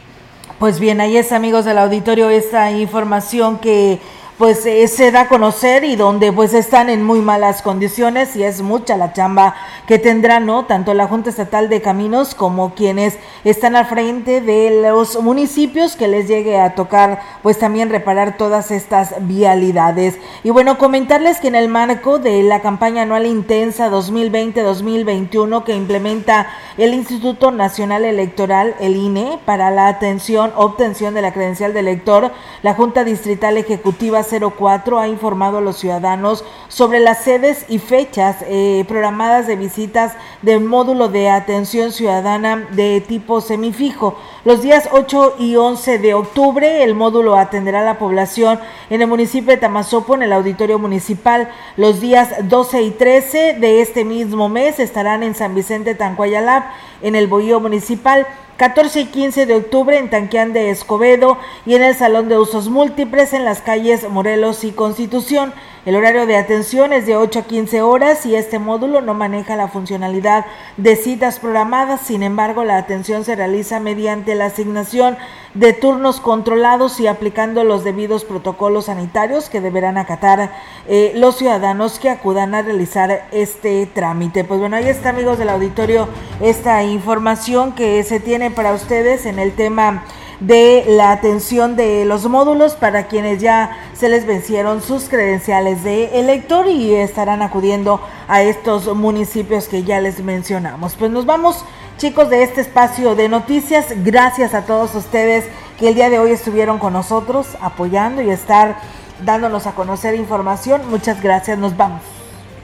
Pues 0.59 0.79
bien, 0.79 1.01
ahí 1.01 1.17
es 1.17 1.33
amigos 1.33 1.65
del 1.65 1.77
auditorio 1.79 2.29
esta 2.29 2.71
información 2.71 3.59
que 3.59 3.99
pues 4.37 4.65
eh, 4.65 4.87
se 4.87 5.11
da 5.11 5.21
a 5.21 5.27
conocer 5.27 5.83
y 5.83 5.95
donde 5.95 6.31
pues 6.31 6.53
están 6.53 6.89
en 6.89 7.03
muy 7.03 7.21
malas 7.21 7.61
condiciones 7.61 8.35
y 8.35 8.43
es 8.43 8.61
mucha 8.61 8.97
la 8.97 9.13
chamba 9.13 9.55
que 9.87 9.99
tendrá, 9.99 10.39
¿no? 10.39 10.65
Tanto 10.65 10.93
la 10.93 11.07
Junta 11.07 11.29
Estatal 11.29 11.69
de 11.69 11.81
Caminos 11.81 12.33
como 12.33 12.73
quienes 12.73 13.17
están 13.43 13.75
al 13.75 13.85
frente 13.85 14.41
de 14.41 14.81
los 14.81 15.21
municipios 15.21 15.95
que 15.95 16.07
les 16.07 16.27
llegue 16.27 16.59
a 16.59 16.73
tocar 16.73 17.21
pues 17.43 17.59
también 17.59 17.89
reparar 17.89 18.37
todas 18.37 18.71
estas 18.71 19.13
vialidades. 19.27 20.17
Y 20.43 20.49
bueno, 20.49 20.77
comentarles 20.77 21.39
que 21.39 21.47
en 21.49 21.55
el 21.55 21.69
marco 21.69 22.17
de 22.17 22.41
la 22.43 22.61
campaña 22.61 23.03
anual 23.03 23.25
intensa 23.25 23.89
2020-2021 23.91 25.63
que 25.63 25.75
implementa 25.75 26.47
el 26.77 26.93
Instituto 26.93 27.51
Nacional 27.51 28.03
Electoral, 28.03 28.75
el 28.79 28.95
INE, 28.95 29.39
para 29.45 29.69
la 29.69 29.87
atención, 29.87 30.51
obtención 30.55 31.13
de 31.13 31.21
la 31.21 31.33
credencial 31.33 31.73
de 31.73 31.81
elector, 31.81 32.31
la 32.63 32.73
Junta 32.73 33.03
Distrital 33.03 33.57
Ejecutiva 33.57 34.22
04 34.29 34.99
ha 34.99 35.07
informado 35.07 35.57
a 35.57 35.61
los 35.61 35.77
ciudadanos 35.77 36.43
sobre 36.67 36.99
las 36.99 37.23
sedes 37.23 37.65
y 37.67 37.79
fechas 37.79 38.37
eh, 38.47 38.85
programadas 38.87 39.47
de 39.47 39.55
visitas 39.55 40.13
del 40.41 40.61
módulo 40.61 41.09
de 41.09 41.29
atención 41.29 41.91
ciudadana 41.91 42.67
de 42.71 43.01
tipo 43.01 43.41
semifijo. 43.41 44.17
Los 44.45 44.61
días 44.61 44.89
8 44.91 45.35
y 45.39 45.55
11 45.55 45.99
de 45.99 46.13
octubre 46.13 46.83
el 46.83 46.95
módulo 46.95 47.35
atenderá 47.35 47.81
a 47.81 47.85
la 47.85 47.99
población 47.99 48.59
en 48.89 49.01
el 49.01 49.07
municipio 49.07 49.51
de 49.51 49.57
Tamazopo 49.57 50.15
en 50.15 50.23
el 50.23 50.33
auditorio 50.33 50.79
municipal. 50.79 51.49
Los 51.77 52.01
días 52.01 52.29
12 52.43 52.81
y 52.81 52.91
13 52.91 53.53
de 53.59 53.81
este 53.81 54.03
mismo 54.03 54.49
mes 54.49 54.79
estarán 54.79 55.23
en 55.23 55.35
San 55.35 55.55
Vicente 55.55 55.95
Tancuayalap 55.95 56.65
en 57.01 57.15
el 57.15 57.27
Bohío 57.27 57.59
Municipal. 57.59 58.27
14 58.57 59.01
y 59.01 59.05
15 59.05 59.45
de 59.45 59.55
octubre 59.55 59.97
en 59.97 60.09
Tanquián 60.09 60.53
de 60.53 60.69
Escobedo 60.69 61.37
y 61.65 61.75
en 61.75 61.83
el 61.83 61.95
Salón 61.95 62.29
de 62.29 62.37
Usos 62.37 62.69
Múltiples 62.69 63.33
en 63.33 63.45
las 63.45 63.61
calles 63.61 64.07
Morelos 64.09 64.63
y 64.63 64.71
Constitución. 64.71 65.53
El 65.85 65.97
horario 65.97 66.25
de 66.25 66.37
atención 66.37 66.93
es 66.93 67.05
de 67.05 67.17
8 67.17 67.39
a 67.39 67.43
15 67.43 67.81
horas 67.81 68.25
y 68.25 68.35
este 68.35 68.57
módulo 68.57 69.01
no 69.01 69.13
maneja 69.13 69.57
la 69.57 69.67
funcionalidad 69.67 70.45
de 70.77 70.95
citas 70.95 71.39
programadas, 71.39 71.99
sin 71.99 72.23
embargo 72.23 72.63
la 72.63 72.77
atención 72.77 73.25
se 73.25 73.35
realiza 73.35 73.81
mediante 73.81 74.33
la 74.33 74.45
asignación 74.45 75.17
de 75.53 75.73
turnos 75.73 76.21
controlados 76.21 77.01
y 77.01 77.07
aplicando 77.07 77.65
los 77.65 77.83
debidos 77.83 78.23
protocolos 78.23 78.85
sanitarios 78.85 79.49
que 79.49 79.59
deberán 79.59 79.97
acatar 79.97 80.51
eh, 80.87 81.11
los 81.15 81.35
ciudadanos 81.35 81.99
que 81.99 82.09
acudan 82.09 82.55
a 82.55 82.61
realizar 82.61 83.27
este 83.33 83.85
trámite. 83.85 84.45
Pues 84.45 84.61
bueno, 84.61 84.77
ahí 84.77 84.87
está 84.87 85.09
amigos 85.09 85.37
del 85.37 85.49
auditorio 85.49 86.07
esta 86.39 86.81
información 86.85 87.75
que 87.75 88.01
se 88.03 88.21
tiene 88.21 88.51
para 88.51 88.73
ustedes 88.73 89.25
en 89.25 89.37
el 89.37 89.51
tema 89.51 90.05
de 90.47 90.83
la 90.87 91.11
atención 91.11 91.75
de 91.75 92.03
los 92.05 92.27
módulos 92.27 92.73
para 92.73 93.07
quienes 93.07 93.39
ya 93.39 93.77
se 93.93 94.09
les 94.09 94.25
vencieron 94.25 94.81
sus 94.81 95.07
credenciales 95.07 95.83
de 95.83 96.19
elector 96.19 96.67
y 96.67 96.93
estarán 96.95 97.41
acudiendo 97.41 98.01
a 98.27 98.41
estos 98.41 98.93
municipios 98.93 99.67
que 99.67 99.83
ya 99.83 100.01
les 100.01 100.21
mencionamos. 100.21 100.95
Pues 100.95 101.11
nos 101.11 101.25
vamos 101.25 101.63
chicos 101.97 102.29
de 102.29 102.43
este 102.43 102.61
espacio 102.61 103.15
de 103.15 103.29
noticias. 103.29 103.87
Gracias 104.03 104.53
a 104.53 104.65
todos 104.65 104.93
ustedes 104.95 105.45
que 105.79 105.89
el 105.89 105.95
día 105.95 106.09
de 106.09 106.19
hoy 106.19 106.31
estuvieron 106.31 106.77
con 106.77 106.93
nosotros 106.93 107.47
apoyando 107.61 108.21
y 108.21 108.29
estar 108.29 108.75
dándonos 109.23 109.65
a 109.65 109.71
conocer 109.71 110.13
información. 110.15 110.81
Muchas 110.89 111.21
gracias, 111.21 111.57
nos 111.57 111.77
vamos. 111.77 112.01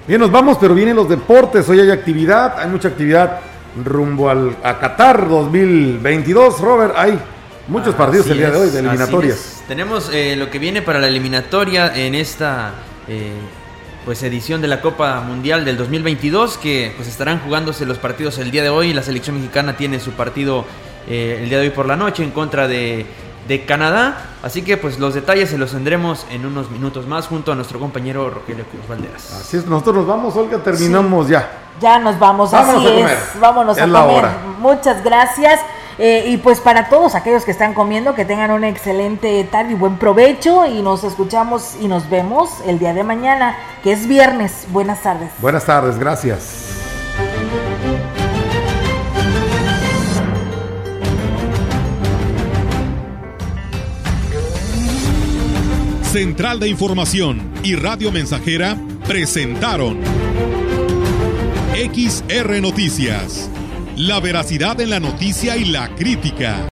Bien, 0.05 0.19
nos 0.19 0.31
vamos, 0.31 0.57
pero 0.59 0.73
vienen 0.73 0.97
los 0.97 1.07
deportes. 1.07 1.69
Hoy 1.69 1.79
hay 1.79 1.91
actividad, 1.91 2.59
hay 2.59 2.67
mucha 2.67 2.89
actividad 2.89 3.39
rumbo 3.85 4.29
al, 4.29 4.57
a 4.63 4.79
Qatar 4.79 5.29
2022. 5.29 6.59
Robert, 6.59 6.93
hay 6.97 7.17
Muchos 7.69 7.93
partidos 7.93 8.27
el 8.31 8.39
día 8.39 8.49
de 8.49 8.57
hoy 8.57 8.69
de 8.71 8.79
eliminatorias. 8.79 9.61
Tenemos 9.67 10.09
eh, 10.11 10.35
lo 10.35 10.49
que 10.49 10.57
viene 10.57 10.81
para 10.81 10.97
la 10.97 11.07
eliminatoria 11.07 11.95
en 11.95 12.15
esta 12.15 12.71
eh, 13.07 13.35
pues 14.05 14.23
edición 14.23 14.59
de 14.59 14.67
la 14.67 14.81
Copa 14.81 15.21
Mundial 15.21 15.65
del 15.65 15.77
2022 15.77 16.57
que 16.57 16.91
pues 16.95 17.07
estarán 17.07 17.39
jugándose 17.41 17.85
los 17.85 17.99
partidos 17.99 18.39
el 18.39 18.49
día 18.49 18.63
de 18.63 18.69
hoy. 18.69 18.91
La 18.91 19.03
selección 19.03 19.35
mexicana 19.35 19.77
tiene 19.77 19.99
su 19.99 20.13
partido 20.13 20.65
eh, 21.07 21.41
el 21.43 21.49
día 21.49 21.59
de 21.59 21.65
hoy 21.65 21.69
por 21.69 21.85
la 21.85 21.95
noche 21.95 22.23
en 22.23 22.31
contra 22.31 22.67
de, 22.67 23.05
de, 23.47 23.65
Canadá. 23.65 24.17
Así 24.41 24.63
que 24.63 24.77
pues 24.77 24.97
los 24.97 25.13
detalles 25.13 25.51
se 25.51 25.59
los 25.59 25.69
tendremos 25.69 26.25
en 26.31 26.47
unos 26.47 26.71
minutos 26.71 27.05
más 27.05 27.27
junto 27.27 27.51
a 27.51 27.55
nuestro 27.55 27.79
compañero 27.79 28.31
Rogelio 28.31 28.65
Cruz 28.65 28.87
Valderas. 28.87 29.31
Así 29.41 29.57
es, 29.57 29.67
nosotros 29.67 29.97
nos 29.97 30.07
vamos, 30.07 30.35
Olga, 30.35 30.57
terminamos 30.57 31.27
ya. 31.27 31.47
Ya 31.79 31.99
nos 31.99 32.17
vamos, 32.17 32.49
Vámonos 32.49 32.83
así 32.83 32.87
a 32.87 32.95
comer. 32.95 33.13
es. 33.13 33.39
Vámonos 33.39 33.77
a 33.77 33.87
comer. 33.87 34.25
Muchas 34.57 35.03
gracias. 35.03 35.59
Eh, 35.99 36.23
y 36.27 36.37
pues 36.37 36.61
para 36.61 36.87
todos 36.87 37.13
aquellos 37.13 37.43
que 37.43 37.51
están 37.51 37.73
comiendo, 37.73 38.15
que 38.15 38.23
tengan 38.23 38.51
una 38.51 38.69
excelente 38.69 39.43
tarde 39.43 39.73
y 39.73 39.75
buen 39.75 39.97
provecho. 39.97 40.65
Y 40.65 40.81
nos 40.81 41.03
escuchamos 41.03 41.75
y 41.81 41.89
nos 41.89 42.09
vemos 42.09 42.49
el 42.65 42.79
día 42.79 42.93
de 42.93 43.03
mañana, 43.03 43.57
que 43.83 43.91
es 43.91 44.07
viernes. 44.07 44.65
Buenas 44.69 45.03
tardes. 45.03 45.29
Buenas 45.39 45.65
tardes, 45.65 45.99
gracias. 45.99 46.77
Central 56.03 56.59
de 56.59 56.69
Información 56.69 57.51
y 57.61 57.75
Radio 57.75 58.11
Mensajera 58.11 58.75
presentaron 59.05 59.99
XR 61.75 62.61
Noticias. 62.61 63.49
La 63.99 64.21
veracidad 64.21 64.79
en 64.79 64.91
la 64.91 65.01
noticia 65.01 65.57
y 65.57 65.65
la 65.65 65.93
crítica. 65.93 66.65